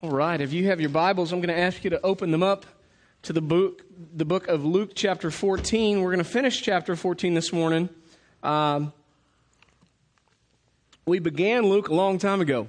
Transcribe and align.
All 0.00 0.10
right, 0.10 0.40
if 0.40 0.52
you 0.52 0.66
have 0.68 0.80
your 0.80 0.90
Bibles, 0.90 1.32
I'm 1.32 1.40
going 1.40 1.52
to 1.52 1.60
ask 1.60 1.82
you 1.82 1.90
to 1.90 2.00
open 2.02 2.30
them 2.30 2.44
up 2.44 2.66
to 3.22 3.32
the 3.32 3.40
book, 3.40 3.82
the 4.14 4.24
book 4.24 4.46
of 4.46 4.64
Luke, 4.64 4.92
chapter 4.94 5.28
14. 5.28 6.00
We're 6.00 6.12
going 6.12 6.18
to 6.18 6.30
finish 6.30 6.62
chapter 6.62 6.94
14 6.94 7.34
this 7.34 7.52
morning. 7.52 7.88
Um, 8.44 8.92
we 11.04 11.18
began 11.18 11.64
Luke 11.64 11.88
a 11.88 11.94
long 11.94 12.18
time 12.18 12.40
ago, 12.40 12.68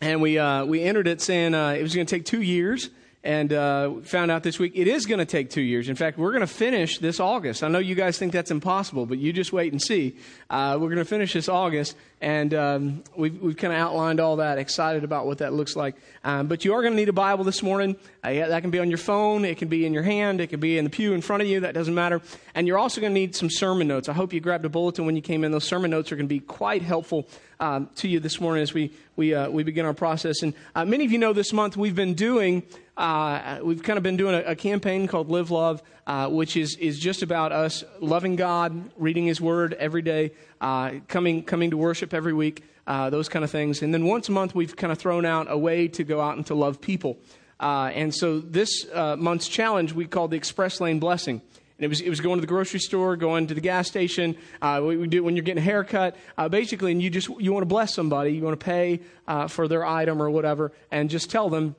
and 0.00 0.20
we 0.20 0.36
uh, 0.36 0.64
we 0.64 0.82
entered 0.82 1.06
it 1.06 1.20
saying 1.20 1.54
uh, 1.54 1.74
it 1.78 1.82
was 1.84 1.94
going 1.94 2.08
to 2.08 2.12
take 2.12 2.24
two 2.24 2.42
years, 2.42 2.90
and 3.24 3.52
uh, 3.52 3.94
found 4.02 4.30
out 4.30 4.42
this 4.42 4.58
week 4.58 4.72
it 4.74 4.86
is 4.86 5.06
going 5.06 5.18
to 5.18 5.24
take 5.24 5.50
two 5.50 5.60
years. 5.60 5.88
In 5.88 5.96
fact, 5.96 6.18
we're 6.18 6.30
going 6.30 6.40
to 6.40 6.46
finish 6.46 6.98
this 6.98 7.18
August. 7.18 7.62
I 7.62 7.68
know 7.68 7.78
you 7.78 7.94
guys 7.94 8.18
think 8.18 8.32
that's 8.32 8.50
impossible, 8.50 9.06
but 9.06 9.18
you 9.18 9.32
just 9.32 9.52
wait 9.52 9.72
and 9.72 9.82
see. 9.82 10.16
Uh, 10.48 10.78
we're 10.80 10.88
going 10.88 10.98
to 10.98 11.04
finish 11.04 11.32
this 11.32 11.48
August, 11.48 11.96
and 12.20 12.54
um, 12.54 13.02
we've, 13.16 13.40
we've 13.42 13.56
kind 13.56 13.72
of 13.72 13.80
outlined 13.80 14.20
all 14.20 14.36
that. 14.36 14.58
Excited 14.58 15.04
about 15.04 15.26
what 15.26 15.38
that 15.38 15.52
looks 15.52 15.74
like. 15.74 15.96
Um, 16.22 16.46
but 16.46 16.64
you 16.64 16.74
are 16.74 16.82
going 16.82 16.92
to 16.92 16.96
need 16.96 17.08
a 17.08 17.12
Bible 17.12 17.44
this 17.44 17.62
morning. 17.62 17.96
Uh, 18.24 18.30
yeah, 18.30 18.48
that 18.48 18.62
can 18.62 18.70
be 18.70 18.78
on 18.78 18.88
your 18.88 18.98
phone, 18.98 19.44
it 19.44 19.58
can 19.58 19.68
be 19.68 19.84
in 19.84 19.92
your 19.92 20.02
hand, 20.02 20.40
it 20.40 20.48
can 20.48 20.60
be 20.60 20.78
in 20.78 20.84
the 20.84 20.90
pew 20.90 21.12
in 21.12 21.20
front 21.20 21.42
of 21.42 21.48
you. 21.48 21.60
That 21.60 21.74
doesn't 21.74 21.94
matter. 21.94 22.20
And 22.54 22.66
you're 22.66 22.78
also 22.78 23.00
going 23.00 23.12
to 23.12 23.20
need 23.20 23.34
some 23.34 23.50
sermon 23.50 23.88
notes. 23.88 24.08
I 24.08 24.12
hope 24.12 24.32
you 24.32 24.40
grabbed 24.40 24.64
a 24.64 24.68
bulletin 24.68 25.06
when 25.06 25.16
you 25.16 25.22
came 25.22 25.44
in. 25.44 25.52
Those 25.52 25.64
sermon 25.64 25.90
notes 25.90 26.12
are 26.12 26.16
going 26.16 26.26
to 26.26 26.34
be 26.34 26.40
quite 26.40 26.82
helpful 26.82 27.28
um, 27.60 27.90
to 27.96 28.08
you 28.08 28.20
this 28.20 28.40
morning 28.40 28.62
as 28.62 28.72
we 28.72 28.92
we 29.16 29.34
uh, 29.34 29.48
we 29.50 29.62
begin 29.62 29.84
our 29.84 29.94
process. 29.94 30.42
And 30.42 30.54
uh, 30.74 30.84
many 30.84 31.04
of 31.04 31.12
you 31.12 31.18
know 31.18 31.32
this 31.32 31.52
month 31.52 31.76
we've 31.76 31.94
been 31.94 32.14
doing 32.14 32.62
uh, 32.96 33.60
we've 33.62 33.82
kind 33.82 33.96
of 33.96 34.02
been 34.02 34.16
doing 34.16 34.34
a, 34.34 34.50
a 34.50 34.56
campaign 34.56 35.06
called 35.06 35.28
Live 35.28 35.50
Love, 35.50 35.82
uh, 36.06 36.28
which 36.28 36.56
is 36.56 36.76
is 36.76 36.98
just 36.98 37.22
about 37.22 37.52
us 37.52 37.84
loving 38.00 38.36
God, 38.36 38.90
reading 38.96 39.26
His 39.26 39.40
Word 39.40 39.74
every 39.74 40.02
day, 40.02 40.32
uh, 40.60 40.92
coming 41.08 41.42
coming 41.42 41.70
to 41.70 41.76
worship 41.76 42.14
every 42.14 42.32
week, 42.32 42.64
uh, 42.86 43.10
those 43.10 43.28
kind 43.28 43.44
of 43.44 43.50
things. 43.50 43.82
And 43.82 43.92
then 43.92 44.04
once 44.04 44.28
a 44.28 44.32
month 44.32 44.54
we've 44.54 44.76
kind 44.76 44.92
of 44.92 44.98
thrown 44.98 45.24
out 45.24 45.46
a 45.50 45.58
way 45.58 45.88
to 45.88 46.04
go 46.04 46.20
out 46.20 46.36
and 46.36 46.46
to 46.46 46.54
love 46.54 46.80
people. 46.80 47.18
and 47.60 48.14
so 48.14 48.40
this 48.40 48.86
month's 48.94 49.48
challenge 49.48 49.92
we 49.92 50.06
called 50.06 50.30
the 50.30 50.36
Express 50.36 50.80
Lane 50.80 50.98
Blessing. 50.98 51.42
And 51.78 51.84
it 51.84 51.88
was, 51.88 52.00
it 52.00 52.08
was 52.08 52.20
going 52.20 52.38
to 52.38 52.40
the 52.40 52.48
grocery 52.48 52.80
store, 52.80 53.14
going 53.14 53.46
to 53.46 53.54
the 53.54 53.60
gas 53.60 53.86
station. 53.86 54.36
Uh, 54.60 54.82
we, 54.84 54.96
we 54.96 55.06
do 55.06 55.22
when 55.22 55.36
you're 55.36 55.44
getting 55.44 55.62
a 55.62 55.64
haircut, 55.64 56.16
uh, 56.36 56.48
basically, 56.48 56.90
and 56.90 57.00
you 57.00 57.08
just 57.08 57.28
you 57.38 57.52
want 57.52 57.62
to 57.62 57.68
bless 57.68 57.94
somebody, 57.94 58.32
you 58.32 58.42
want 58.42 58.58
to 58.58 58.64
pay 58.64 58.98
uh, 59.28 59.46
for 59.46 59.68
their 59.68 59.86
item 59.86 60.20
or 60.20 60.28
whatever, 60.28 60.72
and 60.90 61.08
just 61.08 61.30
tell 61.30 61.48
them, 61.48 61.76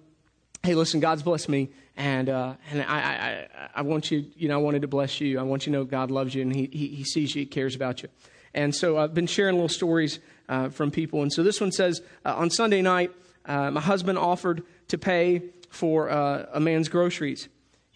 "Hey, 0.63 0.73
listen, 0.73 1.01
God's 1.01 1.21
blessed 1.21 1.49
me, 1.49 1.71
and 1.97 2.29
uh, 2.29 2.53
and 2.71 2.81
I, 2.81 2.97
I 2.97 3.47
I 3.75 3.81
want 3.81 4.09
you, 4.09 4.25
you 4.37 4.47
know, 4.47 4.53
I 4.53 4.61
wanted 4.61 4.83
to 4.83 4.87
bless 4.87 5.19
you. 5.19 5.37
I 5.37 5.43
want 5.43 5.65
you 5.65 5.73
to 5.73 5.79
know 5.79 5.83
God 5.83 6.11
loves 6.11 6.33
you, 6.33 6.43
and 6.43 6.55
He 6.55 6.69
He, 6.71 6.87
he 6.87 7.03
sees 7.03 7.35
you, 7.35 7.41
He 7.41 7.45
cares 7.45 7.75
about 7.75 8.01
you." 8.01 8.07
And 8.53 8.73
so 8.73 8.97
I've 8.97 9.13
been 9.13 9.27
sharing 9.27 9.55
little 9.55 9.67
stories 9.67 10.19
uh, 10.47 10.69
from 10.69 10.91
people. 10.91 11.23
And 11.23 11.31
so 11.31 11.43
this 11.43 11.59
one 11.59 11.73
says, 11.73 12.01
uh, 12.25 12.35
on 12.35 12.49
Sunday 12.49 12.81
night, 12.81 13.11
my 13.45 13.79
husband 13.81 14.17
offered 14.17 14.63
to 14.87 14.97
pay 14.97 15.43
for 15.69 16.07
a 16.07 16.59
man's 16.59 16.89
groceries. 16.89 17.47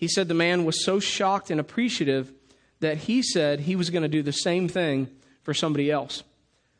He 0.04 0.09
said 0.09 0.28
the 0.28 0.34
man 0.34 0.66
was 0.66 0.84
so 0.84 1.00
shocked 1.00 1.50
and 1.50 1.62
appreciative 1.62 2.30
that 2.82 2.98
he 2.98 3.23
said 3.23 3.62
he 3.62 3.78
was 3.78 3.90
going 3.90 4.02
to 4.02 4.10
do 4.10 4.22
the 4.22 4.34
same 4.34 4.68
thing 4.68 5.08
for 5.44 5.54
somebody 5.54 5.90
else. 5.90 6.23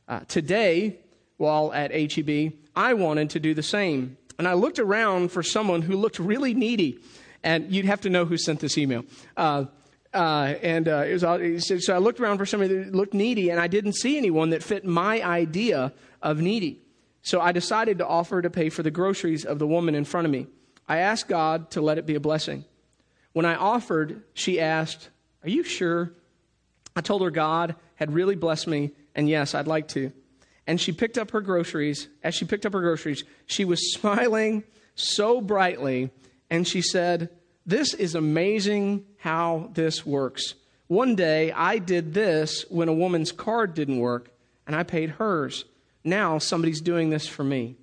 Uh, 0.10 0.20
today, 0.28 1.00
while 1.38 1.72
at 1.72 1.94
HEB, 1.94 2.52
I 2.76 2.96
wanted 2.96 3.30
to 3.30 3.40
do 3.40 3.54
the 3.54 3.64
same. 3.64 4.18
And 4.38 4.46
I 4.46 4.56
looked 4.56 4.78
around 4.78 5.32
for 5.32 5.42
someone 5.42 5.82
who 5.82 5.96
looked 5.96 6.20
really 6.20 6.54
needy. 6.54 7.00
And 7.46 7.72
you'd 7.72 7.86
have 7.86 8.02
to 8.02 8.10
know 8.10 8.26
who 8.26 8.36
sent 8.36 8.60
this 8.60 8.78
email. 8.78 9.06
Uh, 9.38 9.68
uh, 10.14 10.56
and 10.62 10.90
uh, 10.90 11.06
it 11.08 11.14
was, 11.14 11.24
all, 11.24 11.40
so 11.60 11.96
I 11.96 12.00
looked 12.00 12.20
around 12.20 12.40
for 12.40 12.46
somebody 12.46 12.76
that 12.76 12.94
looked 12.94 13.14
needy, 13.14 13.52
and 13.52 13.58
I 13.58 13.68
didn't 13.68 13.94
see 13.94 14.18
anyone 14.18 14.50
that 14.50 14.62
fit 14.62 14.84
my 14.84 15.22
idea 15.22 15.94
of 16.22 16.42
needy. 16.42 16.82
So 17.22 17.40
I 17.40 17.54
decided 17.54 18.00
to 18.00 18.06
offer 18.06 18.42
to 18.42 18.50
pay 18.50 18.68
for 18.68 18.84
the 18.84 18.92
groceries 18.92 19.46
of 19.46 19.60
the 19.60 19.68
woman 19.68 19.96
in 19.96 20.04
front 20.04 20.26
of 20.26 20.32
me. 20.32 20.48
I 20.90 20.98
asked 20.98 21.30
God 21.30 21.72
to 21.72 21.80
let 21.80 21.98
it 21.98 22.06
be 22.06 22.16
a 22.16 22.20
blessing. 22.20 22.66
When 23.34 23.46
I 23.46 23.56
offered, 23.56 24.24
she 24.34 24.60
asked, 24.60 25.10
Are 25.44 25.50
you 25.50 25.64
sure? 25.64 26.14
I 26.96 27.02
told 27.02 27.22
her 27.24 27.32
God 27.32 27.76
had 27.96 28.14
really 28.14 28.36
blessed 28.36 28.68
me, 28.68 28.92
and 29.16 29.28
yes, 29.28 29.56
I'd 29.56 29.68
like 29.68 29.88
to. 29.90 30.12
And 30.66 30.80
she 30.80 30.92
picked 30.92 31.18
up 31.18 31.32
her 31.32 31.42
groceries. 31.42 32.08
As 32.24 32.36
she 32.36 32.46
picked 32.46 32.66
up 32.66 32.74
her 32.74 32.82
groceries, 32.82 33.24
she 33.46 33.66
was 33.66 33.94
smiling 34.00 34.64
so 34.96 35.42
brightly, 35.42 36.12
and 36.50 36.68
she 36.68 36.82
said, 36.82 37.30
This 37.66 37.94
is 37.94 38.16
amazing 38.16 39.06
how 39.18 39.70
this 39.74 40.06
works. 40.06 40.54
One 40.88 41.16
day 41.16 41.52
I 41.52 41.80
did 41.80 42.14
this 42.14 42.66
when 42.70 42.88
a 42.88 42.94
woman's 42.94 43.32
card 43.32 43.74
didn't 43.74 44.00
work, 44.00 44.30
and 44.68 44.76
I 44.76 44.84
paid 44.84 45.12
hers. 45.12 45.66
Now 46.04 46.38
somebody's 46.38 46.82
doing 46.82 47.10
this 47.10 47.28
for 47.28 47.44
me. 47.44 47.78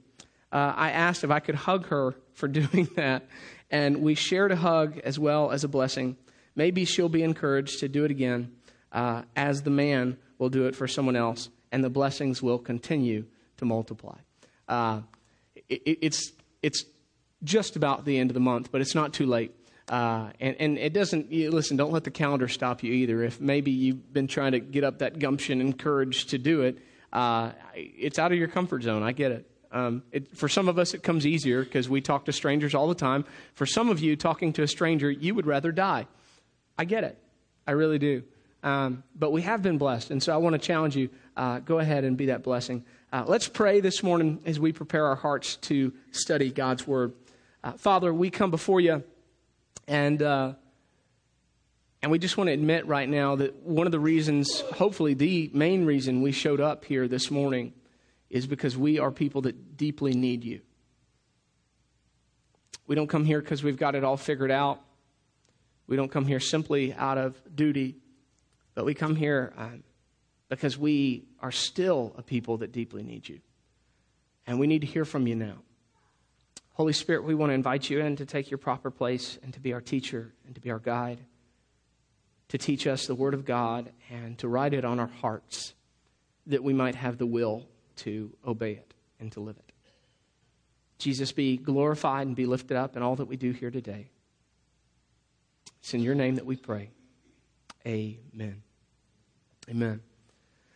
Uh, 0.52 0.74
I 0.76 0.90
asked 0.90 1.24
if 1.24 1.30
I 1.30 1.40
could 1.40 1.54
hug 1.54 1.86
her 1.86 2.14
for 2.34 2.48
doing 2.60 2.88
that, 2.96 3.26
and 3.70 4.02
we 4.02 4.14
shared 4.14 4.52
a 4.52 4.56
hug 4.56 4.98
as 5.04 5.18
well 5.18 5.50
as 5.50 5.64
a 5.64 5.68
blessing. 5.68 6.16
Maybe 6.56 6.84
she'll 6.84 7.08
be 7.08 7.22
encouraged 7.22 7.80
to 7.80 7.88
do 7.88 8.04
it 8.04 8.10
again 8.10 8.52
uh, 8.92 9.22
as 9.36 9.62
the 9.62 9.70
man 9.70 10.18
will 10.38 10.48
do 10.48 10.66
it 10.66 10.74
for 10.74 10.88
someone 10.88 11.16
else, 11.16 11.48
and 11.70 11.84
the 11.84 11.90
blessings 11.90 12.42
will 12.42 12.58
continue 12.58 13.24
to 13.58 13.64
multiply. 13.64 14.16
Uh, 14.68 15.02
it, 15.68 15.98
it's, 16.02 16.32
it's 16.62 16.84
just 17.44 17.76
about 17.76 18.04
the 18.04 18.18
end 18.18 18.30
of 18.30 18.34
the 18.34 18.40
month, 18.40 18.72
but 18.72 18.80
it's 18.80 18.94
not 18.94 19.12
too 19.12 19.26
late. 19.26 19.54
Uh, 19.88 20.30
and, 20.40 20.56
and 20.60 20.78
it 20.78 20.92
doesn't, 20.92 21.32
you, 21.32 21.50
listen, 21.50 21.76
don't 21.76 21.92
let 21.92 22.04
the 22.04 22.10
calendar 22.10 22.46
stop 22.46 22.82
you 22.82 22.92
either. 22.92 23.24
If 23.24 23.40
maybe 23.40 23.72
you've 23.72 24.12
been 24.12 24.28
trying 24.28 24.52
to 24.52 24.60
get 24.60 24.84
up 24.84 24.98
that 25.00 25.18
gumption 25.18 25.60
and 25.60 25.76
courage 25.76 26.26
to 26.26 26.38
do 26.38 26.62
it, 26.62 26.78
uh, 27.12 27.50
it's 27.74 28.18
out 28.18 28.30
of 28.30 28.38
your 28.38 28.46
comfort 28.46 28.84
zone. 28.84 29.02
I 29.02 29.10
get 29.10 29.32
it. 29.32 29.49
Um, 29.72 30.02
it, 30.10 30.36
for 30.36 30.48
some 30.48 30.68
of 30.68 30.78
us, 30.78 30.94
it 30.94 31.02
comes 31.02 31.26
easier 31.26 31.62
because 31.62 31.88
we 31.88 32.00
talk 32.00 32.24
to 32.24 32.32
strangers 32.32 32.74
all 32.74 32.88
the 32.88 32.94
time. 32.94 33.24
For 33.54 33.66
some 33.66 33.88
of 33.88 34.00
you, 34.00 34.16
talking 34.16 34.52
to 34.54 34.62
a 34.62 34.68
stranger, 34.68 35.10
you 35.10 35.34
would 35.34 35.46
rather 35.46 35.70
die. 35.72 36.06
I 36.76 36.84
get 36.84 37.04
it. 37.04 37.18
I 37.66 37.72
really 37.72 37.98
do. 37.98 38.24
Um, 38.62 39.04
but 39.14 39.32
we 39.32 39.42
have 39.42 39.62
been 39.62 39.78
blessed. 39.78 40.10
And 40.10 40.22
so 40.22 40.34
I 40.34 40.38
want 40.38 40.54
to 40.54 40.58
challenge 40.58 40.96
you 40.96 41.08
uh, 41.36 41.60
go 41.60 41.78
ahead 41.78 42.04
and 42.04 42.16
be 42.16 42.26
that 42.26 42.42
blessing. 42.42 42.84
Uh, 43.12 43.24
let's 43.26 43.48
pray 43.48 43.80
this 43.80 44.02
morning 44.02 44.40
as 44.44 44.60
we 44.60 44.72
prepare 44.72 45.06
our 45.06 45.16
hearts 45.16 45.56
to 45.56 45.92
study 46.10 46.50
God's 46.50 46.86
Word. 46.86 47.12
Uh, 47.62 47.72
Father, 47.72 48.12
we 48.12 48.30
come 48.30 48.50
before 48.50 48.80
you 48.80 49.02
and. 49.86 50.22
Uh, 50.22 50.52
and 52.02 52.10
we 52.10 52.18
just 52.18 52.38
want 52.38 52.48
to 52.48 52.54
admit 52.54 52.86
right 52.86 53.06
now 53.06 53.36
that 53.36 53.56
one 53.56 53.84
of 53.84 53.92
the 53.92 54.00
reasons, 54.00 54.60
hopefully 54.60 55.12
the 55.12 55.50
main 55.52 55.84
reason 55.84 56.22
we 56.22 56.32
showed 56.32 56.58
up 56.58 56.86
here 56.86 57.06
this 57.06 57.30
morning, 57.30 57.74
is 58.30 58.46
because 58.46 58.78
we 58.78 58.98
are 58.98 59.10
people 59.10 59.42
that 59.42 59.76
deeply 59.76 60.14
need 60.14 60.44
you. 60.44 60.60
We 62.86 62.94
don't 62.94 63.08
come 63.08 63.24
here 63.24 63.40
because 63.40 63.62
we've 63.62 63.76
got 63.76 63.94
it 63.94 64.04
all 64.04 64.16
figured 64.16 64.50
out. 64.50 64.80
We 65.86 65.96
don't 65.96 66.10
come 66.10 66.24
here 66.24 66.40
simply 66.40 66.94
out 66.94 67.18
of 67.18 67.36
duty, 67.54 67.96
but 68.74 68.84
we 68.84 68.94
come 68.94 69.16
here 69.16 69.52
um, 69.56 69.82
because 70.48 70.78
we 70.78 71.24
are 71.40 71.50
still 71.50 72.14
a 72.16 72.22
people 72.22 72.58
that 72.58 72.72
deeply 72.72 73.02
need 73.02 73.28
you. 73.28 73.40
And 74.46 74.58
we 74.58 74.66
need 74.66 74.80
to 74.80 74.86
hear 74.86 75.04
from 75.04 75.26
you 75.26 75.34
now. 75.34 75.56
Holy 76.74 76.92
Spirit, 76.92 77.24
we 77.24 77.34
want 77.34 77.50
to 77.50 77.54
invite 77.54 77.90
you 77.90 78.00
in 78.00 78.16
to 78.16 78.26
take 78.26 78.50
your 78.50 78.58
proper 78.58 78.90
place 78.90 79.38
and 79.42 79.52
to 79.54 79.60
be 79.60 79.72
our 79.72 79.80
teacher 79.80 80.32
and 80.46 80.54
to 80.54 80.60
be 80.60 80.70
our 80.70 80.78
guide, 80.78 81.18
to 82.48 82.58
teach 82.58 82.86
us 82.86 83.06
the 83.06 83.14
Word 83.14 83.34
of 83.34 83.44
God 83.44 83.90
and 84.10 84.38
to 84.38 84.48
write 84.48 84.72
it 84.72 84.84
on 84.84 84.98
our 84.98 85.10
hearts 85.20 85.74
that 86.46 86.64
we 86.64 86.72
might 86.72 86.94
have 86.94 87.18
the 87.18 87.26
will 87.26 87.66
to 88.00 88.34
obey 88.46 88.72
it 88.72 88.94
and 89.18 89.30
to 89.32 89.40
live 89.40 89.56
it. 89.56 89.72
Jesus, 90.98 91.32
be 91.32 91.56
glorified 91.56 92.26
and 92.26 92.36
be 92.36 92.46
lifted 92.46 92.76
up 92.76 92.96
in 92.96 93.02
all 93.02 93.16
that 93.16 93.24
we 93.24 93.36
do 93.36 93.52
here 93.52 93.70
today. 93.70 94.10
It's 95.80 95.94
in 95.94 96.02
your 96.02 96.14
name 96.14 96.34
that 96.34 96.44
we 96.44 96.56
pray. 96.56 96.90
Amen. 97.86 98.62
Amen. 99.68 100.00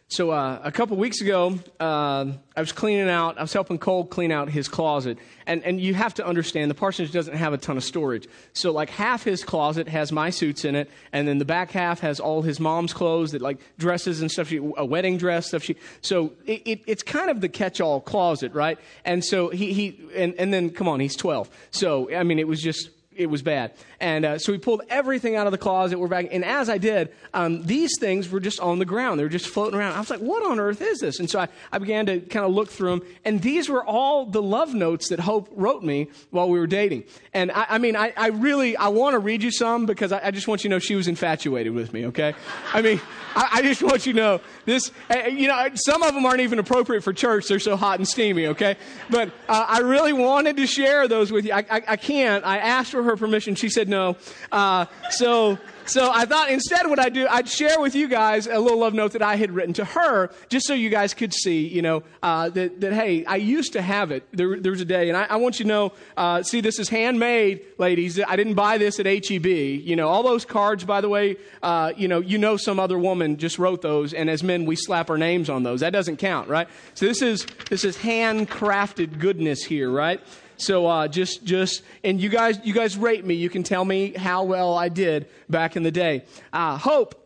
So 0.08 0.30
uh, 0.30 0.60
a 0.62 0.70
couple 0.70 0.98
weeks 0.98 1.22
ago, 1.22 1.58
uh, 1.80 2.26
I 2.54 2.60
was 2.60 2.72
cleaning 2.72 3.08
out. 3.08 3.38
I 3.38 3.40
was 3.40 3.54
helping 3.54 3.78
Cole 3.78 4.04
clean 4.04 4.30
out 4.30 4.50
his 4.50 4.68
closet, 4.68 5.18
and 5.46 5.64
and 5.64 5.80
you 5.80 5.94
have 5.94 6.12
to 6.14 6.26
understand 6.26 6.70
the 6.70 6.74
parsonage 6.74 7.10
doesn't 7.10 7.34
have 7.34 7.54
a 7.54 7.58
ton 7.58 7.78
of 7.78 7.84
storage. 7.84 8.28
So 8.52 8.70
like 8.70 8.90
half 8.90 9.24
his 9.24 9.42
closet 9.42 9.88
has 9.88 10.12
my 10.12 10.28
suits 10.28 10.66
in 10.66 10.74
it, 10.74 10.90
and 11.12 11.26
then 11.26 11.38
the 11.38 11.46
back 11.46 11.70
half 11.70 12.00
has 12.00 12.20
all 12.20 12.42
his 12.42 12.60
mom's 12.60 12.92
clothes, 12.92 13.32
that 13.32 13.40
like 13.40 13.58
dresses 13.78 14.20
and 14.20 14.30
stuff. 14.30 14.48
She, 14.48 14.58
a 14.58 14.84
wedding 14.84 15.16
dress 15.16 15.48
stuff. 15.48 15.62
She 15.62 15.76
so 16.02 16.34
it, 16.44 16.62
it, 16.66 16.80
it's 16.86 17.02
kind 17.02 17.30
of 17.30 17.40
the 17.40 17.48
catch-all 17.48 18.02
closet, 18.02 18.52
right? 18.52 18.78
And 19.06 19.24
so 19.24 19.48
he 19.48 19.72
he 19.72 20.00
and 20.14 20.34
and 20.34 20.52
then 20.52 20.68
come 20.68 20.86
on, 20.86 21.00
he's 21.00 21.16
twelve. 21.16 21.48
So 21.70 22.14
I 22.14 22.24
mean, 22.24 22.38
it 22.38 22.46
was 22.46 22.60
just 22.60 22.90
it 23.16 23.26
was 23.26 23.42
bad. 23.42 23.72
And 24.00 24.24
uh, 24.24 24.38
so 24.38 24.52
we 24.52 24.58
pulled 24.58 24.82
everything 24.88 25.36
out 25.36 25.46
of 25.46 25.52
the 25.52 25.58
closet. 25.58 25.98
We're 25.98 26.08
back. 26.08 26.26
And 26.30 26.44
as 26.44 26.68
I 26.68 26.78
did, 26.78 27.12
um, 27.32 27.62
these 27.64 27.92
things 27.98 28.28
were 28.28 28.40
just 28.40 28.60
on 28.60 28.78
the 28.78 28.84
ground. 28.84 29.18
They 29.18 29.24
were 29.24 29.30
just 29.30 29.48
floating 29.48 29.78
around. 29.78 29.94
I 29.94 29.98
was 29.98 30.10
like, 30.10 30.20
what 30.20 30.44
on 30.44 30.60
earth 30.60 30.80
is 30.82 31.00
this? 31.00 31.20
And 31.20 31.30
so 31.30 31.40
I, 31.40 31.48
I 31.72 31.78
began 31.78 32.06
to 32.06 32.20
kind 32.20 32.44
of 32.44 32.52
look 32.52 32.68
through 32.68 32.90
them. 32.90 33.08
And 33.24 33.40
these 33.40 33.68
were 33.68 33.84
all 33.84 34.26
the 34.26 34.42
love 34.42 34.74
notes 34.74 35.08
that 35.08 35.20
Hope 35.20 35.48
wrote 35.52 35.82
me 35.82 36.08
while 36.30 36.48
we 36.48 36.58
were 36.58 36.66
dating. 36.66 37.04
And 37.32 37.50
I, 37.52 37.66
I 37.70 37.78
mean, 37.78 37.96
I, 37.96 38.12
I 38.16 38.28
really, 38.28 38.76
I 38.76 38.88
want 38.88 39.14
to 39.14 39.18
read 39.18 39.42
you 39.42 39.50
some 39.50 39.86
because 39.86 40.12
I, 40.12 40.26
I 40.26 40.30
just 40.30 40.48
want 40.48 40.64
you 40.64 40.70
to 40.70 40.76
know 40.76 40.78
she 40.78 40.94
was 40.94 41.08
infatuated 41.08 41.72
with 41.72 41.92
me, 41.92 42.06
okay? 42.06 42.34
I 42.72 42.82
mean, 42.82 43.00
I, 43.36 43.62
just 43.62 43.82
want 43.82 44.06
you 44.06 44.12
to 44.12 44.18
know 44.18 44.40
this, 44.64 44.92
uh, 45.10 45.26
you 45.28 45.48
know, 45.48 45.68
some 45.74 46.02
of 46.02 46.14
them 46.14 46.24
aren't 46.24 46.40
even 46.40 46.58
appropriate 46.58 47.02
for 47.02 47.12
church. 47.12 47.48
They're 47.48 47.58
so 47.58 47.76
hot 47.76 47.98
and 47.98 48.06
steamy, 48.06 48.46
okay? 48.48 48.76
But 49.10 49.30
uh, 49.48 49.66
I 49.68 49.80
really 49.80 50.12
wanted 50.12 50.56
to 50.58 50.66
share 50.66 51.08
those 51.08 51.32
with 51.32 51.44
you. 51.44 51.52
I 51.52 51.96
can't. 51.96 52.44
I 52.44 52.58
asked 52.58 52.92
for 52.92 53.02
her 53.04 53.16
permission. 53.16 53.54
She 53.54 53.68
said 53.68 53.88
no. 53.88 54.16
Uh, 54.50 54.86
so 55.10 55.58
so 55.86 56.10
I 56.10 56.24
thought 56.24 56.50
instead 56.50 56.88
what 56.88 56.98
I'd 56.98 57.12
do, 57.12 57.26
I'd 57.28 57.48
share 57.48 57.78
with 57.78 57.94
you 57.94 58.08
guys 58.08 58.46
a 58.46 58.58
little 58.58 58.78
love 58.78 58.94
note 58.94 59.12
that 59.12 59.22
I 59.22 59.36
had 59.36 59.50
written 59.50 59.74
to 59.74 59.84
her, 59.84 60.30
just 60.48 60.66
so 60.66 60.72
you 60.72 60.88
guys 60.88 61.12
could 61.12 61.34
see, 61.34 61.68
you 61.68 61.82
know, 61.82 62.02
uh, 62.22 62.48
that, 62.50 62.80
that, 62.80 62.94
hey, 62.94 63.24
I 63.26 63.36
used 63.36 63.74
to 63.74 63.82
have 63.82 64.10
it. 64.10 64.26
There, 64.32 64.58
there 64.58 64.72
was 64.72 64.80
a 64.80 64.86
day, 64.86 65.08
and 65.08 65.16
I, 65.16 65.24
I 65.24 65.36
want 65.36 65.58
you 65.58 65.64
to 65.64 65.68
know, 65.68 65.92
uh, 66.16 66.42
see, 66.42 66.62
this 66.62 66.78
is 66.78 66.88
handmade, 66.88 67.66
ladies. 67.76 68.18
I 68.18 68.34
didn't 68.36 68.54
buy 68.54 68.78
this 68.78 68.98
at 68.98 69.06
HEB. 69.06 69.46
You 69.46 69.94
know, 69.94 70.08
all 70.08 70.22
those 70.22 70.46
cards, 70.46 70.84
by 70.84 71.02
the 71.02 71.08
way, 71.08 71.36
uh, 71.62 71.92
you 71.96 72.08
know, 72.08 72.20
you 72.20 72.38
know 72.38 72.56
some 72.56 72.80
other 72.80 72.98
woman 72.98 73.36
just 73.36 73.58
wrote 73.58 73.82
those, 73.82 74.14
and 74.14 74.30
as 74.30 74.42
men, 74.42 74.64
we 74.64 74.76
slap 74.76 75.10
our 75.10 75.18
names 75.18 75.50
on 75.50 75.64
those. 75.64 75.80
That 75.80 75.92
doesn't 75.92 76.16
count, 76.16 76.48
right? 76.48 76.68
So 76.94 77.04
this 77.04 77.20
is, 77.20 77.46
this 77.68 77.84
is 77.84 77.96
handcrafted 77.98 79.18
goodness 79.18 79.62
here, 79.64 79.90
right? 79.90 80.20
So 80.64 80.86
uh, 80.86 81.08
just 81.08 81.44
just 81.44 81.82
and 82.02 82.20
you 82.20 82.28
guys 82.28 82.58
you 82.64 82.72
guys 82.72 82.96
rate 82.96 83.24
me. 83.24 83.34
You 83.34 83.50
can 83.50 83.62
tell 83.62 83.84
me 83.84 84.14
how 84.14 84.44
well 84.44 84.76
I 84.76 84.88
did 84.88 85.28
back 85.48 85.76
in 85.76 85.82
the 85.82 85.90
day. 85.90 86.24
Uh, 86.52 86.78
hope. 86.78 87.20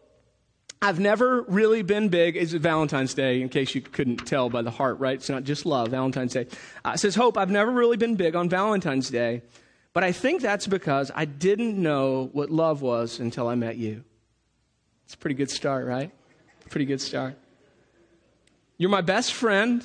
I've 0.80 1.00
never 1.00 1.42
really 1.42 1.82
been 1.82 2.08
big. 2.08 2.36
It's 2.36 2.52
Valentine's 2.52 3.12
Day, 3.12 3.42
in 3.42 3.48
case 3.48 3.74
you 3.74 3.80
couldn't 3.80 4.18
tell 4.18 4.48
by 4.48 4.62
the 4.62 4.70
heart, 4.70 5.00
right? 5.00 5.14
It's 5.14 5.28
not 5.28 5.42
just 5.42 5.66
love. 5.66 5.88
Valentine's 5.88 6.34
Day 6.34 6.46
uh, 6.84 6.96
says 6.96 7.16
hope. 7.16 7.36
I've 7.36 7.50
never 7.50 7.72
really 7.72 7.96
been 7.96 8.14
big 8.14 8.36
on 8.36 8.48
Valentine's 8.48 9.10
Day, 9.10 9.42
but 9.92 10.04
I 10.04 10.12
think 10.12 10.40
that's 10.40 10.68
because 10.68 11.10
I 11.12 11.24
didn't 11.24 11.82
know 11.82 12.30
what 12.32 12.50
love 12.50 12.80
was 12.80 13.18
until 13.18 13.48
I 13.48 13.56
met 13.56 13.76
you. 13.76 14.04
It's 15.04 15.14
a 15.14 15.18
pretty 15.18 15.34
good 15.34 15.50
start, 15.50 15.84
right? 15.84 16.12
Pretty 16.70 16.86
good 16.86 17.00
start. 17.00 17.34
You're 18.76 18.90
my 18.90 19.00
best 19.00 19.32
friend. 19.32 19.82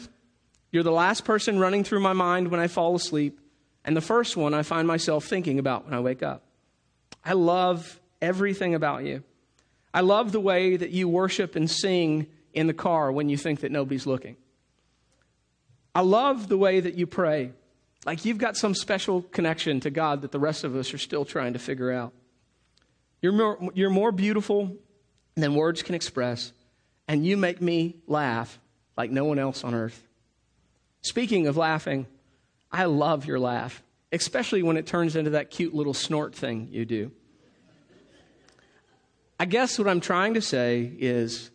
You're 0.72 0.84
the 0.84 0.92
last 0.92 1.26
person 1.26 1.58
running 1.58 1.84
through 1.84 2.02
my 2.02 2.14
mind 2.14 2.50
when 2.50 2.60
I 2.60 2.68
fall 2.68 2.96
asleep, 2.96 3.40
and 3.86 3.96
the 3.96 4.02
first 4.02 4.38
one 4.38 4.54
I 4.54 4.64
find 4.64 4.88
myself 4.88 5.26
thinking 5.26 5.60
about 5.60 5.86
when 5.86 5.94
I 5.94 6.00
wake 6.00 6.24
up. 6.24 6.44
I 7.24 7.34
love 7.34 8.00
everything 8.22 8.76
about 8.76 9.04
you. 9.04 9.24
I 9.94 10.02
love 10.02 10.32
the 10.32 10.40
way 10.40 10.76
that 10.76 10.92
you 10.92 11.08
worship 11.08 11.56
and 11.56 11.70
sing 11.70 12.28
in 12.54 12.68
the 12.68 12.74
car 12.74 13.12
when 13.12 13.30
you 13.30 13.38
think 13.38 13.62
that 13.62 13.72
nobody's 13.72 14.08
looking. 14.08 14.38
I 15.96 16.02
love 16.02 16.48
the 16.48 16.58
way 16.58 16.80
that 16.80 16.96
you 16.96 17.06
pray, 17.06 17.52
like 18.06 18.26
you've 18.26 18.40
got 18.40 18.58
some 18.58 18.74
special 18.74 19.22
connection 19.22 19.80
to 19.82 19.92
God 19.92 20.22
that 20.22 20.32
the 20.32 20.40
rest 20.40 20.64
of 20.64 20.76
us 20.76 20.94
are 20.94 20.98
still 20.98 21.26
trying 21.26 21.54
to 21.54 21.60
figure 21.60 21.92
out. 21.92 22.14
You're 23.22 23.34
more, 23.34 23.72
you're 23.74 23.90
more 23.90 24.12
beautiful 24.12 24.76
than 25.36 25.56
words 25.56 25.84
can 25.84 25.96
express, 25.96 26.52
and 27.08 27.26
you 27.26 27.38
make 27.38 27.62
me 27.62 27.98
laugh 28.08 28.60
like 28.98 29.12
no 29.12 29.26
one 29.26 29.40
else 29.40 29.64
on 29.64 29.74
earth. 29.74 30.04
Speaking 31.02 31.48
of 31.48 31.58
laughing, 31.58 32.08
I 32.74 32.86
love 32.86 33.26
your 33.26 33.40
laugh, 33.40 33.84
especially 34.12 34.64
when 34.64 34.78
it 34.78 34.88
turns 34.88 35.16
into 35.16 35.30
that 35.32 35.52
cute 35.52 35.76
little 35.76 35.94
snort 35.94 36.34
thing 36.34 36.70
you 36.72 36.86
do. 36.86 37.12
I 39.40 39.46
guess 39.46 39.78
what 39.78 39.88
I'm 39.88 40.00
trying 40.00 40.34
to 40.34 40.42
say 40.42 40.92
is, 40.98 41.52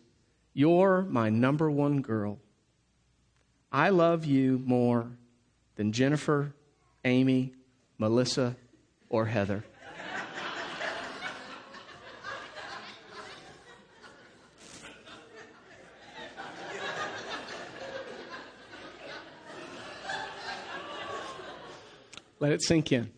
you're 0.53 1.03
my 1.03 1.29
number 1.29 1.69
one 1.69 2.01
girl. 2.01 2.39
I 3.71 3.89
love 3.89 4.25
you 4.25 4.61
more 4.65 5.11
than 5.75 5.91
Jennifer, 5.91 6.53
Amy, 7.03 7.53
Melissa, 7.97 8.55
or 9.09 9.25
Heather. 9.25 9.65
Let 22.39 22.53
it 22.53 22.61
sink 22.61 22.91
in. 22.91 23.11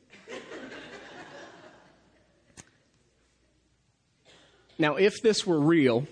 Now, 4.80 4.96
if 4.96 5.22
this 5.22 5.46
were 5.46 5.60
real, 5.60 6.08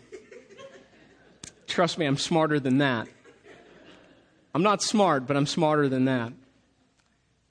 trust 1.66 1.98
me, 1.98 2.06
I'm 2.06 2.18
smarter 2.18 2.60
than 2.60 2.78
that. 2.78 3.08
I'm 4.54 4.62
not 4.62 4.84
smart, 4.84 5.26
but 5.26 5.36
I'm 5.36 5.48
smarter 5.48 5.90
than 5.90 6.06
that. 6.06 6.34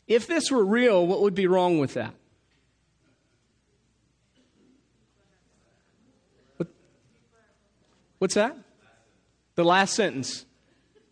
If 0.06 0.28
this 0.28 0.50
were 0.50 0.64
real, 0.64 1.04
what 1.06 1.20
would 1.22 1.34
be 1.34 1.48
wrong 1.48 1.80
with 1.80 1.94
that? 1.94 2.14
What, 6.56 6.68
what's 8.18 8.34
that? 8.34 8.56
The 9.56 9.64
last 9.64 9.94
sentence. 9.94 10.46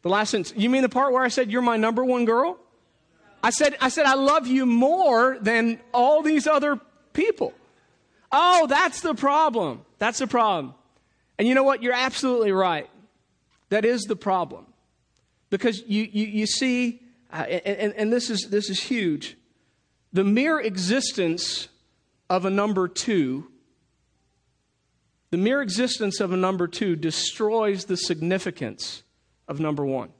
The 0.02 0.08
last 0.08 0.30
sentence. 0.30 0.56
You 0.56 0.70
mean 0.70 0.82
the 0.82 0.88
part 0.88 1.12
where 1.12 1.24
I 1.24 1.28
said, 1.28 1.50
You're 1.50 1.62
my 1.62 1.76
number 1.76 2.04
one 2.04 2.24
girl? 2.24 2.58
I 3.42 3.50
said, 3.50 3.76
I 3.80 3.88
said, 3.88 4.06
I 4.06 4.14
love 4.14 4.46
you 4.46 4.66
more 4.66 5.38
than 5.40 5.80
all 5.92 6.22
these 6.22 6.46
other 6.46 6.80
people. 7.12 7.54
Oh, 8.32 8.66
that's 8.66 9.00
the 9.00 9.14
problem. 9.14 9.84
That's 9.98 10.18
the 10.18 10.26
problem. 10.26 10.74
And 11.38 11.46
you 11.46 11.54
know 11.54 11.62
what? 11.62 11.82
You're 11.82 11.92
absolutely 11.92 12.52
right. 12.52 12.88
That 13.68 13.84
is 13.84 14.02
the 14.02 14.16
problem. 14.16 14.66
Because 15.50 15.82
you, 15.86 16.08
you, 16.10 16.26
you 16.26 16.46
see, 16.46 17.02
uh, 17.32 17.36
and, 17.36 17.92
and 17.94 18.12
this, 18.12 18.30
is, 18.30 18.48
this 18.50 18.68
is 18.68 18.80
huge, 18.80 19.36
the 20.12 20.24
mere 20.24 20.58
existence 20.58 21.68
of 22.28 22.44
a 22.44 22.50
number 22.50 22.88
two, 22.88 23.48
the 25.30 25.36
mere 25.36 25.62
existence 25.62 26.20
of 26.20 26.32
a 26.32 26.36
number 26.36 26.66
two 26.66 26.96
destroys 26.96 27.84
the 27.84 27.96
significance 27.96 29.02
of 29.46 29.60
number 29.60 29.84
one. 29.84 30.10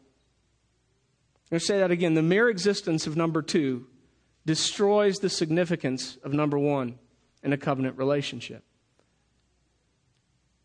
I'm 1.47 1.51
going 1.51 1.61
to 1.61 1.67
say 1.67 1.79
that 1.79 1.93
again. 1.93 2.15
The 2.15 2.23
mere 2.23 2.49
existence 2.49 3.07
of 3.07 3.17
number 3.17 3.41
two 3.41 3.87
destroys 4.47 5.19
the 5.19 5.31
significance 5.31 6.19
of 6.25 6.33
number 6.33 6.59
one 6.59 6.99
in 7.45 7.53
a 7.53 7.57
covenant 7.57 7.99
relationship. 7.99 8.65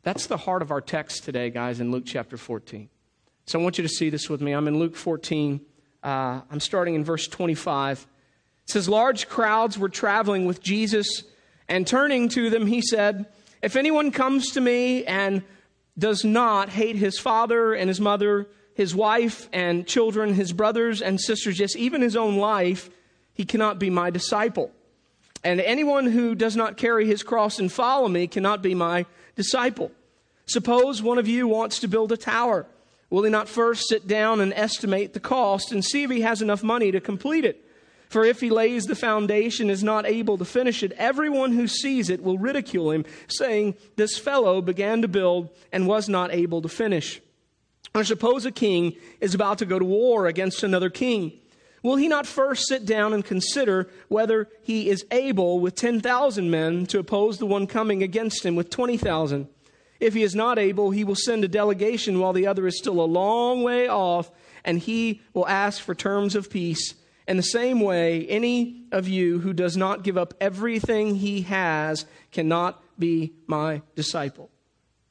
That's 0.01 0.25
the 0.25 0.37
heart 0.37 0.63
of 0.63 0.71
our 0.71 0.81
text 0.81 1.23
today, 1.23 1.51
guys, 1.51 1.79
in 1.79 1.91
Luke 1.91 2.05
chapter 2.07 2.35
14. 2.35 2.89
So 3.45 3.59
I 3.59 3.63
want 3.63 3.77
you 3.77 3.83
to 3.83 3.89
see 3.89 4.09
this 4.09 4.27
with 4.27 4.41
me. 4.41 4.53
I'm 4.53 4.67
in 4.67 4.79
Luke 4.79 4.95
14. 4.95 5.61
Uh, 6.01 6.41
I'm 6.49 6.59
starting 6.59 6.95
in 6.95 7.03
verse 7.03 7.27
25. 7.27 8.07
It 8.63 8.71
says, 8.71 8.89
Large 8.89 9.29
crowds 9.29 9.77
were 9.77 9.89
traveling 9.89 10.45
with 10.47 10.63
Jesus, 10.63 11.07
and 11.67 11.85
turning 11.85 12.27
to 12.29 12.49
them, 12.49 12.65
he 12.65 12.81
said, 12.81 13.27
If 13.61 13.75
anyone 13.75 14.09
comes 14.09 14.53
to 14.53 14.61
me 14.61 15.05
and 15.05 15.43
does 15.95 16.25
not 16.25 16.69
hate 16.69 16.95
his 16.95 17.19
father 17.19 17.75
and 17.75 17.87
his 17.87 18.01
mother, 18.01 18.47
his 18.73 18.95
wife 18.95 19.49
and 19.51 19.85
children, 19.85 20.33
his 20.33 20.53
brothers 20.53 21.01
and 21.01 21.19
sisters, 21.19 21.59
yes, 21.59 21.75
even 21.75 22.01
his 22.01 22.15
own 22.15 22.37
life, 22.37 22.89
he 23.33 23.45
cannot 23.45 23.79
be 23.79 23.89
my 23.89 24.09
disciple. 24.09 24.71
And 25.43 25.59
anyone 25.59 26.05
who 26.05 26.35
does 26.35 26.55
not 26.55 26.77
carry 26.77 27.05
his 27.05 27.23
cross 27.23 27.59
and 27.59 27.71
follow 27.71 28.07
me 28.07 28.27
cannot 28.27 28.61
be 28.61 28.75
my 28.75 29.05
disciple. 29.35 29.91
Suppose 30.45 31.01
one 31.01 31.17
of 31.17 31.27
you 31.27 31.47
wants 31.47 31.79
to 31.79 31.87
build 31.87 32.11
a 32.11 32.17
tower. 32.17 32.67
Will 33.09 33.23
he 33.23 33.29
not 33.29 33.49
first 33.49 33.87
sit 33.87 34.07
down 34.07 34.39
and 34.39 34.53
estimate 34.53 35.13
the 35.13 35.19
cost 35.19 35.71
and 35.71 35.83
see 35.83 36.03
if 36.03 36.11
he 36.11 36.21
has 36.21 36.41
enough 36.41 36.63
money 36.63 36.91
to 36.91 37.01
complete 37.01 37.45
it? 37.45 37.65
For 38.09 38.25
if 38.25 38.41
he 38.41 38.49
lays 38.49 38.85
the 38.85 38.95
foundation 38.95 39.69
is 39.69 39.83
not 39.83 40.05
able 40.05 40.37
to 40.37 40.45
finish 40.45 40.83
it, 40.83 40.91
everyone 40.93 41.53
who 41.53 41.67
sees 41.67 42.09
it 42.09 42.21
will 42.21 42.37
ridicule 42.37 42.91
him, 42.91 43.05
saying, 43.27 43.75
This 43.95 44.17
fellow 44.17 44.61
began 44.61 45.01
to 45.01 45.07
build 45.07 45.49
and 45.71 45.87
was 45.87 46.09
not 46.09 46.33
able 46.33 46.61
to 46.61 46.67
finish. 46.67 47.21
Or 47.93 48.03
suppose 48.03 48.45
a 48.45 48.51
king 48.51 48.95
is 49.19 49.35
about 49.35 49.57
to 49.59 49.65
go 49.65 49.77
to 49.77 49.85
war 49.85 50.27
against 50.27 50.63
another 50.63 50.89
king. 50.89 51.33
Will 51.83 51.95
he 51.95 52.07
not 52.07 52.27
first 52.27 52.67
sit 52.67 52.85
down 52.85 53.13
and 53.13 53.25
consider 53.25 53.89
whether 54.07 54.47
he 54.61 54.89
is 54.89 55.05
able 55.11 55.59
with 55.59 55.75
10,000 55.75 56.49
men 56.49 56.85
to 56.87 56.99
oppose 56.99 57.37
the 57.37 57.45
one 57.45 57.67
coming 57.67 58.03
against 58.03 58.45
him 58.45 58.55
with 58.55 58.69
20,000? 58.69 59.47
If 59.99 60.13
he 60.13 60.23
is 60.23 60.35
not 60.35 60.57
able, 60.57 60.91
he 60.91 61.03
will 61.03 61.15
send 61.15 61.43
a 61.43 61.47
delegation 61.47 62.19
while 62.19 62.33
the 62.33 62.47
other 62.47 62.65
is 62.65 62.77
still 62.77 63.01
a 63.01 63.05
long 63.05 63.63
way 63.63 63.87
off, 63.87 64.31
and 64.63 64.79
he 64.79 65.21
will 65.33 65.47
ask 65.47 65.81
for 65.81 65.95
terms 65.95 66.35
of 66.35 66.49
peace. 66.49 66.95
In 67.27 67.37
the 67.37 67.43
same 67.43 67.81
way, 67.81 68.25
any 68.27 68.83
of 68.91 69.07
you 69.07 69.39
who 69.39 69.53
does 69.53 69.75
not 69.75 70.03
give 70.03 70.17
up 70.17 70.33
everything 70.39 71.15
he 71.15 71.41
has 71.43 72.05
cannot 72.31 72.81
be 72.97 73.33
my 73.47 73.81
disciple. 73.95 74.49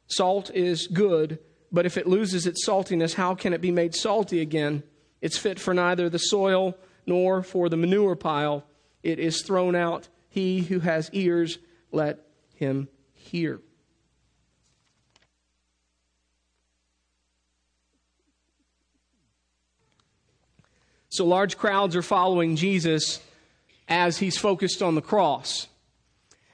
Salt 0.06 0.50
is 0.54 0.86
good 0.86 1.38
but 1.72 1.86
if 1.86 1.96
it 1.96 2.06
loses 2.06 2.46
its 2.46 2.66
saltiness, 2.66 3.14
how 3.14 3.34
can 3.34 3.52
it 3.52 3.60
be 3.60 3.70
made 3.70 3.94
salty 3.94 4.40
again? 4.40 4.82
It's 5.20 5.38
fit 5.38 5.58
for 5.58 5.74
neither 5.74 6.08
the 6.08 6.18
soil 6.18 6.76
nor 7.06 7.42
for 7.42 7.68
the 7.68 7.76
manure 7.76 8.16
pile. 8.16 8.64
It 9.02 9.18
is 9.18 9.42
thrown 9.42 9.74
out 9.74 10.08
he 10.28 10.60
who 10.60 10.80
has 10.80 11.10
ears, 11.12 11.58
let 11.92 12.20
him 12.54 12.88
hear. 13.12 13.60
So 21.08 21.26
large 21.26 21.58
crowds 21.58 21.96
are 21.96 22.02
following 22.02 22.54
Jesus 22.54 23.20
as 23.88 24.18
he's 24.18 24.38
focused 24.38 24.80
on 24.80 24.94
the 24.94 25.02
cross. 25.02 25.66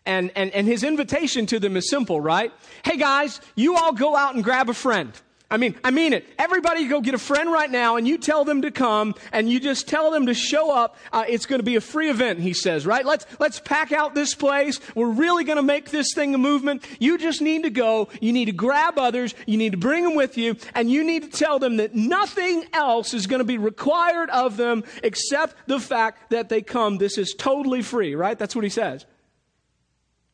And, 0.07 0.31
and, 0.37 0.51
and 0.53 0.67
his 0.67 0.85
invitation 0.85 1.47
to 1.47 1.59
them 1.59 1.77
is 1.77 1.91
simple, 1.91 2.21
right? 2.21 2.53
Hey 2.85 2.97
guys, 2.97 3.41
you 3.57 3.77
all 3.77 3.93
go 3.93 4.17
out 4.17 4.35
and 4.35 4.43
grab 4.43 4.71
a 4.71 4.75
friend. 4.75 5.13
I 5.49 5.59
mean, 5.59 5.77
I 5.85 5.93
mean 5.93 6.13
it. 6.13 6.27
Everybody 6.41 6.89
go 6.89 7.01
get 7.01 7.15
a 7.15 7.19
friend 7.19 7.53
right 7.53 7.71
now 7.71 7.97
and 7.97 8.07
you 8.07 8.19
tell 8.19 8.45
them 8.45 8.63
to 8.63 8.73
come 8.73 9.15
and 9.31 9.49
you 9.49 9.61
just 9.61 9.87
tell 9.87 10.11
them 10.11 10.27
to 10.27 10.35
show 10.35 10.73
up. 10.73 10.97
Uh, 11.13 11.25
it's 11.29 11.47
going 11.47 11.61
to 11.61 11.65
be 11.65 11.77
a 11.77 11.81
free 11.81 12.11
event, 12.11 12.41
he 12.41 12.53
says, 12.53 12.85
right? 12.85 13.07
Let's, 13.07 13.27
let's 13.39 13.61
pack 13.61 13.93
out 13.93 14.13
this 14.13 14.35
place. 14.35 14.81
We're 14.97 15.11
really 15.11 15.45
going 15.45 15.57
to 15.57 15.63
make 15.63 15.91
this 15.91 16.13
thing 16.15 16.35
a 16.35 16.39
movement. 16.39 16.85
You 16.99 17.17
just 17.17 17.41
need 17.41 17.63
to 17.63 17.71
go. 17.71 18.09
You 18.21 18.33
need 18.33 18.47
to 18.47 18.53
grab 18.53 18.99
others. 18.99 19.37
You 19.47 19.57
need 19.57 19.71
to 19.71 19.79
bring 19.79 20.03
them 20.03 20.17
with 20.17 20.37
you 20.37 20.57
and 20.75 20.91
you 20.91 21.05
need 21.05 21.23
to 21.23 21.39
tell 21.39 21.61
them 21.61 21.77
that 21.77 21.95
nothing 21.95 22.65
else 22.73 23.15
is 23.15 23.29
going 23.29 23.39
to 23.41 23.45
be 23.45 23.59
required 23.59 24.31
of 24.31 24.57
them 24.57 24.83
except 25.05 25.69
the 25.69 25.79
fact 25.79 26.31
that 26.31 26.49
they 26.49 26.61
come. 26.61 26.99
This 26.99 27.19
is 27.19 27.35
totally 27.39 27.83
free, 27.83 28.17
right? 28.17 28.37
That's 28.37 28.57
what 28.57 28.65
he 28.65 28.71
says. 28.71 29.07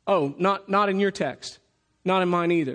Oh, 0.06 0.34
not, 0.38 0.68
not 0.68 0.88
in 0.88 0.98
your 0.98 1.10
text. 1.10 1.58
Not 2.04 2.22
in 2.22 2.28
mine 2.28 2.50
either. 2.50 2.74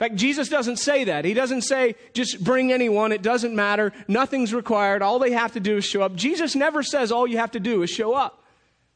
In 0.00 0.08
fact, 0.08 0.16
Jesus 0.16 0.48
doesn't 0.48 0.78
say 0.78 1.04
that. 1.04 1.26
He 1.26 1.34
doesn't 1.34 1.62
say, 1.62 1.94
just 2.14 2.42
bring 2.42 2.72
anyone, 2.72 3.12
it 3.12 3.20
doesn't 3.20 3.54
matter, 3.54 3.92
nothing's 4.08 4.54
required, 4.54 5.02
all 5.02 5.18
they 5.18 5.32
have 5.32 5.52
to 5.52 5.60
do 5.60 5.76
is 5.76 5.84
show 5.84 6.00
up. 6.00 6.14
Jesus 6.14 6.54
never 6.56 6.82
says 6.82 7.12
all 7.12 7.26
you 7.26 7.36
have 7.36 7.50
to 7.50 7.60
do 7.60 7.82
is 7.82 7.90
show 7.90 8.14
up. 8.14 8.42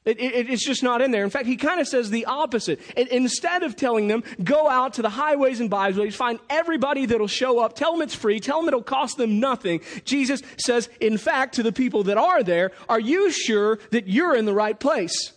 It, 0.07 0.19
it, 0.19 0.49
it's 0.49 0.65
just 0.65 0.83
not 0.83 1.03
in 1.03 1.11
there. 1.11 1.23
In 1.23 1.29
fact, 1.29 1.45
he 1.45 1.57
kind 1.57 1.79
of 1.79 1.87
says 1.87 2.09
the 2.09 2.25
opposite. 2.25 2.81
It, 2.97 3.09
instead 3.09 3.63
of 3.63 3.77
telling 3.77 4.09
them, 4.09 4.25
go 4.43 4.67
out 4.67 4.95
to 4.95 5.03
the 5.03 5.11
highways 5.11 5.61
and 5.61 5.69
byways, 5.69 6.17
find 6.17 6.39
everybody 6.49 7.05
that'll 7.05 7.27
show 7.27 7.59
up, 7.59 7.75
tell 7.75 7.93
them 7.93 8.01
it's 8.01 8.15
free, 8.15 8.41
tell 8.41 8.61
them 8.61 8.69
it'll 8.69 8.83
cost 8.83 9.19
them 9.19 9.41
nothing, 9.41 9.83
Jesus 10.07 10.41
says, 10.57 10.89
in 11.01 11.19
fact, 11.19 11.57
to 11.57 11.63
the 11.63 11.73
people 11.73 12.05
that 12.05 12.17
are 12.17 12.43
there, 12.43 12.73
are 12.89 13.01
you 13.01 13.31
sure 13.31 13.79
that 13.91 14.09
you're 14.09 14.35
in 14.35 14.47
the 14.47 14.55
right 14.55 14.81
place? 14.81 15.34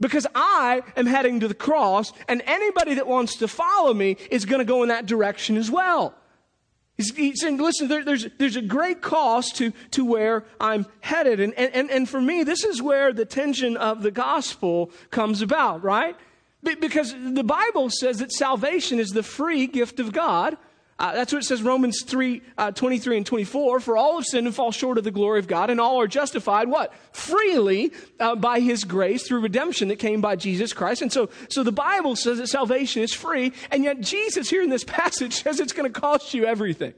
Because 0.00 0.26
I 0.34 0.82
am 0.96 1.06
heading 1.06 1.40
to 1.40 1.48
the 1.48 1.54
cross, 1.54 2.12
and 2.28 2.42
anybody 2.46 2.94
that 2.94 3.06
wants 3.06 3.36
to 3.36 3.48
follow 3.48 3.92
me 3.92 4.16
is 4.30 4.44
going 4.44 4.60
to 4.60 4.64
go 4.64 4.82
in 4.82 4.88
that 4.90 5.06
direction 5.06 5.56
as 5.56 5.70
well. 5.70 6.14
He's, 6.96 7.14
he's 7.14 7.40
saying, 7.40 7.58
listen, 7.58 7.88
there, 7.88 8.04
there's, 8.04 8.26
there's 8.38 8.56
a 8.56 8.62
great 8.62 9.00
cost 9.00 9.56
to, 9.56 9.72
to 9.92 10.04
where 10.04 10.44
I'm 10.60 10.86
headed. 11.00 11.38
And, 11.38 11.54
and, 11.54 11.90
and 11.90 12.08
for 12.08 12.20
me, 12.20 12.42
this 12.42 12.64
is 12.64 12.82
where 12.82 13.12
the 13.12 13.24
tension 13.24 13.76
of 13.76 14.02
the 14.02 14.10
gospel 14.10 14.90
comes 15.10 15.40
about, 15.40 15.84
right? 15.84 16.16
Because 16.62 17.12
the 17.12 17.44
Bible 17.44 17.88
says 17.88 18.18
that 18.18 18.32
salvation 18.32 18.98
is 18.98 19.10
the 19.10 19.22
free 19.22 19.68
gift 19.68 20.00
of 20.00 20.12
God 20.12 20.56
uh, 20.98 21.12
that's 21.12 21.32
what 21.32 21.42
it 21.42 21.46
says 21.46 21.62
Romans 21.62 22.02
3, 22.02 22.42
uh, 22.56 22.70
23 22.72 23.18
and 23.18 23.26
24. 23.26 23.78
For 23.78 23.96
all 23.96 24.16
have 24.16 24.24
sinned 24.24 24.48
and 24.48 24.56
fall 24.56 24.72
short 24.72 24.98
of 24.98 25.04
the 25.04 25.12
glory 25.12 25.38
of 25.38 25.46
God, 25.46 25.70
and 25.70 25.80
all 25.80 26.00
are 26.00 26.08
justified, 26.08 26.68
what? 26.68 26.92
Freely 27.12 27.92
uh, 28.18 28.34
by 28.34 28.58
his 28.58 28.82
grace 28.82 29.26
through 29.26 29.40
redemption 29.40 29.88
that 29.88 30.00
came 30.00 30.20
by 30.20 30.34
Jesus 30.34 30.72
Christ. 30.72 31.02
And 31.02 31.12
so, 31.12 31.30
so 31.48 31.62
the 31.62 31.70
Bible 31.70 32.16
says 32.16 32.38
that 32.38 32.48
salvation 32.48 33.02
is 33.02 33.14
free, 33.14 33.52
and 33.70 33.84
yet 33.84 34.00
Jesus 34.00 34.50
here 34.50 34.62
in 34.62 34.70
this 34.70 34.82
passage 34.82 35.34
says 35.42 35.60
it's 35.60 35.72
going 35.72 35.90
to 35.90 36.00
cost 36.00 36.34
you 36.34 36.46
everything. 36.46 36.94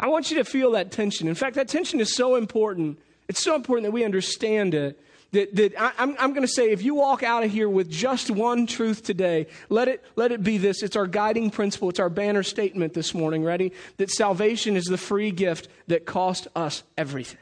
I 0.00 0.08
want 0.08 0.30
you 0.30 0.38
to 0.38 0.44
feel 0.44 0.72
that 0.72 0.90
tension. 0.90 1.28
In 1.28 1.34
fact, 1.36 1.54
that 1.54 1.68
tension 1.68 2.00
is 2.00 2.16
so 2.16 2.34
important. 2.34 2.98
It's 3.28 3.42
so 3.42 3.54
important 3.54 3.84
that 3.84 3.92
we 3.92 4.04
understand 4.04 4.74
it 4.74 5.00
that, 5.32 5.54
that 5.56 5.80
I, 5.80 5.86
am 5.86 5.92
I'm, 5.98 6.16
I'm 6.18 6.30
going 6.30 6.46
to 6.46 6.52
say, 6.52 6.70
if 6.70 6.82
you 6.82 6.94
walk 6.94 7.22
out 7.22 7.44
of 7.44 7.50
here 7.50 7.68
with 7.68 7.90
just 7.90 8.30
one 8.30 8.66
truth 8.66 9.02
today, 9.02 9.46
let 9.68 9.88
it, 9.88 10.04
let 10.16 10.32
it 10.32 10.42
be 10.42 10.58
this. 10.58 10.82
It's 10.82 10.96
our 10.96 11.06
guiding 11.06 11.50
principle. 11.50 11.90
It's 11.90 12.00
our 12.00 12.08
banner 12.08 12.42
statement 12.42 12.94
this 12.94 13.12
morning. 13.14 13.44
Ready? 13.44 13.72
That 13.98 14.10
salvation 14.10 14.76
is 14.76 14.84
the 14.84 14.98
free 14.98 15.30
gift 15.30 15.68
that 15.88 16.06
cost 16.06 16.48
us 16.56 16.82
everything. 16.96 17.38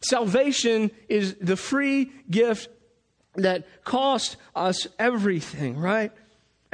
Salvation 0.00 0.90
is 1.08 1.34
the 1.40 1.56
free 1.56 2.12
gift 2.30 2.68
that 3.36 3.66
cost 3.84 4.36
us 4.54 4.86
everything, 4.98 5.78
right? 5.78 6.12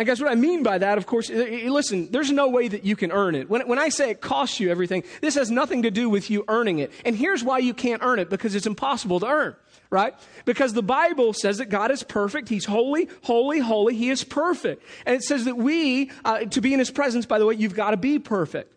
And 0.02 0.06
guys, 0.08 0.20
what 0.20 0.32
I 0.32 0.34
mean 0.34 0.64
by 0.64 0.78
that, 0.78 0.98
of 0.98 1.06
course, 1.06 1.30
listen, 1.30 2.10
there's 2.10 2.32
no 2.32 2.48
way 2.48 2.66
that 2.66 2.84
you 2.84 2.96
can 2.96 3.12
earn 3.12 3.36
it. 3.36 3.48
When, 3.48 3.68
when 3.68 3.78
I 3.78 3.88
say 3.88 4.10
it 4.10 4.20
costs 4.20 4.58
you 4.58 4.68
everything, 4.68 5.04
this 5.20 5.36
has 5.36 5.48
nothing 5.48 5.82
to 5.82 5.92
do 5.92 6.10
with 6.10 6.28
you 6.28 6.44
earning 6.48 6.80
it. 6.80 6.90
And 7.04 7.14
here's 7.14 7.44
why 7.44 7.58
you 7.58 7.72
can't 7.72 8.02
earn 8.02 8.18
it, 8.18 8.28
because 8.28 8.56
it's 8.56 8.66
impossible 8.66 9.20
to 9.20 9.26
earn, 9.26 9.54
right? 9.90 10.12
Because 10.44 10.72
the 10.72 10.82
Bible 10.82 11.32
says 11.32 11.58
that 11.58 11.66
God 11.66 11.92
is 11.92 12.02
perfect. 12.02 12.48
He's 12.48 12.64
holy, 12.64 13.08
holy, 13.22 13.60
holy. 13.60 13.94
He 13.94 14.10
is 14.10 14.24
perfect. 14.24 14.82
And 15.06 15.14
it 15.14 15.22
says 15.22 15.44
that 15.44 15.56
we, 15.56 16.10
uh, 16.24 16.46
to 16.46 16.60
be 16.60 16.72
in 16.72 16.80
His 16.80 16.90
presence, 16.90 17.24
by 17.24 17.38
the 17.38 17.46
way, 17.46 17.54
you've 17.54 17.76
got 17.76 17.92
to 17.92 17.96
be 17.96 18.18
perfect. 18.18 18.74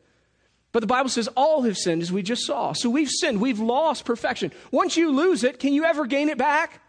But 0.73 0.81
the 0.81 0.87
Bible 0.87 1.09
says 1.09 1.27
all 1.29 1.63
have 1.63 1.75
sinned, 1.75 2.03
as 2.03 2.11
we 2.11 2.21
just 2.21 2.45
saw. 2.45 2.73
So 2.73 2.87
we've 2.87 3.09
sinned. 3.09 3.41
We've 3.41 3.59
lost 3.59 4.05
perfection. 4.05 4.51
Once 4.69 4.95
you 4.95 5.09
lose 5.09 5.43
it, 5.43 5.57
can 5.57 5.73
you 5.73 5.85
ever 5.85 6.05
gain 6.05 6.29
it 6.29 6.37
back? 6.37 6.81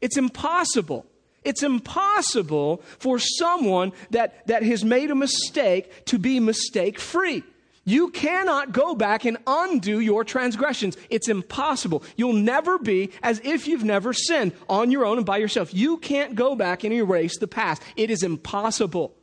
It's 0.00 0.16
impossible. 0.16 1.06
It's 1.44 1.62
impossible 1.62 2.82
for 2.98 3.18
someone 3.18 3.92
that, 4.10 4.46
that 4.46 4.62
has 4.62 4.84
made 4.84 5.10
a 5.10 5.14
mistake 5.14 6.04
to 6.06 6.18
be 6.18 6.38
mistake 6.40 6.98
free. 6.98 7.42
You 7.84 8.10
cannot 8.10 8.72
go 8.72 8.94
back 8.94 9.24
and 9.24 9.38
undo 9.46 10.00
your 10.00 10.22
transgressions. 10.22 10.96
It's 11.08 11.28
impossible. 11.28 12.04
You'll 12.14 12.34
never 12.34 12.78
be 12.78 13.10
as 13.22 13.40
if 13.42 13.66
you've 13.66 13.84
never 13.84 14.12
sinned 14.12 14.52
on 14.68 14.90
your 14.90 15.06
own 15.06 15.16
and 15.16 15.26
by 15.26 15.38
yourself. 15.38 15.72
You 15.72 15.96
can't 15.96 16.34
go 16.34 16.54
back 16.54 16.84
and 16.84 16.92
erase 16.92 17.38
the 17.38 17.48
past. 17.48 17.82
It 17.96 18.10
is 18.10 18.22
impossible. 18.22 19.14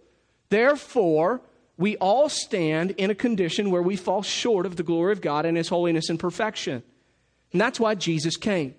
Therefore, 0.50 1.42
we 1.78 1.98
all 1.98 2.30
stand 2.30 2.92
in 2.92 3.12
a 3.12 3.16
condition 3.16 3.70
where 3.70 3.84
we 3.84 3.96
fall 3.96 4.24
short 4.24 4.66
of 4.66 4.76
the 4.76 4.84
glory 4.84 5.12
of 5.12 5.22
God 5.22 5.46
and 5.46 5.56
His 5.56 5.70
holiness 5.70 6.10
and 6.10 6.20
perfection. 6.20 6.82
And 7.52 7.62
that's 7.62 7.80
why 7.80 7.94
Jesus 7.96 8.38
came. 8.38 8.74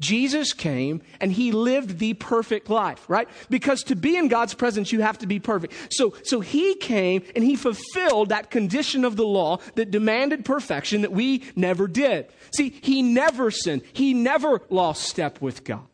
Jesus 0.00 0.52
came 0.52 1.02
and 1.20 1.32
he 1.32 1.50
lived 1.50 1.98
the 1.98 2.14
perfect 2.14 2.70
life, 2.70 3.04
right? 3.08 3.28
Because 3.50 3.82
to 3.84 3.96
be 3.96 4.16
in 4.16 4.28
God's 4.28 4.54
presence, 4.54 4.92
you 4.92 5.00
have 5.00 5.18
to 5.18 5.26
be 5.26 5.40
perfect. 5.40 5.74
So, 5.92 6.14
so 6.22 6.40
he 6.40 6.76
came 6.76 7.22
and 7.34 7.42
he 7.42 7.56
fulfilled 7.56 8.28
that 8.28 8.50
condition 8.50 9.04
of 9.04 9.16
the 9.16 9.26
law 9.26 9.58
that 9.74 9.90
demanded 9.90 10.44
perfection 10.44 11.02
that 11.02 11.12
we 11.12 11.42
never 11.56 11.88
did. 11.88 12.28
See, 12.54 12.70
he 12.80 13.02
never 13.02 13.50
sinned. 13.50 13.82
He 13.92 14.14
never 14.14 14.62
lost 14.70 15.02
step 15.02 15.40
with 15.40 15.64
God. 15.64 15.86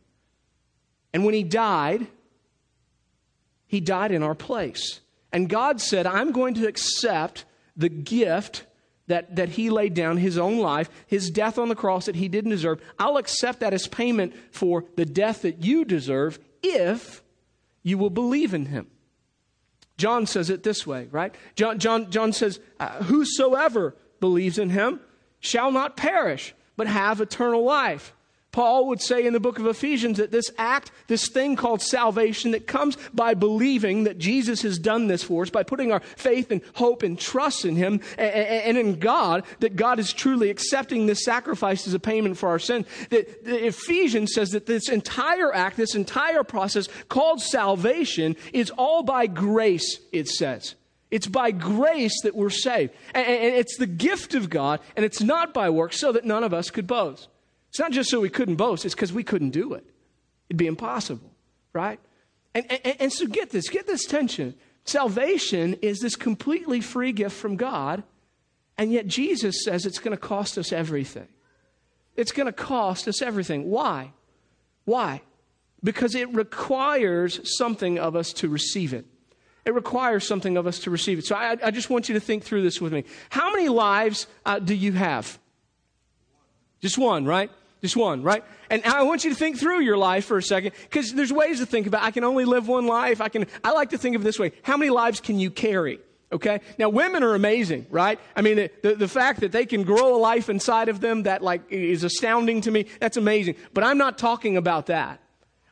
And 1.15 1.25
when 1.25 1.35
he 1.35 1.43
died, 1.43 2.07
he 3.67 3.81
died 3.81 4.13
in 4.13 4.23
our 4.23 4.35
place. 4.35 5.01
And 5.33 5.49
God 5.49 5.81
said, 5.81 6.07
I'm 6.07 6.33
going 6.33 6.55
to 6.55 6.67
accept 6.67 7.45
the 7.77 7.89
gift 7.89 8.67
that, 9.07 9.37
that 9.37 9.51
he 9.51 9.71
laid 9.71 9.95
down 9.95 10.17
his 10.17 10.39
own 10.39 10.59
life, 10.59 10.89
his 11.07 11.31
death 11.31 11.59
on 11.59 11.69
the 11.69 11.75
cross 11.75 12.07
that 12.07 12.17
he 12.17 12.29
didn't 12.29 12.51
deserve. 12.51 12.81
I'll 12.99 13.17
accept 13.17 13.61
that 13.61 13.75
as 13.75 13.87
payment 13.87 14.35
for 14.51 14.85
the 14.97 15.05
death 15.05 15.43
that 15.43 15.63
you 15.63 15.85
deserve 15.85 16.39
if 16.63 17.23
you 17.83 17.99
will 17.99 18.11
believe 18.11 18.55
in 18.55 18.67
him. 18.67 18.87
John 19.97 20.27
says 20.27 20.51
it 20.51 20.63
this 20.63 20.87
way, 20.87 21.09
right? 21.11 21.35
John, 21.55 21.79
John, 21.79 22.11
John 22.11 22.33
says, 22.33 22.59
uh, 22.81 23.03
Whosoever 23.05 23.95
believes 24.21 24.59
in 24.59 24.71
him 24.71 25.01
shall 25.39 25.71
not 25.71 25.97
perish, 25.97 26.55
but 26.77 26.87
have 26.87 27.21
eternal 27.21 27.63
life. 27.63 28.15
Paul 28.55 28.87
would 28.87 29.03
say 29.03 29.27
in 29.27 29.33
the 29.33 29.41
book 29.41 29.59
of 29.59 29.67
Ephesians 29.67 30.19
that 30.19 30.31
this 30.31 30.49
act, 30.59 30.93
this 31.09 31.29
thing 31.29 31.57
called 31.57 31.83
salvation 31.83 32.53
that 32.53 32.69
comes 32.69 32.97
by 33.13 33.35
believing 33.35 34.05
that 34.05 34.17
Jesus 34.17 34.63
has 34.63 34.79
done 34.79 35.09
this 35.09 35.25
for 35.25 35.43
us, 35.43 35.51
by 35.51 35.65
putting 35.65 35.91
our 35.91 35.99
faith 35.99 36.53
and 36.53 36.61
hope 36.77 37.03
and 37.03 37.19
trust 37.19 37.65
in 37.65 37.75
Him 37.75 38.01
and 38.17 38.79
in 38.79 39.01
God, 39.01 39.43
that 39.59 39.75
God 39.75 39.99
is 39.99 40.13
truly 40.13 40.51
accepting 40.51 41.07
this 41.07 41.25
sacrifice 41.25 41.89
as 41.89 41.95
a 41.95 41.99
payment 41.99 42.39
for 42.39 42.49
our 42.49 42.61
sin. 42.61 42.87
That 43.11 43.27
Ephesians 43.45 44.33
says 44.33 44.51
that 44.51 44.67
this 44.67 44.89
entire 44.89 45.53
act, 45.53 45.77
this 45.77 45.97
entire 45.97 46.45
process 46.45 46.87
called 47.09 47.41
salvation 47.41 48.37
is 48.53 48.71
all 48.71 49.03
by 49.03 49.27
grace, 49.27 49.99
it 50.13 50.29
says. 50.29 50.77
It's 51.11 51.27
by 51.27 51.51
grace 51.51 52.23
that 52.23 52.37
we're 52.37 52.51
saved. 52.51 52.95
And 53.15 53.27
it's 53.27 53.79
the 53.79 53.89
gift 53.89 54.37
of 54.37 54.49
God, 54.49 54.79
and 54.95 55.05
it's 55.05 55.21
not 55.21 55.53
by 55.53 55.71
works, 55.71 55.99
so 55.99 56.13
that 56.13 56.25
none 56.25 56.45
of 56.45 56.55
us 56.55 56.71
could 56.71 56.87
boast. 56.87 57.27
It's 57.75 57.81
not 57.81 57.91
just 57.91 58.09
so 58.09 58.21
we 58.21 58.29
couldn't 58.31 58.55
boast, 58.55 58.85
it's 58.85 58.95
because 58.95 59.13
we 59.13 59.25
couldn't 59.25 59.51
do 59.51 59.75
it. 59.75 59.85
It'd 60.49 60.57
be 60.57 60.69
impossible, 60.69 61.33
right? 61.73 61.99
And, 62.55 62.71
and, 62.71 62.97
and 63.01 63.13
so 63.13 63.27
get 63.27 63.51
this, 63.51 63.69
get 63.69 63.89
this 63.89 64.05
tension. 64.05 64.55
Salvation 64.85 65.75
is 65.83 65.99
this 65.99 66.15
completely 66.15 66.81
free 66.81 67.11
gift 67.11 67.35
from 67.35 67.57
God, 67.57 68.05
and 68.79 68.93
yet 68.93 69.09
Jesus 69.09 69.65
says 69.65 69.87
it's 69.87 69.99
going 69.99 70.13
to 70.13 70.17
cost 70.17 70.57
us 70.57 70.73
everything. 70.73 71.27
It's 72.15 72.31
going 72.31 72.47
to 72.47 72.53
cost 72.53 73.09
us 73.09 73.21
everything. 73.21 73.69
Why? 73.69 74.13
Why? 74.85 75.23
Because 75.83 76.15
it 76.15 76.33
requires 76.33 77.41
something 77.59 77.99
of 77.99 78.15
us 78.15 78.33
to 78.35 78.49
receive 78.49 78.95
it. 78.95 79.05
It 79.65 79.75
requires 79.75 80.29
something 80.29 80.57
of 80.57 80.69
us 80.69 80.79
to 80.81 80.91
receive 80.91 81.19
it. 81.19 81.27
So 81.27 81.35
I, 81.35 81.57
I 81.61 81.73
just 81.73 81.91
want 81.91 82.09
you 82.09 82.15
to 82.15 82.21
think 82.21 82.45
through 82.45 82.63
this 82.63 82.81
with 82.81 82.93
me. 82.93 83.03
How 83.31 83.51
many 83.51 83.69
lives 83.69 84.29
uh, 84.47 84.61
do 84.61 84.77
you 84.77 84.93
have? 84.93 85.41
Just 86.81 86.99
one, 86.99 87.25
right? 87.25 87.51
Just 87.85 87.99
one, 87.99 88.23
right? 88.23 88.43
And 88.71 88.83
I 88.87 89.03
want 89.03 89.25
you 89.25 89.31
to 89.31 89.37
think 89.37 89.59
through 89.59 89.83
your 89.83 89.99
life 89.99 90.25
for 90.25 90.39
a 90.39 90.43
second, 90.43 90.73
because 90.85 91.13
there's 91.13 91.31
ways 91.31 91.59
to 91.59 91.67
think 91.67 91.87
about. 91.87 92.03
I 92.03 92.13
can 92.13 92.25
only 92.25 92.47
live 92.47 92.67
one 92.67 92.87
life. 92.87 93.21
I 93.21 93.29
can. 93.29 93.47
I 93.63 93.73
like 93.73 93.91
to 93.91 93.99
think 93.99 94.17
of 94.17 94.23
it 94.23 94.25
this 94.25 94.39
way: 94.39 94.53
How 94.63 94.79
many 94.79 94.89
lives 94.89 95.21
can 95.21 95.39
you 95.39 95.51
carry? 95.51 96.01
Okay. 96.33 96.63
Now, 96.79 96.89
women 96.89 97.23
are 97.23 97.35
amazing, 97.35 97.87
right? 97.91 98.19
I 98.35 98.41
mean, 98.41 98.57
the, 98.57 98.71
the, 98.83 98.95
the, 98.95 99.09
fact 99.09 99.41
that 99.41 99.53
they 99.53 99.67
can 99.67 99.83
grow 99.83 100.17
a 100.17 100.19
life 100.19 100.49
inside 100.49 100.89
of 100.89 101.01
them 101.01 101.25
that 101.25 101.43
like 101.43 101.71
is 101.71 102.05
astounding 102.05 102.63
to 102.63 102.71
me. 102.71 102.87
That's 103.01 103.19
amazing. 103.19 103.57
But 103.75 103.85
I'm 103.85 103.99
not 103.99 104.17
talking 104.17 104.57
about 104.57 104.87
that. 104.87 105.21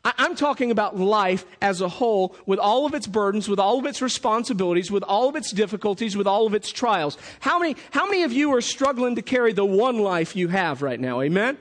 I, 0.04 0.12
I'm 0.18 0.36
talking 0.36 0.70
about 0.70 0.98
life 0.98 1.46
as 1.62 1.80
a 1.80 1.88
whole 1.88 2.36
with 2.44 2.58
all 2.58 2.84
of 2.84 2.92
its 2.92 3.06
burdens, 3.06 3.48
with 3.48 3.58
all 3.58 3.78
of 3.78 3.86
its 3.86 4.02
responsibilities, 4.02 4.90
with 4.90 5.02
all 5.02 5.30
of 5.30 5.36
its 5.36 5.50
difficulties, 5.50 6.14
with 6.14 6.26
all 6.26 6.46
of 6.46 6.52
its 6.52 6.70
trials. 6.70 7.16
How 7.40 7.58
many, 7.58 7.74
how 7.90 8.04
many 8.04 8.24
of 8.24 8.34
you 8.34 8.54
are 8.54 8.60
struggling 8.60 9.14
to 9.14 9.22
carry 9.22 9.54
the 9.54 9.64
one 9.64 9.98
life 9.98 10.36
you 10.36 10.48
have 10.48 10.82
right 10.82 11.00
now? 11.00 11.22
Amen? 11.22 11.56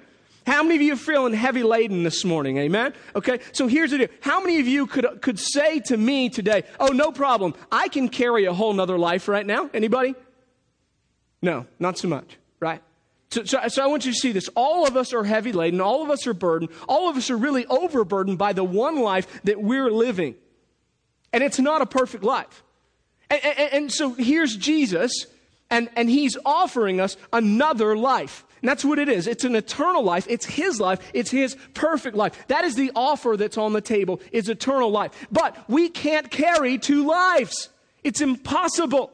How 0.46 0.64
many 0.64 0.76
of 0.76 0.82
you 0.82 0.94
are 0.94 0.98
feeling 0.98 1.34
heavy 1.34 1.62
laden 1.62 2.04
this 2.04 2.26
morning? 2.26 2.58
Amen? 2.58 2.94
Okay, 3.16 3.40
so 3.52 3.68
here's 3.68 3.92
the 3.92 4.00
deal. 4.00 4.08
How 4.22 4.40
many 4.40 4.60
of 4.60 4.68
you 4.68 4.88
could, 4.88 5.22
could 5.22 5.38
say 5.38 5.80
to 5.82 5.98
me 5.98 6.30
today, 6.30 6.64
oh, 6.80 6.88
no 6.88 7.12
problem, 7.12 7.54
I 7.72 7.90
can 7.90 8.10
carry 8.10 8.46
a 8.46 8.54
whole 8.54 8.74
nother 8.74 8.98
life 8.98 9.28
right 9.28 9.46
now? 9.46 9.70
Anybody? 9.74 10.16
No, 11.44 11.68
not 11.80 11.98
so 12.00 12.08
much, 12.08 12.38
right? 12.60 12.82
So, 13.30 13.44
so, 13.44 13.60
so 13.68 13.84
I 13.84 13.88
want 13.88 14.06
you 14.06 14.12
to 14.12 14.18
see 14.18 14.32
this. 14.32 14.50
All 14.56 14.88
of 14.88 14.98
us 14.98 15.14
are 15.14 15.24
heavy 15.24 15.52
laden. 15.52 15.80
All 15.80 16.04
of 16.04 16.10
us 16.10 16.26
are 16.26 16.34
burdened. 16.34 16.72
All 16.90 17.08
of 17.08 17.18
us 17.18 17.30
are 17.30 17.38
really 17.38 17.66
overburdened 17.68 18.38
by 18.38 18.54
the 18.54 18.64
one 18.64 19.00
life 19.00 19.42
that 19.44 19.62
we're 19.62 19.92
living. 19.92 20.36
And 21.32 21.44
it's 21.44 21.60
not 21.60 21.82
a 21.82 21.86
perfect 21.86 22.24
life. 22.24 22.64
And, 23.30 23.46
and, 23.46 23.74
and 23.74 23.92
so 23.92 24.14
here's 24.14 24.58
Jesus, 24.58 25.28
and, 25.70 25.90
and 25.96 26.10
he's 26.10 26.36
offering 26.46 27.00
us 27.00 27.16
another 27.32 27.96
life. 27.96 28.44
And 28.62 28.70
that's 28.70 28.86
what 28.86 29.00
it 29.00 29.10
is. 29.10 29.28
It's 29.28 29.44
an 29.44 29.56
eternal 29.56 30.04
life. 30.04 30.28
It's 30.30 30.46
His 30.46 30.80
life. 30.80 31.00
It's 31.14 31.32
His 31.32 31.56
perfect 31.74 32.16
life. 32.16 32.48
That 32.48 32.64
is 32.64 32.76
the 32.76 32.92
offer 32.96 33.36
that's 33.38 33.58
on 33.58 33.74
the 33.74 33.82
table, 33.82 34.22
is 34.32 34.50
eternal 34.50 34.92
life. 34.92 35.12
But 35.32 35.58
we 35.68 35.90
can't 35.90 36.30
carry 36.30 36.78
two 36.78 37.06
lives. 37.06 37.70
It's 38.04 38.22
impossible. 38.22 39.12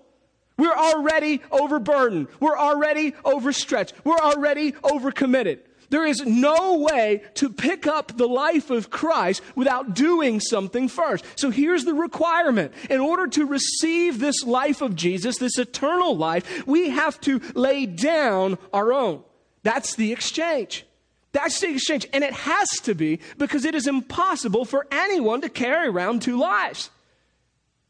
We're 0.58 0.75
already 0.75 1.42
overburdened. 1.51 2.27
We're 2.39 2.58
already 2.58 3.13
overstretched. 3.24 3.94
We're 4.04 4.18
already 4.18 4.72
overcommitted. 4.74 5.60
There 5.89 6.06
is 6.06 6.25
no 6.25 6.80
way 6.80 7.24
to 7.36 7.50
pick 7.50 7.88
up 7.88 8.18
the 8.18 8.27
life 8.27 8.70
of 8.70 8.89
Christ 8.89 9.42
without 9.56 9.94
doing 9.94 10.42
something 10.42 10.89
first. 10.89 11.24
So 11.38 11.50
here's 11.50 11.86
the 11.86 11.94
requirement. 11.94 12.74
In 12.89 13.00
order 13.00 13.27
to 13.27 13.46
receive 13.46 14.20
this 14.20 14.44
life 14.44 14.82
of 14.82 14.96
Jesus, 14.96 15.38
this 15.38 15.58
eternal 15.58 16.18
life, 16.18 16.68
we 16.68 16.89
have 16.89 17.22
to 17.22 17.39
lay 17.54 17.86
down 17.86 18.58
our 18.74 18.92
own. 18.92 19.24
That's 19.64 19.96
the 19.96 20.12
exchange. 20.12 20.86
That's 21.32 21.60
the 21.60 21.72
exchange. 21.72 22.08
And 22.14 22.24
it 22.24 22.34
has 22.34 22.70
to 22.84 22.96
be 22.96 23.20
because 23.38 23.66
it 23.66 23.76
is 23.76 23.88
impossible 23.88 24.66
for 24.66 24.88
anyone 24.92 25.42
to 25.42 25.50
carry 25.50 25.88
around 25.88 26.22
two 26.22 26.38
lives. 26.38 26.90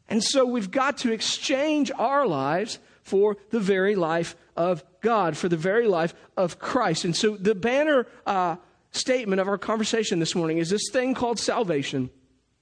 And 0.09 0.23
so 0.23 0.45
we've 0.45 0.71
got 0.71 0.99
to 0.99 1.11
exchange 1.11 1.91
our 1.97 2.25
lives 2.25 2.79
for 3.03 3.37
the 3.51 3.59
very 3.59 3.95
life 3.95 4.35
of 4.55 4.83
God, 5.01 5.37
for 5.37 5.49
the 5.49 5.57
very 5.57 5.87
life 5.87 6.13
of 6.35 6.59
Christ. 6.59 7.05
And 7.05 7.15
so 7.15 7.37
the 7.37 7.55
banner 7.55 8.07
uh, 8.25 8.57
statement 8.91 9.39
of 9.39 9.47
our 9.47 9.57
conversation 9.57 10.19
this 10.19 10.35
morning 10.35 10.57
is 10.57 10.69
this 10.69 10.89
thing 10.91 11.13
called 11.13 11.39
salvation 11.39 12.09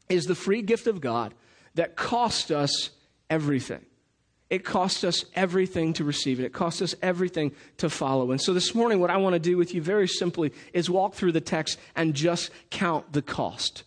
is 0.10 0.26
the 0.26 0.36
free 0.36 0.62
gift 0.62 0.88
of 0.88 1.02
God 1.02 1.34
that 1.76 1.96
cost 1.96 2.52
us 2.52 2.92
everything. 3.30 3.86
It 4.50 4.64
costs 4.64 5.04
us 5.04 5.26
everything 5.34 5.94
to 5.94 6.04
receive 6.04 6.40
it. 6.40 6.46
It 6.46 6.54
costs 6.54 6.82
us 6.82 6.94
everything 7.02 7.52
to 7.78 7.90
follow. 7.90 8.32
And 8.32 8.40
so 8.40 8.54
this 8.54 8.76
morning, 8.76 9.00
what 9.00 9.10
I 9.10 9.18
want 9.18 9.34
to 9.34 9.40
do 9.40 9.58
with 9.58 9.74
you 9.74 9.82
very 9.82 10.08
simply 10.08 10.54
is 10.72 10.90
walk 10.90 11.16
through 11.16 11.32
the 11.32 11.42
text 11.42 11.80
and 11.96 12.14
just 12.14 12.52
count 12.70 13.12
the 13.14 13.24
cost. 13.24 13.84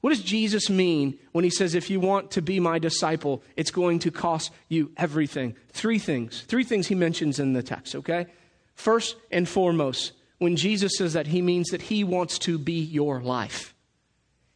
What 0.00 0.10
does 0.10 0.22
Jesus 0.22 0.68
mean 0.68 1.18
when 1.32 1.44
he 1.44 1.50
says, 1.50 1.74
if 1.74 1.88
you 1.88 1.98
want 2.00 2.32
to 2.32 2.42
be 2.42 2.60
my 2.60 2.78
disciple, 2.78 3.42
it's 3.56 3.70
going 3.70 4.00
to 4.00 4.10
cost 4.10 4.52
you 4.68 4.90
everything? 4.96 5.56
Three 5.70 5.98
things. 5.98 6.42
Three 6.42 6.64
things 6.64 6.88
he 6.88 6.94
mentions 6.94 7.38
in 7.38 7.52
the 7.52 7.62
text, 7.62 7.94
okay? 7.94 8.26
First 8.74 9.16
and 9.30 9.48
foremost, 9.48 10.12
when 10.38 10.56
Jesus 10.56 10.98
says 10.98 11.14
that, 11.14 11.28
he 11.28 11.40
means 11.40 11.68
that 11.68 11.80
he 11.80 12.04
wants 12.04 12.38
to 12.40 12.58
be 12.58 12.80
your 12.80 13.22
life. 13.22 13.74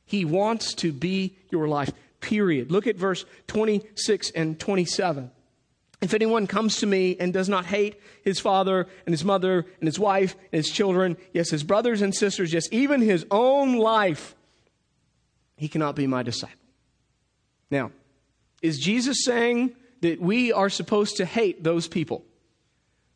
He 0.04 0.25
wants 0.25 0.75
to 0.75 0.92
be 0.92 1.37
your 1.50 1.68
life 1.68 1.92
period. 2.21 2.71
Look 2.71 2.87
at 2.87 2.97
verse 2.97 3.25
26 3.47 4.31
and 4.31 4.59
27. 4.59 5.31
If 6.01 6.15
anyone 6.15 6.47
comes 6.47 6.77
to 6.79 6.87
me 6.87 7.17
and 7.19 7.33
does 7.33 7.49
not 7.49 7.67
hate 7.67 8.01
his 8.23 8.39
father 8.39 8.87
and 9.05 9.13
his 9.13 9.25
mother 9.25 9.67
and 9.81 9.87
his 9.89 9.99
wife 9.99 10.37
and 10.53 10.59
his 10.59 10.71
children, 10.71 11.17
yes, 11.33 11.51
his 11.51 11.65
brothers 11.65 12.03
and 12.03 12.15
sisters, 12.15 12.53
yes, 12.53 12.69
even 12.71 13.01
his 13.01 13.27
own 13.31 13.77
life, 13.77 14.37
he 15.57 15.69
cannot 15.69 15.97
be 15.97 16.07
my 16.07 16.23
disciple. 16.23 16.54
Now, 17.71 17.91
is 18.63 18.78
Jesus 18.78 19.25
saying 19.25 19.75
that 20.00 20.21
we 20.21 20.52
are 20.52 20.71
supposed 20.71 21.17
to 21.17 21.25
hate 21.25 21.65
those 21.65 21.89
people? 21.89 22.25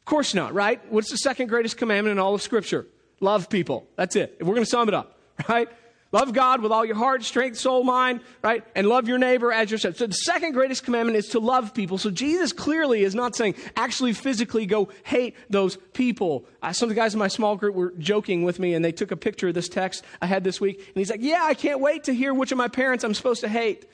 Of 0.01 0.07
course 0.07 0.35
not, 0.35 0.53
right? 0.53 0.81
What's 0.91 1.11
the 1.11 1.19
second 1.19 1.49
greatest 1.49 1.77
commandment 1.77 2.13
in 2.13 2.19
all 2.19 2.35
of 2.35 2.43
Scripture? 2.43 2.87
Love 3.21 3.49
people. 3.49 3.87
That's 3.95 4.17
it. 4.17 4.37
If 4.41 4.47
we're 4.47 4.55
going 4.55 4.65
to 4.65 4.71
sum 4.71 4.89
it 4.89 4.95
up, 4.95 5.17
right? 5.49 5.69
Love 6.13 6.35
God 6.35 6.61
with 6.61 6.71
all 6.71 6.85
your 6.85 6.95
heart, 6.95 7.25
strength, 7.25 7.57
soul, 7.57 7.85
mind, 7.85 8.21
right? 8.43 8.63
And 8.77 8.87
love 8.87 9.09
your 9.09 9.17
neighbor 9.17 9.51
as 9.51 9.71
yourself. 9.71 9.97
So 9.97 10.07
the 10.07 10.13
second 10.13 10.53
greatest 10.53 10.85
commandment 10.85 11.17
is 11.17 11.29
to 11.29 11.41
love 11.41 11.73
people. 11.73 11.97
So 11.97 12.11
Jesus 12.11 12.53
clearly 12.53 13.03
is 13.03 13.15
not 13.15 13.35
saying 13.35 13.55
actually 13.77 14.13
physically 14.13 14.67
go 14.67 14.91
hate 15.05 15.35
those 15.49 15.79
people. 15.95 16.45
Uh, 16.63 16.75
some 16.75 16.91
of 16.91 16.95
the 16.95 17.01
guys 17.01 17.15
in 17.15 17.19
my 17.19 17.29
small 17.29 17.57
group 17.57 17.75
were 17.75 17.95
joking 17.99 18.43
with 18.43 18.59
me 18.59 18.75
and 18.75 18.85
they 18.85 18.93
took 18.93 19.11
a 19.11 19.17
picture 19.17 19.49
of 19.49 19.55
this 19.55 19.71
text 19.71 20.05
I 20.21 20.27
had 20.27 20.45
this 20.45 20.61
week. 20.61 20.77
And 20.77 20.97
he's 20.97 21.11
like, 21.11 21.23
yeah, 21.23 21.45
I 21.45 21.55
can't 21.55 21.81
wait 21.81 22.05
to 22.05 22.15
hear 22.15 22.35
which 22.35 22.53
of 22.53 22.59
my 22.59 22.69
parents 22.69 23.05
I'm 23.05 23.15
supposed 23.15 23.41
to 23.41 23.49
hate. 23.49 23.85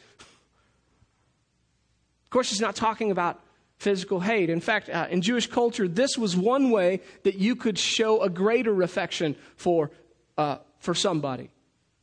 Of 2.25 2.31
course, 2.31 2.51
he's 2.51 2.61
not 2.61 2.75
talking 2.75 3.13
about 3.13 3.41
physical 3.79 4.19
hate. 4.19 4.51
In 4.51 4.61
fact, 4.61 4.91
uh, 4.91 5.07
in 5.09 5.23
Jewish 5.23 5.47
culture, 5.47 5.87
this 5.87 6.19
was 6.19 6.37
one 6.37 6.71
way 6.71 7.01
that 7.23 7.37
you 7.37 7.55
could 7.55 7.79
show 7.79 8.23
a 8.23 8.29
greater 8.29 8.83
affection 8.83 9.37
for, 9.55 9.93
uh, 10.37 10.59
for 10.81 10.95
somebody 10.95 11.51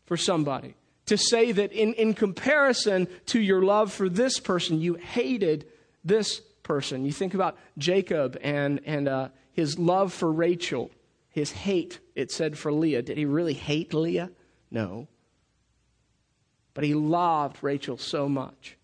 for 0.06 0.18
somebody. 0.18 0.76
To 1.08 1.18
say 1.18 1.52
that 1.52 1.72
in, 1.72 1.94
in 1.94 2.14
comparison 2.14 3.08
to 3.28 3.40
your 3.40 3.62
love 3.62 3.94
for 3.94 4.10
this 4.10 4.40
person, 4.40 4.82
you 4.82 4.96
hated 4.96 5.68
this 6.04 6.42
person. 6.64 7.06
You 7.06 7.12
think 7.12 7.34
about 7.34 7.58
Jacob 7.78 8.38
and, 8.42 8.82
and 8.86 9.08
uh, 9.08 9.30
his 9.52 9.78
love 9.78 10.14
for 10.14 10.32
Rachel, 10.32 10.90
his 11.30 11.52
hate, 11.52 12.00
it 12.16 12.32
said, 12.32 12.58
for 12.58 12.72
Leah. 12.72 13.04
Did 13.04 13.18
he 13.18 13.26
really 13.26 13.54
hate 13.54 13.94
Leah? 13.94 14.32
No. 14.72 15.08
But 16.74 16.84
he 16.84 16.94
loved 16.94 17.64
Rachel 17.64 17.98
so 17.98 18.28
much. 18.28 18.78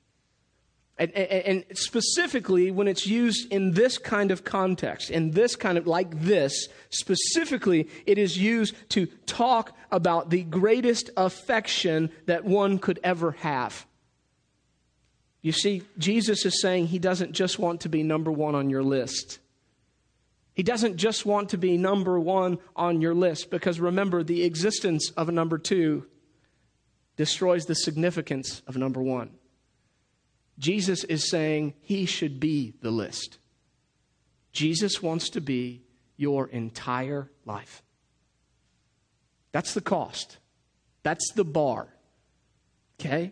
And, 0.98 1.12
and, 1.12 1.66
and, 1.70 1.78
specifically, 1.78 2.70
when 2.70 2.88
it's 2.88 3.08
used 3.08 3.52
in 3.52 3.72
this 3.72 3.98
kind 3.98 4.30
of 4.30 4.44
context, 4.44 5.10
in 5.10 5.32
this 5.32 5.56
kind 5.56 5.78
of, 5.78 5.88
like 5.88 6.22
this, 6.22 6.68
specifically, 6.90 7.90
it 8.06 8.18
is 8.18 8.38
used 8.38 8.76
to 8.90 9.08
talk 9.26 9.76
about 9.92 10.30
the 10.30 10.44
greatest 10.44 11.10
affection 11.18 12.12
that 12.28 12.46
one 12.46 12.78
could 12.78 13.00
ever 13.04 13.32
have. 13.32 13.86
You 15.42 15.52
see, 15.52 15.82
Jesus 15.98 16.46
is 16.46 16.62
saying 16.62 16.88
he 16.88 17.00
doesn't 17.00 17.32
just 17.32 17.58
want 17.58 17.82
to 17.82 17.90
be 17.90 18.04
number 18.04 18.32
one 18.32 18.54
on 18.54 18.70
your 18.70 18.84
list. 18.84 19.40
He 20.54 20.64
doesn't 20.64 20.98
just 20.98 21.26
want 21.26 21.50
to 21.50 21.58
be 21.58 21.78
number 21.78 22.20
one 22.20 22.60
on 22.76 23.02
your 23.02 23.16
list 23.16 23.50
because 23.50 23.80
remember, 23.80 24.22
the 24.22 24.44
existence 24.44 25.12
of 25.12 25.30
a 25.30 25.32
number 25.32 25.58
two 25.58 26.06
destroys 27.18 27.66
the 27.66 27.76
significance 27.76 28.62
of 28.68 28.78
number 28.78 29.02
one. 29.02 29.32
Jesus 30.62 31.04
is 31.04 31.28
saying 31.28 31.74
he 31.82 32.06
should 32.06 32.40
be 32.40 32.76
the 32.82 32.92
list. 32.92 33.40
Jesus 34.54 35.02
wants 35.02 35.30
to 35.32 35.42
be 35.42 35.82
your 36.18 36.48
entire 36.48 37.32
life. 37.46 37.82
That's 39.52 39.74
the 39.74 39.82
cost. 39.82 40.38
That's 41.02 41.34
the 41.34 41.44
bar. 41.44 41.88
Okay? 43.00 43.32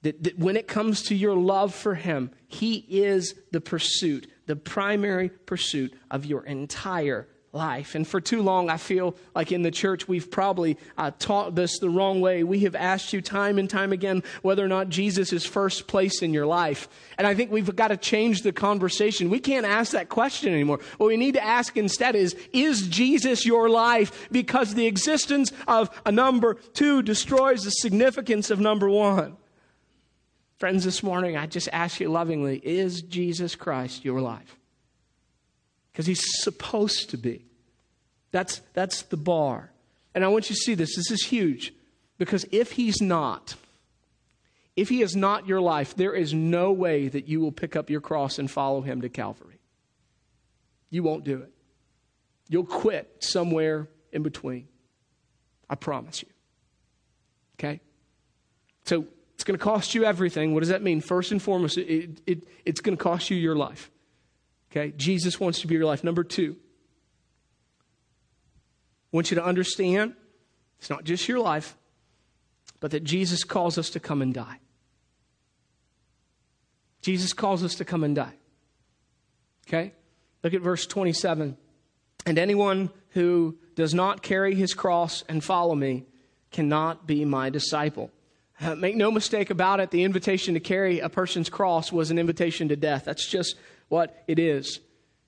That, 0.00 0.22
that, 0.24 0.38
when 0.38 0.56
it 0.56 0.66
comes 0.66 1.02
to 1.04 1.14
your 1.14 1.36
love 1.36 1.74
for 1.74 1.94
Him, 1.94 2.30
He 2.48 2.76
is 2.88 3.34
the 3.52 3.60
pursuit, 3.60 4.26
the 4.46 4.56
primary 4.56 5.28
pursuit 5.28 5.92
of 6.10 6.24
your 6.24 6.44
entire 6.44 7.28
life. 7.54 7.94
And 7.94 8.08
for 8.08 8.18
too 8.18 8.40
long, 8.40 8.70
I 8.70 8.78
feel 8.78 9.14
like 9.34 9.52
in 9.52 9.60
the 9.60 9.70
church, 9.70 10.08
we've 10.08 10.30
probably 10.30 10.78
uh, 10.96 11.10
taught 11.18 11.54
this 11.54 11.78
the 11.78 11.90
wrong 11.90 12.22
way. 12.22 12.42
We 12.42 12.60
have 12.60 12.74
asked 12.74 13.12
you 13.12 13.20
time 13.20 13.58
and 13.58 13.68
time 13.68 13.92
again 13.92 14.22
whether 14.40 14.64
or 14.64 14.68
not 14.68 14.88
Jesus 14.88 15.34
is 15.34 15.44
first 15.44 15.86
place 15.86 16.22
in 16.22 16.32
your 16.32 16.46
life. 16.46 16.88
And 17.18 17.26
I 17.26 17.34
think 17.34 17.50
we've 17.50 17.76
got 17.76 17.88
to 17.88 17.98
change 17.98 18.40
the 18.40 18.52
conversation. 18.52 19.28
We 19.28 19.38
can't 19.38 19.66
ask 19.66 19.92
that 19.92 20.08
question 20.08 20.54
anymore. 20.54 20.80
What 20.96 21.08
we 21.08 21.18
need 21.18 21.34
to 21.34 21.44
ask 21.44 21.76
instead 21.76 22.16
is, 22.16 22.34
is 22.54 22.88
Jesus 22.88 23.44
your 23.44 23.68
life? 23.68 24.28
Because 24.32 24.74
the 24.74 24.86
existence 24.86 25.52
of 25.68 25.90
a 26.06 26.12
number 26.12 26.54
two 26.54 27.02
destroys 27.02 27.64
the 27.64 27.70
significance 27.70 28.50
of 28.50 28.60
number 28.60 28.88
one. 28.88 29.36
Friends, 30.56 30.84
this 30.84 31.02
morning, 31.02 31.36
I 31.36 31.46
just 31.46 31.68
ask 31.70 32.00
you 32.00 32.08
lovingly, 32.08 32.58
is 32.64 33.02
Jesus 33.02 33.56
Christ 33.56 34.06
your 34.06 34.22
life? 34.22 34.56
Because 35.92 36.06
he's 36.06 36.22
supposed 36.42 37.10
to 37.10 37.16
be. 37.16 37.44
That's, 38.30 38.60
that's 38.72 39.02
the 39.02 39.16
bar. 39.16 39.70
And 40.14 40.24
I 40.24 40.28
want 40.28 40.48
you 40.48 40.56
to 40.56 40.60
see 40.60 40.74
this. 40.74 40.96
This 40.96 41.10
is 41.10 41.24
huge. 41.24 41.72
Because 42.18 42.46
if 42.50 42.72
he's 42.72 43.00
not, 43.00 43.54
if 44.76 44.88
he 44.88 45.02
is 45.02 45.14
not 45.14 45.46
your 45.46 45.60
life, 45.60 45.94
there 45.94 46.14
is 46.14 46.32
no 46.32 46.72
way 46.72 47.08
that 47.08 47.28
you 47.28 47.40
will 47.40 47.52
pick 47.52 47.76
up 47.76 47.90
your 47.90 48.00
cross 48.00 48.38
and 48.38 48.50
follow 48.50 48.80
him 48.80 49.02
to 49.02 49.08
Calvary. 49.08 49.58
You 50.90 51.02
won't 51.02 51.24
do 51.24 51.38
it. 51.38 51.52
You'll 52.48 52.64
quit 52.64 53.16
somewhere 53.20 53.88
in 54.12 54.22
between. 54.22 54.68
I 55.68 55.74
promise 55.74 56.22
you. 56.22 56.28
Okay? 57.58 57.80
So 58.84 59.06
it's 59.34 59.44
going 59.44 59.58
to 59.58 59.64
cost 59.64 59.94
you 59.94 60.04
everything. 60.04 60.52
What 60.54 60.60
does 60.60 60.68
that 60.68 60.82
mean? 60.82 61.00
First 61.00 61.32
and 61.32 61.40
foremost, 61.40 61.78
it, 61.78 62.20
it, 62.26 62.46
it's 62.64 62.80
going 62.80 62.96
to 62.96 63.02
cost 63.02 63.30
you 63.30 63.36
your 63.36 63.56
life. 63.56 63.90
Okay? 64.72 64.92
Jesus 64.96 65.38
wants 65.38 65.60
to 65.60 65.66
be 65.66 65.74
your 65.74 65.84
life. 65.84 66.02
Number 66.02 66.24
two, 66.24 66.56
I 69.12 69.16
want 69.16 69.30
you 69.30 69.34
to 69.34 69.44
understand 69.44 70.14
it's 70.78 70.88
not 70.88 71.04
just 71.04 71.28
your 71.28 71.38
life, 71.38 71.76
but 72.80 72.90
that 72.92 73.04
Jesus 73.04 73.44
calls 73.44 73.78
us 73.78 73.90
to 73.90 74.00
come 74.00 74.22
and 74.22 74.32
die. 74.32 74.58
Jesus 77.02 77.32
calls 77.32 77.62
us 77.62 77.74
to 77.76 77.84
come 77.84 78.02
and 78.02 78.16
die. 78.16 78.34
Okay? 79.68 79.92
Look 80.42 80.54
at 80.54 80.62
verse 80.62 80.86
27. 80.86 81.56
And 82.24 82.38
anyone 82.38 82.90
who 83.10 83.58
does 83.74 83.92
not 83.92 84.22
carry 84.22 84.54
his 84.54 84.74
cross 84.74 85.22
and 85.28 85.44
follow 85.44 85.74
me 85.74 86.06
cannot 86.50 87.06
be 87.06 87.24
my 87.24 87.50
disciple. 87.50 88.10
Uh, 88.60 88.74
make 88.74 88.96
no 88.96 89.10
mistake 89.10 89.50
about 89.50 89.80
it, 89.80 89.90
the 89.90 90.04
invitation 90.04 90.54
to 90.54 90.60
carry 90.60 91.00
a 91.00 91.08
person's 91.08 91.48
cross 91.48 91.90
was 91.90 92.10
an 92.10 92.18
invitation 92.18 92.68
to 92.68 92.76
death. 92.76 93.04
That's 93.04 93.28
just 93.28 93.56
what 93.92 94.24
it 94.26 94.38
is. 94.38 94.80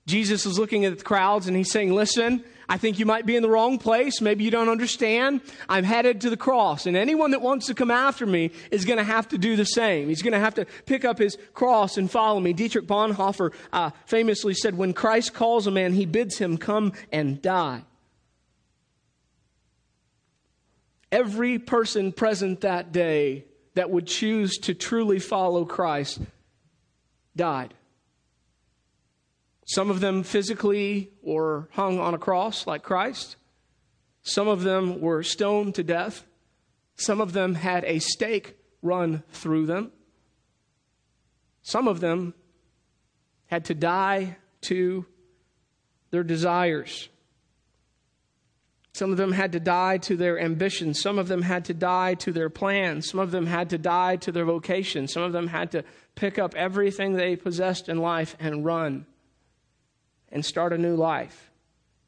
Jesus 0.07 0.47
is 0.47 0.57
looking 0.57 0.85
at 0.85 0.97
the 0.97 1.03
crowds 1.03 1.45
and 1.45 1.55
he's 1.55 1.71
saying, 1.71 1.93
Listen, 1.93 2.43
I 2.67 2.79
think 2.79 2.97
you 2.97 3.05
might 3.05 3.27
be 3.27 3.35
in 3.35 3.43
the 3.43 3.49
wrong 3.49 3.77
place. 3.77 4.21
Maybe 4.21 4.43
you 4.43 4.49
don't 4.49 4.69
understand. 4.69 5.41
I'm 5.69 5.83
headed 5.83 6.21
to 6.21 6.31
the 6.31 6.37
cross. 6.37 6.87
And 6.87 6.97
anyone 6.97 7.29
that 7.31 7.43
wants 7.43 7.67
to 7.67 7.75
come 7.75 7.91
after 7.91 8.25
me 8.25 8.49
is 8.71 8.83
going 8.83 8.97
to 8.97 9.03
have 9.03 9.27
to 9.29 9.37
do 9.37 9.55
the 9.55 9.65
same. 9.65 10.09
He's 10.09 10.23
going 10.23 10.33
to 10.33 10.39
have 10.39 10.55
to 10.55 10.65
pick 10.87 11.05
up 11.05 11.19
his 11.19 11.37
cross 11.53 11.97
and 11.97 12.09
follow 12.09 12.39
me. 12.39 12.53
Dietrich 12.53 12.87
Bonhoeffer 12.87 13.53
uh, 13.71 13.91
famously 14.07 14.55
said, 14.55 14.75
When 14.75 14.93
Christ 14.93 15.35
calls 15.35 15.67
a 15.67 15.71
man, 15.71 15.93
he 15.93 16.07
bids 16.07 16.39
him 16.39 16.57
come 16.57 16.93
and 17.11 17.39
die. 17.43 17.83
Every 21.11 21.59
person 21.59 22.11
present 22.11 22.61
that 22.61 22.91
day 22.91 23.45
that 23.75 23.91
would 23.91 24.07
choose 24.07 24.57
to 24.63 24.73
truly 24.73 25.19
follow 25.19 25.65
Christ 25.65 26.19
died. 27.35 27.75
Some 29.65 29.89
of 29.89 29.99
them 29.99 30.21
physically 30.21 31.09
were 31.23 31.67
hung 31.71 31.99
on 31.99 32.13
a 32.13 32.19
cross 32.19 32.67
like 32.67 32.83
Christ. 32.83 33.35
Some 34.21 34.47
of 34.47 34.61
them 34.61 35.01
were 35.01 35.23
stoned 35.23 35.75
to 35.75 35.83
death. 35.83 36.25
Some 36.95 37.19
of 37.19 37.33
them 37.33 37.55
had 37.55 37.83
a 37.83 37.99
stake 37.99 38.57
run 38.81 39.23
through 39.31 39.65
them. 39.65 39.91
Some 41.63 41.87
of 41.87 41.99
them 41.99 42.35
had 43.47 43.65
to 43.65 43.73
die 43.73 44.37
to 44.61 45.05
their 46.11 46.23
desires. 46.23 47.09
Some 48.93 49.11
of 49.11 49.17
them 49.17 49.31
had 49.31 49.51
to 49.53 49.59
die 49.59 49.97
to 49.97 50.15
their 50.15 50.39
ambitions. 50.39 51.01
Some 51.01 51.17
of 51.19 51.27
them 51.27 51.41
had 51.41 51.65
to 51.65 51.73
die 51.73 52.13
to 52.15 52.31
their 52.31 52.49
plans. 52.49 53.09
Some 53.09 53.19
of 53.19 53.31
them 53.31 53.47
had 53.47 53.71
to 53.71 53.77
die 53.79 54.15
to 54.17 54.31
their 54.31 54.45
vocation. 54.45 55.07
Some 55.07 55.23
of 55.23 55.33
them 55.33 55.47
had 55.47 55.71
to 55.71 55.83
pick 56.13 56.37
up 56.37 56.53
everything 56.55 57.13
they 57.13 57.35
possessed 57.35 57.89
in 57.89 57.97
life 57.97 58.37
and 58.39 58.63
run 58.63 59.05
and 60.35 60.45
start 60.45 60.73
a 60.73 60.77
new 60.77 60.97
life. 60.97 61.49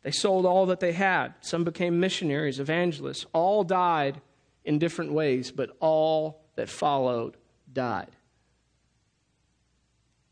They 0.04 0.12
sold 0.12 0.46
all 0.46 0.66
that 0.66 0.82
they 0.82 0.92
had. 0.92 1.34
Some 1.40 1.64
became 1.64 2.02
missionaries, 2.02 2.60
evangelists. 2.60 3.26
All 3.32 3.64
died 3.64 4.22
in 4.66 4.80
different 4.80 5.14
ways, 5.14 5.50
but 5.50 5.76
all 5.80 6.42
that 6.56 6.68
followed 6.68 7.38
died. 7.72 8.12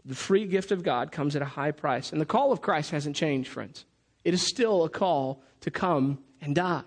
The 0.04 0.14
free 0.14 0.46
gift 0.46 0.72
of 0.72 0.84
God 0.84 1.14
comes 1.14 1.38
at 1.38 1.42
a 1.42 1.46
high 1.46 1.72
price. 1.72 2.12
And 2.12 2.20
the 2.20 2.26
call 2.26 2.52
of 2.52 2.62
Christ 2.62 2.92
hasn't 2.92 3.16
changed, 3.16 3.50
friends. 3.50 3.86
It 4.26 4.34
is 4.34 4.46
still 4.46 4.84
a 4.84 4.90
call 4.90 5.42
to 5.62 5.72
come 5.72 6.20
and 6.42 6.54
die. 6.54 6.84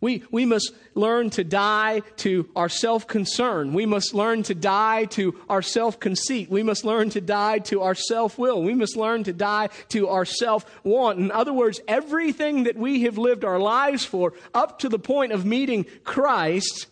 We, 0.00 0.22
we 0.30 0.46
must 0.46 0.72
learn 0.94 1.28
to 1.30 1.44
die 1.44 2.00
to 2.18 2.48
our 2.56 2.70
self 2.70 3.06
concern. 3.06 3.74
We 3.74 3.84
must 3.84 4.14
learn 4.14 4.42
to 4.44 4.54
die 4.54 5.04
to 5.06 5.38
our 5.48 5.60
self 5.60 6.00
conceit. 6.00 6.50
We 6.50 6.62
must 6.62 6.84
learn 6.84 7.10
to 7.10 7.20
die 7.20 7.58
to 7.60 7.82
our 7.82 7.94
self 7.94 8.38
will. 8.38 8.62
We 8.62 8.72
must 8.72 8.96
learn 8.96 9.24
to 9.24 9.34
die 9.34 9.68
to 9.90 10.08
our 10.08 10.24
self 10.24 10.64
want. 10.84 11.18
In 11.18 11.30
other 11.30 11.52
words, 11.52 11.80
everything 11.86 12.64
that 12.64 12.76
we 12.76 13.02
have 13.02 13.18
lived 13.18 13.44
our 13.44 13.58
lives 13.58 14.04
for 14.04 14.32
up 14.54 14.78
to 14.80 14.88
the 14.88 14.98
point 14.98 15.32
of 15.32 15.44
meeting 15.44 15.84
Christ, 16.02 16.86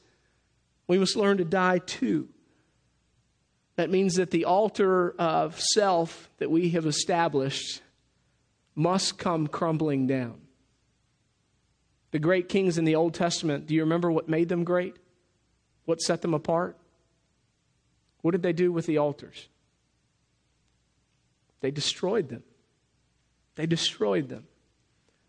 we 0.87 0.99
must 0.99 1.17
learn 1.17 1.39
to 1.39 1.45
die 1.47 1.79
to. 1.79 2.29
That 3.77 3.91
means 3.91 4.17
that 4.17 4.33
the 4.33 4.45
altar 4.45 5.15
of 5.19 5.59
self 5.61 6.29
that 6.39 6.51
we 6.51 6.71
have 6.71 6.85
established 6.85 7.81
must 8.75 9.17
come 9.17 9.47
crumbling 9.47 10.07
down. 10.07 10.48
The 12.11 12.19
great 12.19 12.49
kings 12.49 12.79
in 12.79 12.85
the 12.85 12.95
Old 12.95 13.15
Testament, 13.15 13.67
do 13.67 13.75
you 13.75 13.83
remember 13.83 14.11
what 14.11 14.29
made 14.29 14.49
them 14.49 14.65
great? 14.65 14.97
What 15.85 16.01
set 16.01 16.23
them 16.23 16.35
apart? 16.35 16.77
What 18.23 18.33
did 18.33 18.43
they 18.43 18.53
do 18.53 18.73
with 18.73 18.87
the 18.87 18.99
altars? 18.99 19.49
They 21.61 21.71
destroyed 21.71 22.29
them. 22.29 22.43
They 23.57 23.67
destroyed 23.67 24.29
them. 24.29 24.47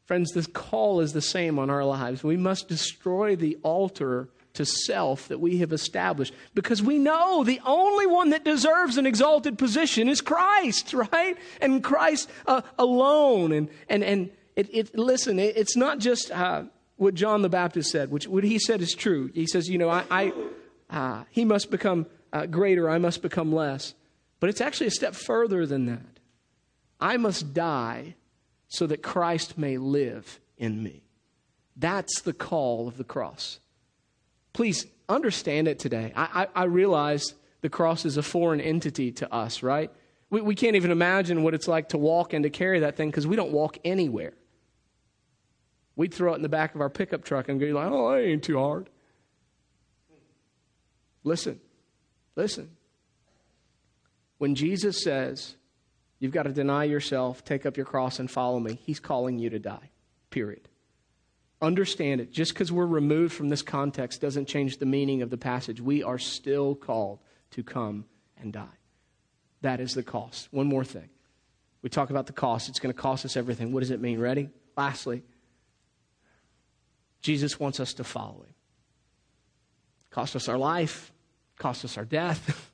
Friends, 0.05 0.31
this 0.31 0.47
call 0.47 1.01
is 1.01 1.13
the 1.13 1.21
same 1.21 1.59
on 1.59 1.69
our 1.69 1.83
lives. 1.83 2.23
We 2.23 2.37
must 2.37 2.67
destroy 2.67 3.35
the 3.35 3.57
altar 3.61 4.29
to 4.53 4.65
self 4.65 5.27
that 5.27 5.39
we 5.39 5.59
have 5.59 5.71
established 5.71 6.33
because 6.53 6.81
we 6.81 6.97
know 6.97 7.43
the 7.43 7.61
only 7.65 8.07
one 8.07 8.31
that 8.31 8.43
deserves 8.43 8.97
an 8.97 9.05
exalted 9.05 9.57
position 9.57 10.09
is 10.09 10.21
Christ, 10.21 10.93
right? 11.13 11.37
And 11.61 11.83
Christ 11.83 12.29
uh, 12.47 12.61
alone. 12.77 13.51
And, 13.51 13.69
and, 13.87 14.03
and 14.03 14.31
it, 14.59 14.69
it, 14.73 14.97
listen, 14.97 15.39
it, 15.39 15.55
it's 15.55 15.77
not 15.77 15.99
just 15.99 16.31
uh, 16.31 16.63
what 16.97 17.13
John 17.13 17.41
the 17.41 17.49
Baptist 17.49 17.91
said, 17.91 18.11
which 18.11 18.27
what 18.27 18.43
he 18.43 18.59
said 18.59 18.81
is 18.81 18.93
true. 18.93 19.31
He 19.33 19.47
says, 19.47 19.69
you 19.69 19.77
know, 19.77 19.89
I, 19.89 20.03
I 20.11 20.33
uh, 20.89 21.23
he 21.29 21.45
must 21.45 21.71
become 21.71 22.07
uh, 22.33 22.45
greater, 22.45 22.89
I 22.89 22.97
must 22.97 23.21
become 23.21 23.53
less. 23.53 23.93
But 24.41 24.49
it's 24.49 24.59
actually 24.59 24.87
a 24.87 24.91
step 24.91 25.15
further 25.15 25.65
than 25.65 25.85
that. 25.85 26.19
I 26.99 27.15
must 27.15 27.53
die 27.53 28.15
so 28.67 28.85
that 28.87 29.01
Christ 29.01 29.57
may 29.57 29.77
live 29.77 30.39
in 30.57 30.83
me. 30.83 31.03
That's 31.77 32.21
the 32.21 32.33
call 32.33 32.89
of 32.89 32.97
the 32.97 33.05
cross. 33.05 33.59
Please 34.51 34.85
understand 35.07 35.69
it 35.69 35.79
today. 35.79 36.11
I, 36.17 36.47
I, 36.55 36.63
I 36.63 36.63
realize 36.65 37.33
the 37.61 37.69
cross 37.69 38.03
is 38.03 38.17
a 38.17 38.23
foreign 38.23 38.59
entity 38.59 39.13
to 39.13 39.33
us, 39.33 39.63
right? 39.63 39.89
We, 40.29 40.41
we 40.41 40.55
can't 40.55 40.75
even 40.75 40.91
imagine 40.91 41.43
what 41.43 41.53
it's 41.53 41.67
like 41.67 41.89
to 41.89 41.97
walk 41.97 42.33
and 42.33 42.43
to 42.43 42.49
carry 42.49 42.79
that 42.81 42.97
thing 42.97 43.09
because 43.09 43.25
we 43.25 43.37
don't 43.37 43.51
walk 43.51 43.77
anywhere. 43.85 44.33
We'd 45.99 46.13
throw 46.13 46.31
it 46.31 46.37
in 46.37 46.43
the 46.43 46.47
back 46.47 46.75
of 46.75 46.79
our 46.79 46.89
pickup 46.89 47.25
truck 47.25 47.49
and 47.49 47.59
go 47.59 47.65
like, 47.65 47.91
oh, 47.91 48.13
that 48.13 48.23
ain't 48.23 48.41
too 48.41 48.57
hard. 48.57 48.89
Listen, 51.25 51.59
listen. 52.37 52.69
When 54.37 54.55
Jesus 54.55 55.03
says, 55.03 55.57
you've 56.19 56.31
got 56.31 56.43
to 56.43 56.53
deny 56.53 56.85
yourself, 56.85 57.43
take 57.43 57.65
up 57.65 57.75
your 57.75 57.85
cross, 57.85 58.17
and 58.17 58.31
follow 58.31 58.61
me, 58.61 58.79
he's 58.81 59.01
calling 59.01 59.39
you 59.39 59.49
to 59.49 59.59
die, 59.59 59.89
period. 60.29 60.69
Understand 61.61 62.21
it. 62.21 62.31
Just 62.31 62.53
because 62.53 62.71
we're 62.71 62.85
removed 62.85 63.33
from 63.33 63.49
this 63.49 63.61
context 63.61 64.21
doesn't 64.21 64.47
change 64.47 64.77
the 64.77 64.85
meaning 64.85 65.21
of 65.21 65.29
the 65.29 65.37
passage. 65.37 65.81
We 65.81 66.01
are 66.01 66.17
still 66.17 66.75
called 66.75 67.19
to 67.51 67.61
come 67.61 68.05
and 68.37 68.53
die. 68.53 68.77
That 69.63 69.81
is 69.81 69.95
the 69.95 70.03
cost. 70.03 70.47
One 70.51 70.67
more 70.67 70.85
thing. 70.85 71.09
We 71.81 71.89
talk 71.89 72.09
about 72.09 72.25
the 72.25 72.31
cost. 72.31 72.69
It's 72.69 72.79
going 72.79 72.95
to 72.95 73.01
cost 73.01 73.25
us 73.25 73.35
everything. 73.35 73.73
What 73.73 73.81
does 73.81 73.91
it 73.91 73.99
mean? 73.99 74.17
Ready? 74.17 74.49
Lastly, 74.77 75.23
Jesus 77.21 77.59
wants 77.59 77.79
us 77.79 77.93
to 77.95 78.03
follow 78.03 78.43
him. 78.43 78.53
Cost 80.09 80.35
us 80.35 80.47
our 80.47 80.57
life, 80.57 81.11
cost 81.57 81.85
us 81.85 81.97
our 81.97 82.05
death, 82.05 82.71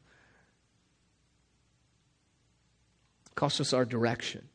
cost 3.36 3.60
us 3.60 3.74
our 3.74 3.86
direction. 3.86 4.48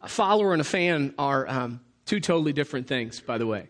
A 0.00 0.08
follower 0.08 0.52
and 0.52 0.60
a 0.60 0.64
fan 0.64 1.14
are 1.18 1.48
um, 1.48 1.80
two 2.06 2.18
totally 2.18 2.52
different 2.52 2.88
things, 2.88 3.20
by 3.20 3.38
the 3.38 3.46
way. 3.46 3.68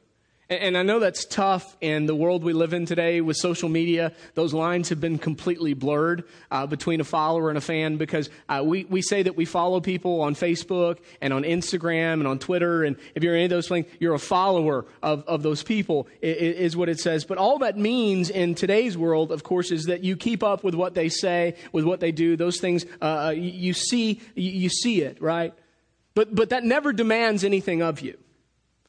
And 0.61 0.77
I 0.77 0.83
know 0.83 0.99
that's 0.99 1.25
tough 1.25 1.77
in 1.81 2.07
the 2.07 2.15
world 2.15 2.45
we 2.45 2.53
live 2.53 2.75
in 2.75 2.85
today 2.85 3.21
with 3.21 3.37
social 3.37 3.69
media. 3.69 4.13
Those 4.35 4.53
lines 4.53 4.91
have 4.91 5.01
been 5.01 5.17
completely 5.19 5.73
blurred 5.73 6.25
uh, 6.51 6.67
between 6.67 7.01
a 7.01 7.05
follower 7.05 7.49
and 7.49 7.57
a 7.57 7.61
fan 7.61 7.97
because 7.97 8.29
uh, 8.49 8.63
we, 8.65 8.85
we 8.85 9.01
say 9.01 9.23
that 9.23 9.35
we 9.35 9.45
follow 9.45 9.81
people 9.81 10.21
on 10.21 10.35
Facebook 10.35 10.99
and 11.21 11.33
on 11.33 11.45
Instagram 11.45 12.15
and 12.15 12.27
on 12.27 12.39
Twitter. 12.39 12.85
And 12.85 12.97
if 13.15 13.23
you're 13.23 13.35
any 13.35 13.45
of 13.45 13.51
those 13.51 13.69
things, 13.69 13.87
you're 13.99 14.15
a 14.15 14.19
follower 14.19 14.85
of, 15.03 15.25
of 15.27 15.43
those 15.43 15.63
people, 15.63 16.07
is 16.21 16.77
what 16.77 16.89
it 16.89 17.01
says. 17.01 17.25
But 17.25 17.39
all 17.39 17.59
that 17.61 17.79
means 17.79 18.29
in 18.29 18.55
today's 18.55 18.99
world, 18.99 19.33
of 19.33 19.43
course, 19.43 19.71
is 19.71 19.85
that 19.85 20.05
you 20.05 20.17
keep 20.17 20.43
up 20.43 20.63
with 20.63 20.75
what 20.75 20.95
they 20.95 21.09
say, 21.09 21.57
with 21.73 21.85
what 21.85 22.01
they 22.01 22.13
do. 22.13 22.37
Those 22.37 22.61
things, 22.61 22.85
uh, 23.01 23.05
uh 23.05 23.31
you 23.31 23.73
see, 23.73 24.21
you 24.35 24.69
see 24.69 25.01
it, 25.01 25.23
right? 25.23 25.55
But, 26.15 26.35
but 26.35 26.51
that 26.51 26.63
never 26.63 26.93
demands 26.93 27.43
anything 27.43 27.83
of 27.83 28.01
you. 28.01 28.19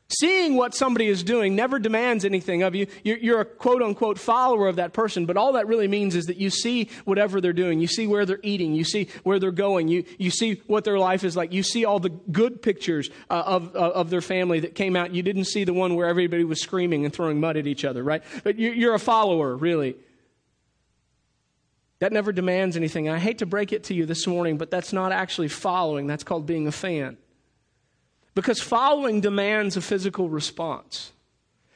Seeing 0.10 0.56
what 0.56 0.76
somebody 0.76 1.08
is 1.08 1.24
doing 1.24 1.56
never 1.56 1.80
demands 1.80 2.26
anything 2.26 2.62
of 2.62 2.76
you. 2.76 2.88
You're, 3.04 3.18
you're, 3.18 3.40
a 3.40 3.46
quote 3.46 3.82
unquote 3.82 4.20
follower 4.20 4.68
of 4.68 4.76
that 4.76 4.94
person, 4.94 5.26
but 5.26 5.38
all 5.38 5.54
that 5.54 5.66
really 5.66 5.88
means 5.88 6.16
is 6.16 6.26
that 6.26 6.38
you 6.38 6.50
see 6.50 6.90
whatever 7.06 7.42
they're 7.42 7.54
doing. 7.54 7.80
You 7.80 7.88
see 7.88 8.06
where 8.06 8.26
they're 8.26 8.40
eating. 8.44 8.74
You 8.76 8.84
see 8.84 9.08
where 9.24 9.40
they're 9.40 9.52
going. 9.52 9.88
You, 9.88 10.04
you 10.20 10.30
see 10.30 10.62
what 10.68 10.84
their 10.84 11.00
life 11.00 11.24
is 11.24 11.36
like. 11.36 11.54
You 11.54 11.64
see 11.64 11.86
all 11.86 12.00
the 12.00 12.10
good 12.10 12.62
pictures 12.62 13.10
uh, 13.30 13.44
of, 13.46 13.76
uh, 13.76 13.80
of 13.80 14.10
their 14.10 14.22
family 14.22 14.60
that 14.60 14.76
came 14.76 14.96
out. 14.96 15.16
You 15.16 15.24
didn't 15.24 15.46
see 15.46 15.64
the 15.64 15.74
one 15.74 15.96
where 15.96 16.08
everybody 16.08 16.44
was 16.44 16.62
screaming 16.62 17.06
and 17.06 17.14
throwing 17.14 17.40
mud 17.40 17.58
at 17.58 17.66
each 17.66 17.86
other, 17.86 18.04
right? 18.04 18.24
But 18.44 18.60
you're, 18.60 18.74
you're 18.74 18.94
a 18.94 19.00
follower, 19.00 19.56
really. 19.56 19.96
That 22.00 22.12
never 22.12 22.34
demands 22.34 22.76
anything. 22.76 23.08
I 23.08 23.18
hate 23.18 23.38
to 23.38 23.46
break 23.46 23.72
it 23.72 23.86
to 23.86 23.94
you 23.94 24.06
this 24.06 24.28
morning, 24.28 24.58
but 24.58 24.70
that's 24.70 24.92
not 24.92 25.14
actually 25.14 25.48
following. 25.48 26.06
That's 26.06 26.26
called 26.26 26.46
being 26.46 26.68
a 26.68 26.72
fan. 26.72 27.18
Because 28.36 28.62
following 28.62 29.22
demands 29.22 29.78
a 29.78 29.82
physical 29.82 30.30
response. 30.30 31.14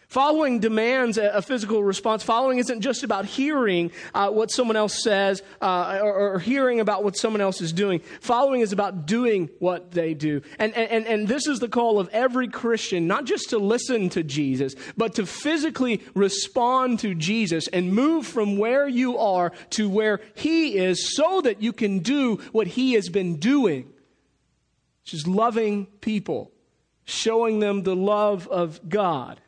Following 0.07 0.59
demands 0.59 1.17
a, 1.17 1.41
physical 1.41 1.83
response. 1.83 2.23
Following 2.23 2.59
isn't 2.59 2.79
just 2.79 3.03
about 3.03 3.25
hearing 3.25 3.91
uh, 4.13 4.29
what 4.29 4.49
someone 4.51 4.77
else 4.77 5.03
says 5.03 5.43
uh, 5.61 5.99
or, 6.01 6.35
or, 6.35 6.39
hearing 6.39 6.79
about 6.79 7.03
what 7.03 7.17
someone 7.17 7.41
else 7.41 7.59
is 7.59 7.73
doing. 7.73 7.99
Following 8.21 8.61
is 8.61 8.71
about 8.71 9.05
doing 9.05 9.49
what 9.59 9.91
they 9.91 10.13
do. 10.13 10.41
And, 10.59 10.73
and, 10.77 11.05
and 11.05 11.27
this 11.27 11.45
is 11.45 11.59
the 11.59 11.67
call 11.67 11.99
of 11.99 12.07
every 12.13 12.47
Christian, 12.47 13.05
not 13.05 13.25
just 13.25 13.49
to 13.49 13.57
listen 13.57 14.07
to 14.09 14.23
Jesus, 14.23 14.75
but 14.95 15.15
to 15.15 15.25
physically 15.25 16.01
respond 16.15 16.99
to 16.99 17.13
Jesus 17.13 17.67
and 17.67 17.91
move 17.91 18.25
from 18.25 18.57
where 18.57 18.87
you 18.87 19.17
are 19.17 19.51
to 19.71 19.89
where 19.89 20.21
He 20.35 20.77
is 20.77 21.15
so 21.17 21.41
that 21.41 21.61
you 21.61 21.73
can 21.73 21.99
do 21.99 22.37
what 22.53 22.67
He 22.67 22.93
has 22.93 23.09
been 23.09 23.35
doing 23.35 23.91
is 25.13 25.27
loving 25.27 25.85
people, 26.01 26.51
showing 27.05 27.59
them 27.59 27.83
the 27.83 27.95
love 27.95 28.47
of 28.47 28.87
God. 28.89 29.39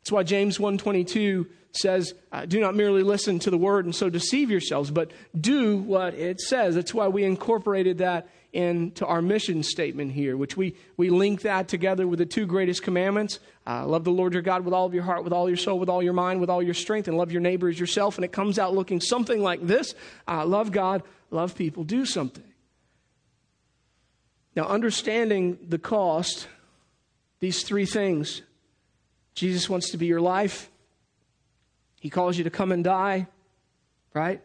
That's 0.00 0.12
why 0.12 0.22
James 0.22 0.58
1:22 0.58 1.46
says, 1.72 2.14
uh, 2.30 2.46
"Do 2.46 2.60
not 2.60 2.76
merely 2.76 3.02
listen 3.02 3.38
to 3.40 3.50
the 3.50 3.58
word 3.58 3.84
and 3.84 3.94
so 3.94 4.08
deceive 4.08 4.50
yourselves, 4.50 4.90
but 4.90 5.10
do 5.38 5.78
what 5.78 6.14
it 6.14 6.40
says." 6.40 6.74
That's 6.74 6.94
why 6.94 7.08
we 7.08 7.24
incorporated 7.24 7.98
that 7.98 8.28
into 8.54 9.04
our 9.04 9.20
mission 9.20 9.64
statement 9.64 10.12
here, 10.12 10.36
which 10.36 10.56
we, 10.56 10.76
we 10.96 11.10
link 11.10 11.42
that 11.42 11.66
together 11.66 12.06
with 12.06 12.20
the 12.20 12.26
two 12.26 12.46
greatest 12.46 12.84
commandments. 12.84 13.40
Uh, 13.66 13.84
love 13.84 14.04
the 14.04 14.12
Lord 14.12 14.32
your 14.32 14.42
God 14.42 14.64
with 14.64 14.72
all 14.72 14.86
of 14.86 14.94
your 14.94 15.02
heart, 15.02 15.24
with 15.24 15.32
all 15.32 15.48
your 15.48 15.56
soul, 15.56 15.78
with 15.78 15.88
all 15.88 16.02
your 16.02 16.12
mind, 16.12 16.40
with 16.40 16.48
all 16.48 16.62
your 16.62 16.74
strength, 16.74 17.08
and 17.08 17.16
love 17.18 17.32
your 17.32 17.40
neighbor 17.40 17.68
as 17.68 17.80
yourself. 17.80 18.16
And 18.16 18.24
it 18.24 18.30
comes 18.30 18.58
out 18.58 18.72
looking 18.72 19.00
something 19.00 19.42
like 19.42 19.66
this 19.66 19.94
uh, 20.28 20.46
love 20.46 20.70
God, 20.70 21.02
love 21.30 21.56
people, 21.56 21.82
do 21.82 22.06
something. 22.06 22.44
Now, 24.56 24.66
understanding 24.66 25.58
the 25.68 25.78
cost, 25.78 26.48
these 27.40 27.62
three 27.62 27.86
things 27.86 28.42
Jesus 29.34 29.68
wants 29.68 29.90
to 29.90 29.96
be 29.96 30.06
your 30.06 30.20
life, 30.20 30.70
He 32.00 32.08
calls 32.08 32.38
you 32.38 32.44
to 32.44 32.50
come 32.50 32.70
and 32.70 32.84
die, 32.84 33.26
right? 34.12 34.40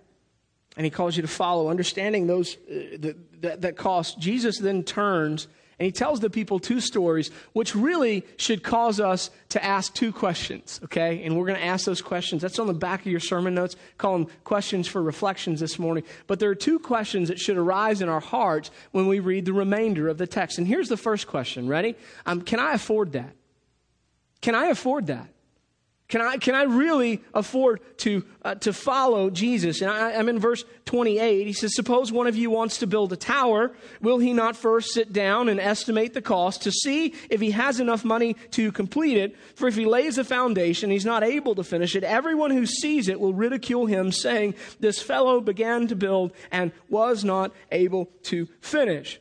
And 0.75 0.85
He 0.85 0.89
calls 0.89 1.15
you 1.15 1.21
to 1.21 1.27
follow. 1.27 1.69
Understanding 1.69 2.25
those 2.25 2.55
uh, 2.55 2.97
that, 2.99 3.41
that, 3.41 3.61
that 3.61 3.77
cost, 3.77 4.19
Jesus 4.19 4.57
then 4.57 4.83
turns 4.83 5.47
and 5.79 5.85
he 5.85 5.93
tells 5.93 6.19
the 6.19 6.29
people 6.29 6.59
two 6.59 6.81
stories, 6.81 7.31
which 7.53 7.73
really 7.73 8.25
should 8.35 8.63
cause 8.63 8.99
us 8.99 9.31
to 9.49 9.63
ask 9.63 9.93
two 9.93 10.11
questions, 10.11 10.81
okay? 10.83 11.23
And 11.23 11.37
we're 11.37 11.45
going 11.45 11.59
to 11.59 11.65
ask 11.65 11.85
those 11.85 12.01
questions. 12.01 12.41
That's 12.41 12.59
on 12.59 12.67
the 12.67 12.73
back 12.73 12.99
of 12.99 13.07
your 13.07 13.21
sermon 13.21 13.55
notes. 13.55 13.77
Call 13.97 14.17
them 14.17 14.27
questions 14.43 14.89
for 14.89 15.01
reflections 15.01 15.61
this 15.61 15.79
morning. 15.79 16.03
But 16.27 16.39
there 16.39 16.49
are 16.49 16.55
two 16.55 16.79
questions 16.79 17.29
that 17.29 17.39
should 17.39 17.57
arise 17.57 18.01
in 18.01 18.09
our 18.09 18.19
hearts 18.19 18.71
when 18.91 19.07
we 19.07 19.19
read 19.19 19.45
the 19.45 19.53
remainder 19.53 20.09
of 20.09 20.17
the 20.17 20.27
text. 20.27 20.57
And 20.57 20.67
here's 20.67 20.89
the 20.89 20.97
first 20.97 21.27
question. 21.27 21.69
Ready? 21.69 21.95
Um, 22.25 22.41
can 22.41 22.59
I 22.59 22.73
afford 22.73 23.13
that? 23.13 23.33
Can 24.41 24.55
I 24.55 24.65
afford 24.67 25.07
that? 25.07 25.29
Can 26.09 26.21
I, 26.21 26.37
can 26.37 26.55
I 26.55 26.63
really 26.63 27.23
afford 27.35 27.81
to, 27.99 28.25
uh, 28.41 28.55
to 28.55 28.73
follow 28.73 29.29
Jesus? 29.29 29.81
And 29.81 29.91
I, 29.91 30.13
I'm 30.13 30.27
in 30.27 30.39
verse 30.39 30.63
28. 30.85 31.45
He 31.45 31.53
says, 31.53 31.75
Suppose 31.75 32.11
one 32.11 32.25
of 32.25 32.35
you 32.35 32.49
wants 32.49 32.79
to 32.79 32.87
build 32.87 33.13
a 33.13 33.15
tower. 33.15 33.71
Will 34.01 34.17
he 34.17 34.33
not 34.33 34.55
first 34.55 34.91
sit 34.91 35.13
down 35.13 35.49
and 35.49 35.59
estimate 35.59 36.15
the 36.15 36.21
cost 36.21 36.63
to 36.63 36.71
see 36.71 37.13
if 37.29 37.39
he 37.39 37.51
has 37.51 37.79
enough 37.79 38.03
money 38.03 38.33
to 38.51 38.71
complete 38.71 39.17
it? 39.17 39.37
For 39.53 39.67
if 39.67 39.75
he 39.75 39.85
lays 39.85 40.17
a 40.17 40.23
foundation, 40.23 40.89
he's 40.89 41.05
not 41.05 41.23
able 41.23 41.53
to 41.53 41.63
finish 41.63 41.95
it. 41.95 42.03
Everyone 42.03 42.49
who 42.49 42.65
sees 42.65 43.07
it 43.07 43.19
will 43.19 43.35
ridicule 43.35 43.85
him, 43.85 44.11
saying, 44.11 44.55
This 44.79 44.99
fellow 44.99 45.41
began 45.41 45.85
to 45.89 45.95
build 45.95 46.33
and 46.51 46.71
was 46.89 47.23
not 47.23 47.51
able 47.71 48.07
to 48.23 48.47
finish. 48.61 49.19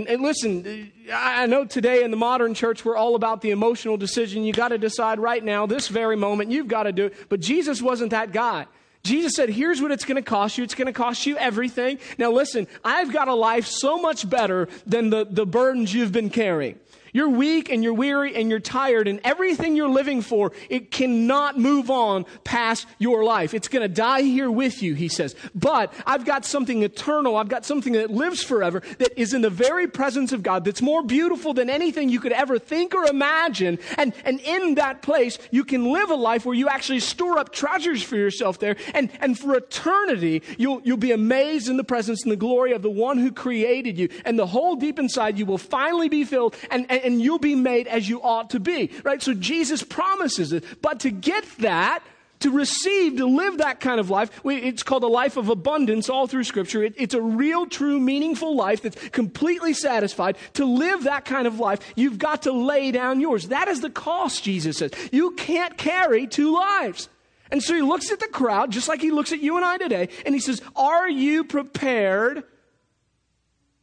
And, 0.00 0.08
and, 0.08 0.22
listen, 0.22 0.90
I 1.12 1.44
know 1.44 1.66
today 1.66 2.04
in 2.04 2.10
the 2.10 2.16
modern 2.16 2.54
church 2.54 2.86
we're 2.86 2.96
all 2.96 3.16
about 3.16 3.42
the 3.42 3.50
emotional 3.50 3.98
decision. 3.98 4.44
You 4.44 4.54
got 4.54 4.68
to 4.68 4.78
decide 4.78 5.20
right 5.20 5.44
now, 5.44 5.66
this 5.66 5.88
very 5.88 6.16
moment, 6.16 6.50
you've 6.50 6.68
got 6.68 6.84
to 6.84 6.92
do 6.92 7.06
it. 7.06 7.28
But 7.28 7.40
Jesus 7.40 7.82
wasn't 7.82 8.12
that 8.12 8.32
guy. 8.32 8.66
Jesus 9.02 9.34
said, 9.34 9.50
here's 9.50 9.82
what 9.82 9.90
it's 9.90 10.06
going 10.06 10.16
to 10.16 10.22
cost 10.22 10.56
you. 10.56 10.64
It's 10.64 10.74
going 10.74 10.86
to 10.86 10.94
cost 10.94 11.26
you 11.26 11.36
everything. 11.36 11.98
Now 12.16 12.30
listen, 12.30 12.66
I've 12.82 13.12
got 13.12 13.28
a 13.28 13.34
life 13.34 13.66
so 13.66 13.98
much 13.98 14.28
better 14.28 14.70
than 14.86 15.10
the, 15.10 15.26
the 15.28 15.44
burdens 15.44 15.92
you've 15.92 16.12
been 16.12 16.30
carrying. 16.30 16.78
You're 17.12 17.28
weak 17.28 17.70
and 17.70 17.82
you're 17.82 17.94
weary 17.94 18.36
and 18.36 18.50
you're 18.50 18.60
tired 18.60 19.08
and 19.08 19.20
everything 19.24 19.76
you're 19.76 19.88
living 19.88 20.22
for, 20.22 20.52
it 20.68 20.90
cannot 20.90 21.58
move 21.58 21.90
on 21.90 22.26
past 22.44 22.86
your 22.98 23.24
life. 23.24 23.54
It's 23.54 23.68
going 23.68 23.82
to 23.82 23.94
die 23.94 24.22
here 24.22 24.50
with 24.50 24.82
you, 24.82 24.94
he 24.94 25.08
says. 25.08 25.34
But 25.54 25.92
I've 26.06 26.24
got 26.24 26.44
something 26.44 26.82
eternal. 26.82 27.36
I've 27.36 27.48
got 27.48 27.64
something 27.64 27.94
that 27.94 28.10
lives 28.10 28.42
forever 28.42 28.82
that 28.98 29.18
is 29.20 29.34
in 29.34 29.42
the 29.42 29.50
very 29.50 29.88
presence 29.88 30.32
of 30.32 30.42
God 30.42 30.64
that's 30.64 30.82
more 30.82 31.02
beautiful 31.02 31.54
than 31.54 31.68
anything 31.68 32.08
you 32.08 32.20
could 32.20 32.32
ever 32.32 32.58
think 32.58 32.94
or 32.94 33.04
imagine. 33.04 33.78
And, 33.96 34.12
and 34.24 34.40
in 34.40 34.76
that 34.76 35.02
place, 35.02 35.38
you 35.50 35.64
can 35.64 35.92
live 35.92 36.10
a 36.10 36.14
life 36.14 36.46
where 36.46 36.54
you 36.54 36.68
actually 36.68 37.00
store 37.00 37.38
up 37.38 37.52
treasures 37.52 38.02
for 38.02 38.16
yourself 38.16 38.58
there. 38.58 38.76
And, 38.94 39.10
and 39.20 39.38
for 39.38 39.56
eternity, 39.56 40.42
you'll, 40.58 40.80
you'll 40.84 40.96
be 40.96 41.12
amazed 41.12 41.68
in 41.68 41.76
the 41.76 41.84
presence 41.84 42.22
and 42.22 42.32
the 42.32 42.36
glory 42.36 42.72
of 42.72 42.82
the 42.82 42.90
one 42.90 43.18
who 43.18 43.32
created 43.32 43.98
you. 43.98 44.08
And 44.24 44.38
the 44.38 44.46
whole 44.46 44.76
deep 44.76 44.98
inside 44.98 45.38
you 45.38 45.46
will 45.46 45.58
finally 45.58 46.08
be 46.08 46.24
filled 46.24 46.54
and, 46.70 46.86
and 46.90 46.99
and 47.04 47.20
you'll 47.20 47.38
be 47.38 47.54
made 47.54 47.86
as 47.86 48.08
you 48.08 48.22
ought 48.22 48.50
to 48.50 48.60
be, 48.60 48.90
right? 49.04 49.22
So 49.22 49.34
Jesus 49.34 49.82
promises 49.82 50.52
it. 50.52 50.64
But 50.82 51.00
to 51.00 51.10
get 51.10 51.44
that, 51.58 52.02
to 52.40 52.50
receive, 52.50 53.18
to 53.18 53.26
live 53.26 53.58
that 53.58 53.80
kind 53.80 54.00
of 54.00 54.10
life, 54.10 54.40
it's 54.44 54.82
called 54.82 55.04
a 55.04 55.08
life 55.08 55.36
of 55.36 55.48
abundance 55.48 56.08
all 56.08 56.26
through 56.26 56.44
Scripture. 56.44 56.82
It, 56.82 56.94
it's 56.96 57.14
a 57.14 57.20
real, 57.20 57.66
true, 57.66 58.00
meaningful 58.00 58.56
life 58.56 58.82
that's 58.82 59.08
completely 59.10 59.74
satisfied. 59.74 60.36
To 60.54 60.64
live 60.64 61.04
that 61.04 61.24
kind 61.24 61.46
of 61.46 61.60
life, 61.60 61.80
you've 61.96 62.18
got 62.18 62.42
to 62.42 62.52
lay 62.52 62.92
down 62.92 63.20
yours. 63.20 63.48
That 63.48 63.68
is 63.68 63.80
the 63.82 63.90
cost, 63.90 64.42
Jesus 64.42 64.78
says. 64.78 64.92
You 65.12 65.32
can't 65.32 65.76
carry 65.76 66.26
two 66.26 66.54
lives. 66.54 67.08
And 67.50 67.62
so 67.62 67.74
he 67.74 67.82
looks 67.82 68.10
at 68.10 68.20
the 68.20 68.28
crowd, 68.28 68.70
just 68.70 68.88
like 68.88 69.00
he 69.00 69.10
looks 69.10 69.32
at 69.32 69.40
you 69.40 69.56
and 69.56 69.64
I 69.64 69.76
today, 69.76 70.08
and 70.24 70.34
he 70.34 70.40
says, 70.40 70.62
Are 70.76 71.08
you 71.08 71.44
prepared 71.44 72.44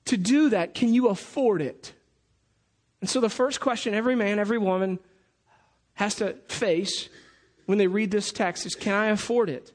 to 0.06 0.17
do 0.17 0.49
that? 0.49 0.73
Can 0.73 0.93
you 0.93 1.10
afford 1.10 1.62
it? 1.62 1.93
And 3.01 3.10
so 3.10 3.21
the 3.21 3.29
first 3.29 3.60
question 3.60 3.93
every 3.93 4.15
man, 4.15 4.39
every 4.39 4.57
woman 4.57 4.99
has 5.93 6.15
to 6.15 6.33
face 6.47 7.10
when 7.65 7.77
they 7.77 7.88
read 7.88 8.12
this 8.12 8.31
text 8.31 8.65
is 8.65 8.75
can 8.75 8.93
I 8.93 9.07
afford 9.07 9.49
it? 9.49 9.73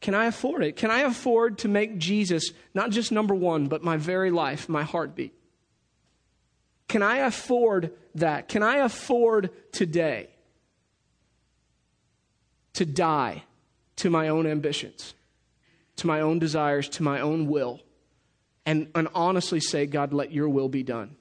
Can 0.00 0.14
I 0.14 0.26
afford 0.26 0.64
it? 0.64 0.76
Can 0.76 0.90
I 0.90 1.00
afford 1.00 1.58
to 1.58 1.68
make 1.68 1.96
Jesus 1.98 2.50
not 2.74 2.90
just 2.90 3.12
number 3.12 3.34
one, 3.34 3.68
but 3.68 3.84
my 3.84 3.96
very 3.96 4.30
life, 4.30 4.68
my 4.68 4.82
heartbeat? 4.82 5.32
Can 6.88 7.02
I 7.02 7.18
afford 7.18 7.92
that? 8.16 8.48
Can 8.48 8.62
I 8.62 8.78
afford 8.78 9.50
today 9.72 10.28
to 12.74 12.84
die 12.84 13.44
to 13.96 14.10
my 14.10 14.28
own 14.28 14.46
ambitions, 14.46 15.14
to 15.96 16.06
my 16.06 16.20
own 16.20 16.38
desires, 16.40 16.88
to 16.90 17.02
my 17.02 17.20
own 17.20 17.46
will, 17.46 17.80
and, 18.66 18.88
and 18.94 19.08
honestly 19.14 19.60
say, 19.60 19.86
God, 19.86 20.12
let 20.12 20.32
your 20.32 20.48
will 20.48 20.68
be 20.68 20.82
done? 20.82 21.16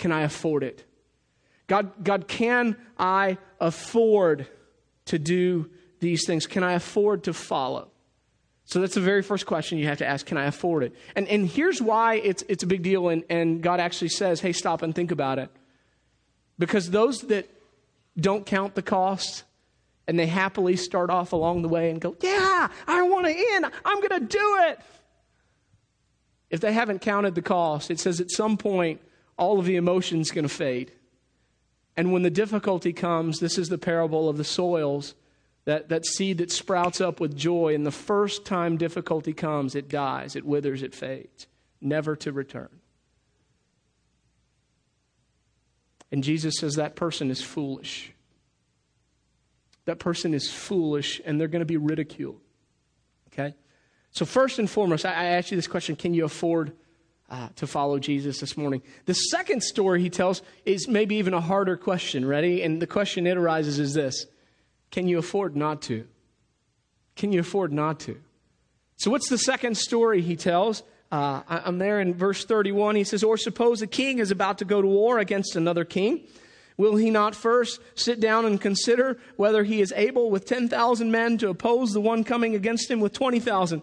Can 0.00 0.10
I 0.10 0.22
afford 0.22 0.64
it? 0.64 0.84
God, 1.68 2.02
God, 2.02 2.26
can 2.26 2.76
I 2.98 3.38
afford 3.60 4.48
to 5.04 5.18
do 5.18 5.70
these 6.00 6.26
things? 6.26 6.46
Can 6.46 6.64
I 6.64 6.72
afford 6.72 7.24
to 7.24 7.34
follow? 7.34 7.90
So 8.64 8.80
that's 8.80 8.94
the 8.94 9.00
very 9.00 9.22
first 9.22 9.46
question 9.46 9.78
you 9.78 9.86
have 9.86 9.98
to 9.98 10.06
ask 10.06 10.24
Can 10.24 10.38
I 10.38 10.46
afford 10.46 10.82
it? 10.84 10.94
And, 11.14 11.28
and 11.28 11.46
here's 11.46 11.82
why 11.82 12.14
it's, 12.14 12.42
it's 12.48 12.62
a 12.62 12.66
big 12.66 12.82
deal, 12.82 13.08
and, 13.08 13.24
and 13.28 13.62
God 13.62 13.78
actually 13.78 14.08
says, 14.08 14.40
Hey, 14.40 14.52
stop 14.52 14.82
and 14.82 14.94
think 14.94 15.10
about 15.10 15.38
it. 15.38 15.50
Because 16.58 16.90
those 16.90 17.20
that 17.22 17.48
don't 18.18 18.46
count 18.46 18.74
the 18.74 18.82
cost 18.82 19.44
and 20.08 20.18
they 20.18 20.26
happily 20.26 20.76
start 20.76 21.10
off 21.10 21.32
along 21.32 21.62
the 21.62 21.68
way 21.68 21.90
and 21.90 22.00
go, 22.00 22.16
Yeah, 22.20 22.68
I 22.86 23.02
want 23.02 23.26
to 23.26 23.32
in, 23.32 23.64
I'm 23.84 24.00
going 24.00 24.20
to 24.20 24.26
do 24.26 24.58
it. 24.62 24.80
If 26.48 26.60
they 26.60 26.72
haven't 26.72 27.00
counted 27.00 27.34
the 27.34 27.42
cost, 27.42 27.90
it 27.90 28.00
says 28.00 28.20
at 28.20 28.30
some 28.30 28.56
point 28.56 29.00
all 29.40 29.58
of 29.58 29.64
the 29.64 29.76
emotion's 29.76 30.30
going 30.30 30.46
to 30.46 30.54
fade. 30.54 30.92
And 31.96 32.12
when 32.12 32.22
the 32.22 32.30
difficulty 32.30 32.92
comes, 32.92 33.40
this 33.40 33.56
is 33.56 33.70
the 33.70 33.78
parable 33.78 34.28
of 34.28 34.36
the 34.36 34.44
soils 34.44 35.14
that, 35.64 35.88
that 35.88 36.04
seed 36.04 36.38
that 36.38 36.52
sprouts 36.52 37.00
up 37.00 37.20
with 37.20 37.36
joy. 37.36 37.74
And 37.74 37.84
the 37.84 37.90
first 37.90 38.44
time 38.44 38.76
difficulty 38.76 39.32
comes, 39.32 39.74
it 39.74 39.88
dies, 39.88 40.36
it 40.36 40.44
withers, 40.44 40.82
it 40.82 40.94
fades, 40.94 41.46
never 41.80 42.14
to 42.16 42.32
return. 42.32 42.68
And 46.12 46.22
Jesus 46.22 46.56
says 46.58 46.74
that 46.74 46.94
person 46.94 47.30
is 47.30 47.40
foolish. 47.40 48.12
That 49.86 49.98
person 49.98 50.34
is 50.34 50.50
foolish, 50.50 51.20
and 51.24 51.40
they're 51.40 51.48
going 51.48 51.60
to 51.60 51.66
be 51.66 51.78
ridiculed. 51.78 52.40
Okay? 53.32 53.54
So, 54.10 54.26
first 54.26 54.58
and 54.58 54.68
foremost, 54.68 55.06
I, 55.06 55.12
I 55.12 55.24
ask 55.24 55.50
you 55.50 55.56
this 55.56 55.66
question 55.66 55.96
can 55.96 56.12
you 56.12 56.24
afford 56.26 56.72
uh, 57.30 57.48
to 57.56 57.66
follow 57.66 57.98
Jesus 57.98 58.40
this 58.40 58.56
morning? 58.56 58.82
The 59.06 59.14
second 59.14 59.62
story 59.62 60.02
he 60.02 60.10
tells 60.10 60.42
is 60.64 60.88
maybe 60.88 61.16
even 61.16 61.34
a 61.34 61.40
harder 61.40 61.76
question. 61.76 62.26
Ready? 62.26 62.62
And 62.62 62.82
the 62.82 62.86
question 62.86 63.26
it 63.26 63.36
arises 63.36 63.78
is 63.78 63.94
this 63.94 64.26
Can 64.90 65.08
you 65.08 65.18
afford 65.18 65.56
not 65.56 65.82
to? 65.82 66.06
Can 67.16 67.32
you 67.32 67.40
afford 67.40 67.72
not 67.72 68.00
to? 68.00 68.20
So, 68.96 69.10
what's 69.10 69.28
the 69.28 69.38
second 69.38 69.76
story 69.76 70.22
he 70.22 70.36
tells? 70.36 70.82
Uh, 71.12 71.42
I'm 71.48 71.78
there 71.78 72.00
in 72.00 72.14
verse 72.14 72.44
31. 72.44 72.96
He 72.96 73.04
says, 73.04 73.24
Or 73.24 73.36
suppose 73.36 73.82
a 73.82 73.86
king 73.86 74.18
is 74.18 74.30
about 74.30 74.58
to 74.58 74.64
go 74.64 74.80
to 74.80 74.86
war 74.86 75.18
against 75.18 75.56
another 75.56 75.84
king. 75.84 76.26
Will 76.76 76.96
he 76.96 77.10
not 77.10 77.34
first 77.34 77.80
sit 77.94 78.20
down 78.20 78.46
and 78.46 78.60
consider 78.60 79.18
whether 79.36 79.64
he 79.64 79.80
is 79.80 79.92
able 79.96 80.30
with 80.30 80.46
10,000 80.46 81.10
men 81.10 81.36
to 81.38 81.50
oppose 81.50 81.92
the 81.92 82.00
one 82.00 82.24
coming 82.24 82.54
against 82.54 82.90
him 82.90 83.00
with 83.00 83.12
20,000? 83.12 83.82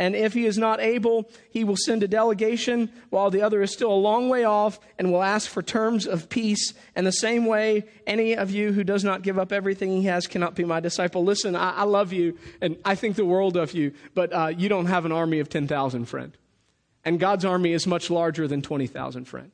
And 0.00 0.16
if 0.16 0.32
he 0.32 0.46
is 0.46 0.56
not 0.56 0.80
able, 0.80 1.28
he 1.50 1.62
will 1.62 1.76
send 1.76 2.02
a 2.02 2.08
delegation 2.08 2.90
while 3.10 3.30
the 3.30 3.42
other 3.42 3.60
is 3.60 3.70
still 3.70 3.92
a 3.92 3.94
long 3.94 4.30
way 4.30 4.44
off 4.44 4.80
and 4.98 5.12
will 5.12 5.22
ask 5.22 5.46
for 5.46 5.62
terms 5.62 6.06
of 6.06 6.30
peace. 6.30 6.72
And 6.96 7.06
the 7.06 7.12
same 7.12 7.44
way, 7.44 7.84
any 8.06 8.34
of 8.34 8.50
you 8.50 8.72
who 8.72 8.82
does 8.82 9.04
not 9.04 9.20
give 9.20 9.38
up 9.38 9.52
everything 9.52 9.90
he 9.90 10.04
has 10.04 10.26
cannot 10.26 10.54
be 10.54 10.64
my 10.64 10.80
disciple. 10.80 11.22
Listen, 11.22 11.54
I, 11.54 11.72
I 11.72 11.82
love 11.82 12.14
you 12.14 12.38
and 12.62 12.78
I 12.82 12.94
think 12.94 13.16
the 13.16 13.26
world 13.26 13.58
of 13.58 13.74
you, 13.74 13.92
but 14.14 14.32
uh, 14.32 14.46
you 14.46 14.70
don't 14.70 14.86
have 14.86 15.04
an 15.04 15.12
army 15.12 15.38
of 15.38 15.50
10,000, 15.50 16.06
friend. 16.06 16.34
And 17.04 17.20
God's 17.20 17.44
army 17.44 17.74
is 17.74 17.86
much 17.86 18.08
larger 18.08 18.48
than 18.48 18.62
20,000, 18.62 19.26
friend. 19.26 19.52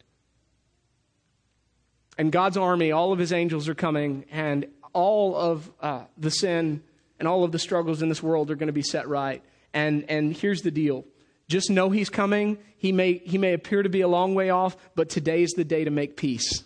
And 2.16 2.30
God's 2.30 2.56
army, 2.56 2.92
all 2.92 3.12
of 3.12 3.18
his 3.18 3.32
angels 3.32 3.68
are 3.68 3.74
coming, 3.74 4.24
and 4.30 4.66
all 4.92 5.34
of 5.34 5.72
uh, 5.80 6.04
the 6.16 6.30
sin 6.30 6.84
and 7.18 7.26
all 7.26 7.42
of 7.42 7.50
the 7.50 7.58
struggles 7.58 8.00
in 8.00 8.08
this 8.08 8.22
world 8.22 8.52
are 8.52 8.54
going 8.54 8.68
to 8.68 8.72
be 8.72 8.82
set 8.82 9.08
right. 9.08 9.42
And, 9.72 10.04
and 10.08 10.36
here's 10.36 10.62
the 10.62 10.70
deal 10.70 11.04
just 11.48 11.70
know 11.70 11.90
he's 11.90 12.10
coming. 12.10 12.58
He 12.76 12.92
may, 12.92 13.14
he 13.18 13.38
may 13.38 13.52
appear 13.52 13.82
to 13.82 13.88
be 13.88 14.00
a 14.00 14.08
long 14.08 14.34
way 14.34 14.50
off, 14.50 14.76
but 14.94 15.08
today 15.08 15.42
is 15.42 15.52
the 15.52 15.64
day 15.64 15.84
to 15.84 15.90
make 15.90 16.16
peace. 16.16 16.64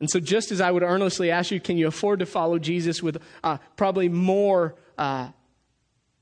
And 0.00 0.10
so, 0.10 0.20
just 0.20 0.52
as 0.52 0.60
I 0.60 0.70
would 0.70 0.82
earnestly 0.82 1.30
ask 1.30 1.50
you, 1.50 1.60
can 1.60 1.78
you 1.78 1.86
afford 1.86 2.18
to 2.18 2.26
follow 2.26 2.58
Jesus 2.58 3.02
with 3.02 3.22
uh, 3.42 3.58
probably 3.76 4.08
more 4.08 4.74
uh, 4.98 5.28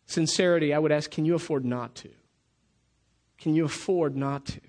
sincerity? 0.07 0.72
I 0.72 0.78
would 0.78 0.92
ask, 0.92 1.11
can 1.11 1.24
you 1.24 1.35
afford 1.35 1.64
not 1.64 1.94
to? 1.96 2.11
Can 3.38 3.57
you 3.57 3.64
afford 3.64 4.16
not 4.16 4.46
to? 4.46 4.61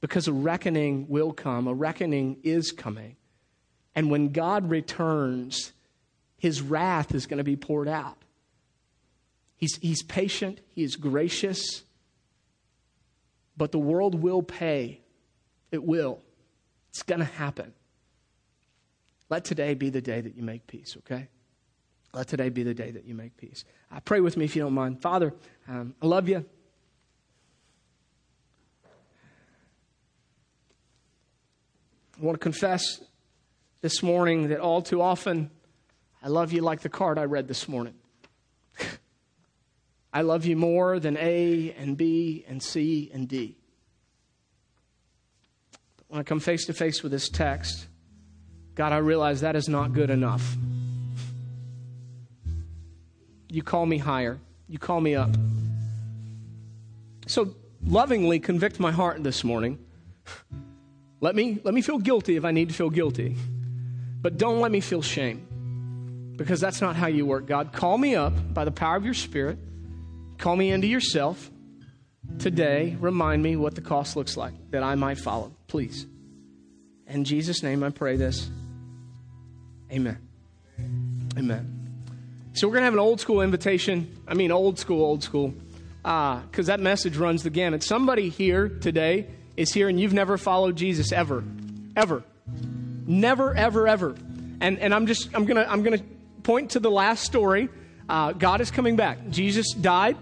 Because 0.00 0.26
a 0.26 0.32
reckoning 0.32 1.06
will 1.08 1.32
come, 1.32 1.66
a 1.66 1.74
reckoning 1.74 2.38
is 2.42 2.72
coming. 2.72 3.16
And 3.94 4.10
when 4.10 4.32
God 4.32 4.70
returns, 4.70 5.72
his 6.38 6.62
wrath 6.62 7.14
is 7.14 7.26
going 7.26 7.38
to 7.38 7.44
be 7.44 7.56
poured 7.56 7.88
out. 7.88 8.16
He's, 9.60 9.76
he's 9.76 10.02
patient, 10.02 10.60
he 10.74 10.82
is 10.82 10.96
gracious, 10.96 11.84
but 13.58 13.72
the 13.72 13.78
world 13.78 14.14
will 14.14 14.42
pay. 14.42 15.02
It 15.70 15.84
will. 15.84 16.22
It's 16.88 17.02
going 17.02 17.18
to 17.18 17.26
happen. 17.26 17.74
Let 19.28 19.44
today 19.44 19.74
be 19.74 19.90
the 19.90 20.00
day 20.00 20.22
that 20.22 20.34
you 20.34 20.42
make 20.42 20.66
peace, 20.66 20.96
okay? 21.00 21.28
Let 22.14 22.26
today 22.26 22.48
be 22.48 22.62
the 22.62 22.72
day 22.72 22.90
that 22.90 23.04
you 23.04 23.14
make 23.14 23.36
peace. 23.36 23.64
Uh, 23.92 24.00
pray 24.00 24.20
with 24.20 24.38
me 24.38 24.46
if 24.46 24.56
you 24.56 24.62
don't 24.62 24.72
mind. 24.72 25.02
Father, 25.02 25.34
um, 25.68 25.94
I 26.00 26.06
love 26.06 26.26
you. 26.26 26.44
I 32.18 32.24
want 32.24 32.34
to 32.34 32.42
confess 32.42 33.02
this 33.82 34.02
morning 34.02 34.48
that 34.48 34.58
all 34.58 34.80
too 34.80 35.02
often 35.02 35.50
I 36.22 36.28
love 36.28 36.50
you 36.52 36.62
like 36.62 36.80
the 36.80 36.88
card 36.88 37.18
I 37.18 37.24
read 37.24 37.46
this 37.46 37.68
morning. 37.68 37.94
I 40.12 40.22
love 40.22 40.44
you 40.44 40.56
more 40.56 40.98
than 40.98 41.16
A 41.16 41.74
and 41.78 41.96
B 41.96 42.44
and 42.48 42.62
C 42.62 43.10
and 43.14 43.28
D. 43.28 43.56
But 45.96 46.06
when 46.08 46.20
I 46.20 46.22
come 46.24 46.40
face 46.40 46.66
to 46.66 46.72
face 46.72 47.02
with 47.02 47.12
this 47.12 47.28
text, 47.28 47.86
God, 48.74 48.92
I 48.92 48.98
realize 48.98 49.42
that 49.42 49.56
is 49.56 49.68
not 49.68 49.92
good 49.92 50.10
enough. 50.10 50.56
You 53.48 53.62
call 53.62 53.86
me 53.86 53.98
higher, 53.98 54.38
you 54.68 54.78
call 54.78 55.00
me 55.00 55.14
up. 55.14 55.30
So 57.26 57.54
lovingly 57.84 58.40
convict 58.40 58.80
my 58.80 58.90
heart 58.90 59.22
this 59.22 59.44
morning. 59.44 59.78
Let 61.20 61.36
me, 61.36 61.60
let 61.62 61.74
me 61.74 61.82
feel 61.82 61.98
guilty 61.98 62.36
if 62.36 62.44
I 62.44 62.50
need 62.50 62.70
to 62.70 62.74
feel 62.74 62.90
guilty. 62.90 63.36
But 64.22 64.38
don't 64.38 64.60
let 64.60 64.72
me 64.72 64.80
feel 64.80 65.02
shame 65.02 66.34
because 66.36 66.60
that's 66.60 66.80
not 66.80 66.96
how 66.96 67.06
you 67.06 67.26
work, 67.26 67.46
God. 67.46 67.72
Call 67.72 67.98
me 67.98 68.16
up 68.16 68.32
by 68.54 68.64
the 68.64 68.70
power 68.70 68.96
of 68.96 69.04
your 69.04 69.14
Spirit. 69.14 69.58
Call 70.40 70.56
me 70.56 70.70
into 70.70 70.86
yourself 70.86 71.50
today. 72.38 72.96
Remind 72.98 73.42
me 73.42 73.56
what 73.56 73.74
the 73.74 73.82
cost 73.82 74.16
looks 74.16 74.38
like 74.38 74.54
that 74.70 74.82
I 74.82 74.94
might 74.94 75.18
follow, 75.18 75.52
please. 75.68 76.06
In 77.06 77.24
Jesus' 77.24 77.62
name, 77.62 77.84
I 77.84 77.90
pray 77.90 78.16
this. 78.16 78.50
Amen. 79.92 80.16
Amen. 81.36 81.76
So, 82.54 82.66
we're 82.66 82.72
going 82.72 82.80
to 82.80 82.86
have 82.86 82.94
an 82.94 83.00
old 83.00 83.20
school 83.20 83.42
invitation. 83.42 84.16
I 84.26 84.32
mean, 84.32 84.50
old 84.50 84.78
school, 84.78 85.04
old 85.04 85.22
school, 85.22 85.52
ah, 86.06 86.42
because 86.50 86.70
uh, 86.70 86.72
that 86.76 86.80
message 86.80 87.18
runs 87.18 87.42
the 87.42 87.50
gamut. 87.50 87.82
Somebody 87.82 88.30
here 88.30 88.70
today 88.70 89.26
is 89.58 89.74
here 89.74 89.90
and 89.90 90.00
you've 90.00 90.14
never 90.14 90.38
followed 90.38 90.74
Jesus 90.74 91.12
ever. 91.12 91.44
Ever. 91.96 92.24
Never, 93.06 93.54
ever, 93.54 93.86
ever. 93.86 94.14
And, 94.62 94.78
and 94.78 94.94
I'm 94.94 95.06
just, 95.06 95.28
I'm 95.34 95.44
going 95.44 95.62
to, 95.62 95.70
I'm 95.70 95.82
going 95.82 95.98
to 95.98 96.04
point 96.44 96.70
to 96.70 96.80
the 96.80 96.90
last 96.90 97.24
story. 97.24 97.68
Uh, 98.08 98.32
God 98.32 98.62
is 98.62 98.70
coming 98.70 98.96
back. 98.96 99.28
Jesus 99.28 99.74
died. 99.74 100.16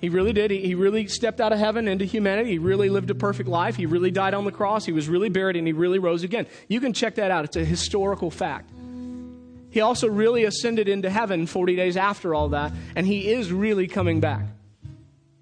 He 0.00 0.08
really 0.08 0.32
did. 0.32 0.50
He, 0.50 0.60
he 0.60 0.74
really 0.74 1.06
stepped 1.08 1.40
out 1.40 1.52
of 1.52 1.58
heaven 1.58 1.88
into 1.88 2.04
humanity. 2.04 2.50
He 2.50 2.58
really 2.58 2.88
lived 2.88 3.10
a 3.10 3.14
perfect 3.14 3.48
life. 3.48 3.76
He 3.76 3.86
really 3.86 4.10
died 4.10 4.34
on 4.34 4.44
the 4.44 4.52
cross. 4.52 4.84
He 4.84 4.92
was 4.92 5.08
really 5.08 5.28
buried 5.28 5.56
and 5.56 5.66
he 5.66 5.72
really 5.72 5.98
rose 5.98 6.22
again. 6.22 6.46
You 6.68 6.80
can 6.80 6.92
check 6.92 7.16
that 7.16 7.30
out. 7.30 7.44
It's 7.44 7.56
a 7.56 7.64
historical 7.64 8.30
fact. 8.30 8.70
He 9.70 9.80
also 9.80 10.08
really 10.08 10.44
ascended 10.44 10.88
into 10.88 11.10
heaven 11.10 11.46
40 11.46 11.76
days 11.76 11.96
after 11.96 12.34
all 12.34 12.50
that, 12.50 12.72
and 12.96 13.06
he 13.06 13.30
is 13.30 13.52
really 13.52 13.86
coming 13.86 14.18
back. 14.20 14.46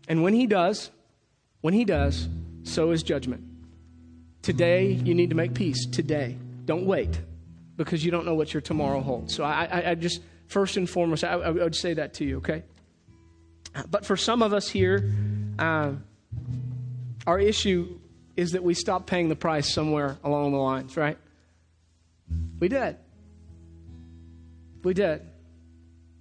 And 0.08 0.22
when 0.22 0.34
he 0.34 0.46
does, 0.46 0.90
when 1.60 1.74
he 1.74 1.84
does, 1.84 2.28
so 2.64 2.90
is 2.90 3.02
judgment. 3.02 3.44
Today, 4.42 4.88
you 4.92 5.14
need 5.14 5.30
to 5.30 5.36
make 5.36 5.54
peace. 5.54 5.86
Today. 5.86 6.36
Don't 6.64 6.86
wait 6.86 7.20
because 7.76 8.04
you 8.04 8.10
don't 8.10 8.26
know 8.26 8.34
what 8.34 8.52
your 8.52 8.60
tomorrow 8.60 9.00
holds. 9.00 9.34
So 9.34 9.44
I, 9.44 9.68
I, 9.70 9.90
I 9.90 9.94
just, 9.94 10.20
first 10.48 10.76
and 10.76 10.88
foremost, 10.88 11.22
I, 11.22 11.34
I 11.34 11.50
would 11.50 11.74
say 11.74 11.94
that 11.94 12.14
to 12.14 12.24
you, 12.24 12.38
okay? 12.38 12.64
But 13.90 14.06
for 14.06 14.16
some 14.16 14.42
of 14.42 14.52
us 14.52 14.68
here, 14.68 15.12
uh, 15.58 15.92
our 17.26 17.38
issue 17.38 17.98
is 18.36 18.52
that 18.52 18.62
we 18.62 18.74
stopped 18.74 19.06
paying 19.06 19.28
the 19.28 19.36
price 19.36 19.72
somewhere 19.72 20.18
along 20.22 20.52
the 20.52 20.58
lines, 20.58 20.96
right? 20.96 21.18
We 22.58 22.68
did. 22.68 22.96
We 24.82 24.94
did. 24.94 25.22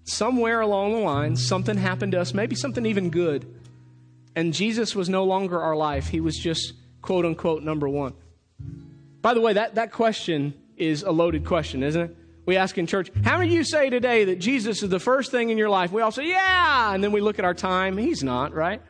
Somewhere 0.04 0.62
along 0.62 0.94
the 0.94 1.00
line, 1.00 1.36
something 1.36 1.78
happened 1.78 2.13
to 2.13 2.22
us, 2.22 2.34
maybe 2.34 2.56
something 2.56 2.86
even 2.86 3.10
good. 3.10 3.46
And 4.36 4.54
Jesus 4.54 4.96
was 4.96 5.10
no 5.10 5.24
longer 5.24 5.62
our 5.62 5.76
life. 5.76 6.08
He 6.08 6.20
was 6.20 6.36
just, 6.38 6.74
quote 7.02 7.26
unquote, 7.26 7.63
number 7.63 7.88
one. 7.88 8.13
By 9.22 9.34
the 9.34 9.41
way, 9.41 9.54
that, 9.54 9.76
that 9.76 9.91
question 9.91 10.54
is 10.78 11.04
a 11.04 11.12
loaded 11.12 11.46
question, 11.46 11.84
isn't 11.84 12.02
it? 12.02 12.18
We 12.46 12.58
ask 12.58 12.78
in 12.78 12.86
church, 12.86 13.10
how 13.24 13.40
many 13.40 13.50
of 13.50 13.56
you 13.56 13.64
say 13.64 13.90
today 13.90 14.26
that 14.26 14.40
Jesus 14.40 14.84
is 14.84 14.90
the 14.90 15.00
first 15.00 15.32
thing 15.32 15.50
in 15.50 15.58
your 15.58 15.70
life? 15.70 15.92
We 15.92 16.02
all 16.02 16.12
say, 16.12 16.28
yeah. 16.28 16.94
And 16.94 17.04
then 17.04 17.12
we 17.12 17.22
look 17.22 17.40
at 17.40 17.46
our 17.46 17.56
time. 17.56 17.98
He's 17.98 18.24
not, 18.24 18.54
right? 18.54 18.82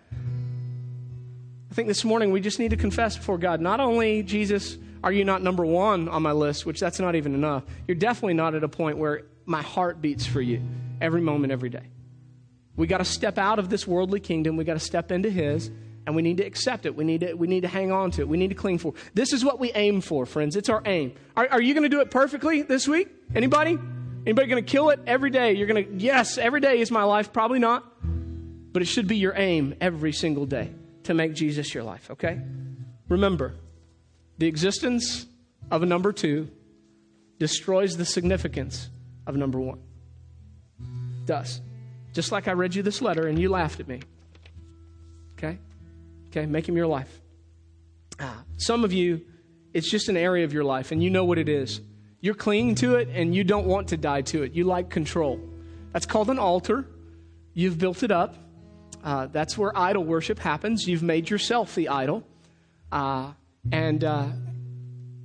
I 1.72 1.74
think 1.74 1.88
this 1.88 2.04
morning 2.04 2.32
we 2.32 2.42
just 2.42 2.60
need 2.60 2.72
to 2.72 2.78
confess 2.78 3.18
before 3.18 3.38
God, 3.38 3.62
not 3.62 3.80
only, 3.80 4.24
Jesus, 4.24 4.78
are 5.04 5.12
you 5.12 5.24
not 5.24 5.42
number 5.42 5.66
one 5.66 6.10
on 6.10 6.22
my 6.22 6.32
list, 6.32 6.66
which 6.66 6.80
that's 6.80 7.00
not 7.00 7.16
even 7.16 7.34
enough. 7.34 7.64
You're 7.88 7.96
definitely 7.96 8.34
not 8.34 8.56
at 8.56 8.64
a 8.64 8.70
point 8.70 8.98
where 8.98 9.24
my 9.46 9.62
heart 9.62 10.02
beats 10.02 10.26
for 10.26 10.42
you 10.42 10.62
every 11.00 11.22
moment, 11.22 11.54
every 11.54 11.70
day. 11.70 11.84
We 12.76 12.88
got 12.88 12.98
to 12.98 13.06
step 13.06 13.38
out 13.38 13.60
of 13.60 13.70
this 13.70 13.88
worldly 13.88 14.20
kingdom. 14.20 14.58
We 14.58 14.64
got 14.66 14.74
to 14.74 14.80
step 14.80 15.12
into 15.12 15.30
His 15.30 15.72
and 16.06 16.16
we 16.16 16.22
need 16.22 16.38
to 16.38 16.44
accept 16.44 16.86
it. 16.86 16.96
We 16.96 17.04
need 17.04 17.22
to, 17.22 17.34
we 17.34 17.48
need 17.48 17.62
to 17.62 17.68
hang 17.68 17.92
on 17.92 18.12
to 18.12 18.22
it. 18.22 18.28
We 18.28 18.38
need 18.38 18.50
to 18.50 18.56
cling 18.56 18.78
for. 18.78 18.94
This 19.14 19.34
is 19.34 19.44
what 19.44 19.60
we 19.60 19.72
aim 19.74 20.02
for, 20.02 20.26
friends. 20.26 20.56
It's 20.56 20.70
our 20.70 20.82
aim. 20.86 21.14
Are, 21.36 21.48
are 21.52 21.62
you 21.62 21.74
going 21.74 21.84
to 21.84 21.90
do 21.90 22.02
it 22.02 22.12
perfectly 22.12 22.62
this 22.62 22.88
week? 22.88 23.10
Anybody? 23.34 23.78
Anybody 24.26 24.48
going 24.48 24.64
to 24.64 24.72
kill 24.72 24.90
it 24.90 25.00
every 25.06 25.30
day? 25.30 25.54
You're 25.54 25.68
going 25.68 25.86
to, 25.86 26.04
yes, 26.04 26.38
every 26.38 26.60
day 26.62 26.80
is 26.80 26.92
my 26.92 27.04
life. 27.04 27.34
Probably 27.34 27.60
not. 27.60 27.84
But 28.74 28.82
it 28.82 28.86
should 28.86 29.08
be 29.08 29.18
your 29.18 29.34
aim 29.36 29.76
every 29.80 30.12
single 30.12 30.46
day 30.46 30.72
to 31.04 31.14
make 31.14 31.34
Jesus 31.34 31.74
your 31.74 31.84
life, 31.84 32.10
okay? 32.12 32.42
Remember, 33.08 33.54
the 34.38 34.48
existence 34.48 35.28
of 35.72 35.84
a 35.84 35.86
number 35.86 36.12
two 36.12 36.50
destroys 37.40 37.98
the 37.98 38.06
significance 38.06 38.90
of 39.28 39.36
number 39.36 39.60
one. 39.60 39.82
Does. 41.26 41.62
Just 42.14 42.32
like 42.32 42.48
I 42.48 42.54
read 42.54 42.76
you 42.76 42.84
this 42.84 43.02
letter 43.02 43.28
and 43.28 43.38
you 43.38 43.50
laughed 43.50 43.80
at 43.80 43.88
me. 43.88 44.02
Okay? 45.38 45.58
Okay, 46.36 46.46
make 46.46 46.68
him 46.68 46.76
your 46.76 46.88
life. 46.88 47.22
Ah, 48.20 48.44
some 48.58 48.84
of 48.84 48.92
you, 48.92 49.22
it's 49.74 49.90
just 49.90 50.10
an 50.10 50.18
area 50.18 50.44
of 50.44 50.52
your 50.52 50.66
life, 50.66 50.92
and 50.92 51.02
you 51.02 51.10
know 51.10 51.24
what 51.24 51.38
it 51.38 51.48
is. 51.48 51.80
You're 52.20 52.36
clinging 52.36 52.76
to 52.76 52.96
it, 52.96 53.08
and 53.14 53.34
you 53.34 53.46
don't 53.46 53.66
want 53.66 53.90
to 53.90 53.98
die 53.98 54.22
to 54.24 54.44
it. 54.44 54.52
You 54.52 54.66
like 54.66 54.90
control. 54.90 55.40
That's 55.94 56.06
called 56.06 56.30
an 56.30 56.40
altar. 56.40 56.88
You've 57.54 57.78
built 57.78 58.04
it 58.04 58.12
up. 58.12 58.36
Uh, 59.02 59.28
that's 59.28 59.58
where 59.58 59.78
idol 59.78 60.04
worship 60.04 60.40
happens. 60.40 60.88
You've 60.88 61.04
made 61.04 61.30
yourself 61.30 61.74
the 61.74 61.88
idol. 61.88 62.28
Uh, 62.92 63.32
and 63.72 64.04
uh, 64.04 64.28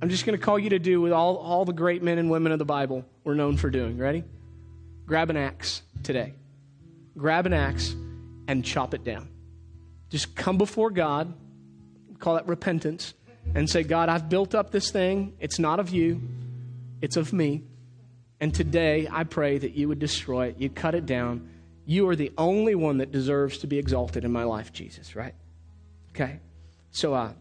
I'm 0.01 0.09
just 0.09 0.25
going 0.25 0.37
to 0.39 0.43
call 0.43 0.59
you 0.59 0.69
to 0.69 0.79
do 0.79 1.01
what 1.01 1.11
all, 1.11 1.37
all 1.37 1.65
the 1.65 1.73
great 1.73 2.01
men 2.01 2.19
and 2.19 2.29
women 2.29 2.53
of 2.53 2.59
the 2.59 2.65
Bible 2.65 3.03
were 3.25 3.35
known 3.35 3.57
for 3.57 3.69
doing. 3.69 3.97
Ready? 3.97 4.23
Grab 5.05 5.29
an 5.29 5.35
axe 5.35 5.81
today. 6.03 6.35
Grab 7.17 7.45
an 7.45 7.53
axe 7.53 7.95
and 8.47 8.63
chop 8.63 8.93
it 8.93 9.03
down. 9.03 9.30
Just 10.11 10.35
come 10.35 10.57
before 10.57 10.91
God, 10.91 11.33
call 12.19 12.35
that 12.35 12.47
repentance, 12.47 13.13
and 13.55 13.69
say, 13.69 13.81
God, 13.83 14.09
I've 14.09 14.29
built 14.29 14.53
up 14.53 14.69
this 14.69 14.91
thing. 14.91 15.33
It's 15.39 15.57
not 15.57 15.79
of 15.79 15.89
you, 15.89 16.21
it's 17.01 17.17
of 17.17 17.33
me. 17.33 17.63
And 18.39 18.53
today 18.53 19.07
I 19.09 19.23
pray 19.23 19.57
that 19.57 19.73
you 19.73 19.87
would 19.87 19.99
destroy 19.99 20.47
it, 20.47 20.57
you 20.59 20.69
cut 20.69 20.95
it 20.95 21.05
down. 21.05 21.49
You 21.85 22.07
are 22.09 22.15
the 22.15 22.31
only 22.37 22.75
one 22.75 22.97
that 22.97 23.11
deserves 23.11 23.59
to 23.59 23.67
be 23.67 23.77
exalted 23.77 24.23
in 24.23 24.31
my 24.31 24.43
life, 24.43 24.71
Jesus, 24.71 25.15
right? 25.15 25.33
Okay? 26.13 26.39
So 26.91 27.13
uh, 27.13 27.31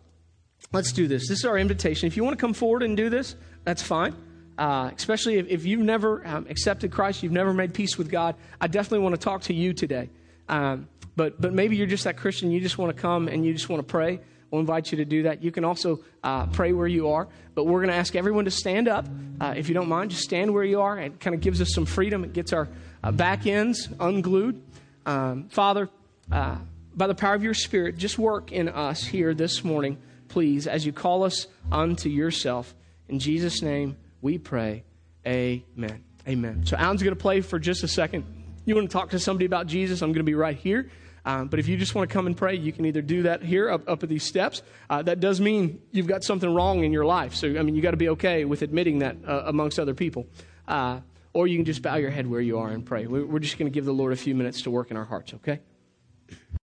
let's 0.72 0.92
do 0.92 1.06
this. 1.08 1.28
This 1.28 1.40
is 1.40 1.44
our 1.44 1.58
invitation. 1.58 2.06
If 2.06 2.16
you 2.16 2.24
want 2.24 2.38
to 2.38 2.40
come 2.40 2.54
forward 2.54 2.82
and 2.82 2.96
do 2.96 3.10
this, 3.10 3.34
that's 3.64 3.82
fine. 3.82 4.14
Uh, 4.56 4.90
especially 4.96 5.38
if, 5.38 5.48
if, 5.48 5.64
you've 5.64 5.80
never 5.80 6.26
um, 6.26 6.46
accepted 6.48 6.92
Christ, 6.92 7.22
you've 7.22 7.32
never 7.32 7.52
made 7.52 7.74
peace 7.74 7.96
with 7.96 8.10
God, 8.10 8.34
I 8.60 8.66
definitely 8.66 8.98
want 9.00 9.14
to 9.14 9.20
talk 9.20 9.42
to 9.42 9.54
you 9.54 9.72
today. 9.72 10.10
Um, 10.48 10.88
but, 11.16 11.40
but 11.40 11.52
maybe 11.52 11.76
you're 11.76 11.86
just 11.86 12.04
that 12.04 12.16
Christian, 12.16 12.50
you 12.50 12.61
just 12.61 12.78
want 12.78 12.94
to 12.94 13.00
come 13.00 13.28
and 13.28 13.44
you 13.44 13.52
just 13.52 13.68
want 13.68 13.80
to 13.80 13.90
pray. 13.90 14.20
We'll 14.50 14.61
invite 14.61 14.90
you 14.90 14.98
to 14.98 15.04
do 15.04 15.24
that. 15.24 15.42
You 15.42 15.52
can 15.52 15.64
also 15.64 16.00
uh, 16.24 16.46
pray 16.46 16.72
where 16.72 16.88
you 16.88 17.11
are, 17.11 17.28
but 17.54 17.64
we're 17.64 17.80
going 17.80 17.90
to 17.90 17.96
ask 17.96 18.16
everyone 18.16 18.46
to 18.46 18.50
stand 18.50 18.88
up. 18.88 19.06
Uh, 19.40 19.54
if 19.56 19.68
you 19.68 19.74
don't 19.74 19.88
mind, 19.88 20.11
just 20.11 20.22
stand 20.22 20.52
where 20.52 20.64
you 20.64 20.80
are. 20.80 20.98
It 20.98 21.20
kind 21.20 21.34
of 21.34 21.40
gives 21.40 21.61
us 21.61 21.72
some 21.72 21.86
freedom. 21.86 22.24
It 22.24 22.32
gets 22.32 22.52
our 22.52 22.68
uh, 23.04 23.12
back 23.12 23.46
ends 23.46 23.88
unglued. 24.00 24.61
Um, 25.06 25.48
Father, 25.50 25.88
uh, 26.32 26.56
by 26.94 27.06
the 27.06 27.14
power 27.14 27.34
of 27.34 27.44
your 27.44 27.54
Spirit, 27.54 27.96
just 27.96 28.18
work 28.18 28.50
in 28.50 28.68
us 28.68 29.04
here 29.04 29.34
this 29.34 29.62
morning, 29.62 29.98
please, 30.28 30.66
as 30.66 30.84
you 30.84 30.92
call 30.92 31.22
us 31.22 31.46
unto 31.70 32.08
yourself. 32.08 32.74
In 33.08 33.18
Jesus' 33.20 33.62
name 33.62 33.96
we 34.20 34.38
pray. 34.38 34.84
Amen. 35.26 36.04
Amen. 36.28 36.66
So 36.66 36.76
Alan's 36.76 37.02
going 37.02 37.14
to 37.14 37.20
play 37.20 37.40
for 37.40 37.58
just 37.58 37.82
a 37.82 37.88
second. 37.88 38.39
You 38.64 38.74
want 38.74 38.90
to 38.90 38.92
talk 38.92 39.11
to 39.11 39.18
somebody 39.18 39.46
about 39.46 39.66
Jesus? 39.66 40.02
I'm 40.02 40.11
going 40.11 40.20
to 40.20 40.24
be 40.24 40.34
right 40.34 40.56
here. 40.56 40.90
Um, 41.24 41.48
but 41.48 41.58
if 41.58 41.68
you 41.68 41.76
just 41.76 41.94
want 41.94 42.08
to 42.08 42.12
come 42.12 42.26
and 42.26 42.36
pray, 42.36 42.54
you 42.54 42.72
can 42.72 42.86
either 42.86 43.02
do 43.02 43.22
that 43.24 43.42
here 43.42 43.70
up, 43.70 43.88
up 43.88 44.02
at 44.02 44.08
these 44.08 44.24
steps. 44.24 44.62
Uh, 44.88 45.02
that 45.02 45.20
does 45.20 45.40
mean 45.40 45.82
you've 45.92 46.06
got 46.06 46.24
something 46.24 46.52
wrong 46.52 46.84
in 46.84 46.92
your 46.92 47.04
life. 47.04 47.34
So, 47.34 47.58
I 47.58 47.62
mean, 47.62 47.74
you 47.74 47.82
got 47.82 47.90
to 47.90 47.96
be 47.96 48.08
okay 48.11 48.44
with 48.44 48.62
admitting 48.62 49.00
that 49.00 49.16
uh, 49.26 49.42
amongst 49.46 49.78
other 49.78 49.94
people. 49.94 50.26
Uh, 50.66 51.00
or 51.32 51.46
you 51.46 51.56
can 51.56 51.64
just 51.64 51.82
bow 51.82 51.96
your 51.96 52.11
head 52.11 52.26
where 52.26 52.40
you 52.40 52.58
are 52.58 52.70
and 52.70 52.84
pray. 52.84 53.06
We're 53.06 53.38
just 53.38 53.58
going 53.58 53.70
to 53.70 53.74
give 53.74 53.84
the 53.84 53.92
Lord 53.92 54.12
a 54.12 54.16
few 54.16 54.34
minutes 54.34 54.62
to 54.62 54.70
work 54.70 54.90
in 54.90 54.96
our 54.96 55.04
hearts, 55.04 55.34
okay? 55.34 55.61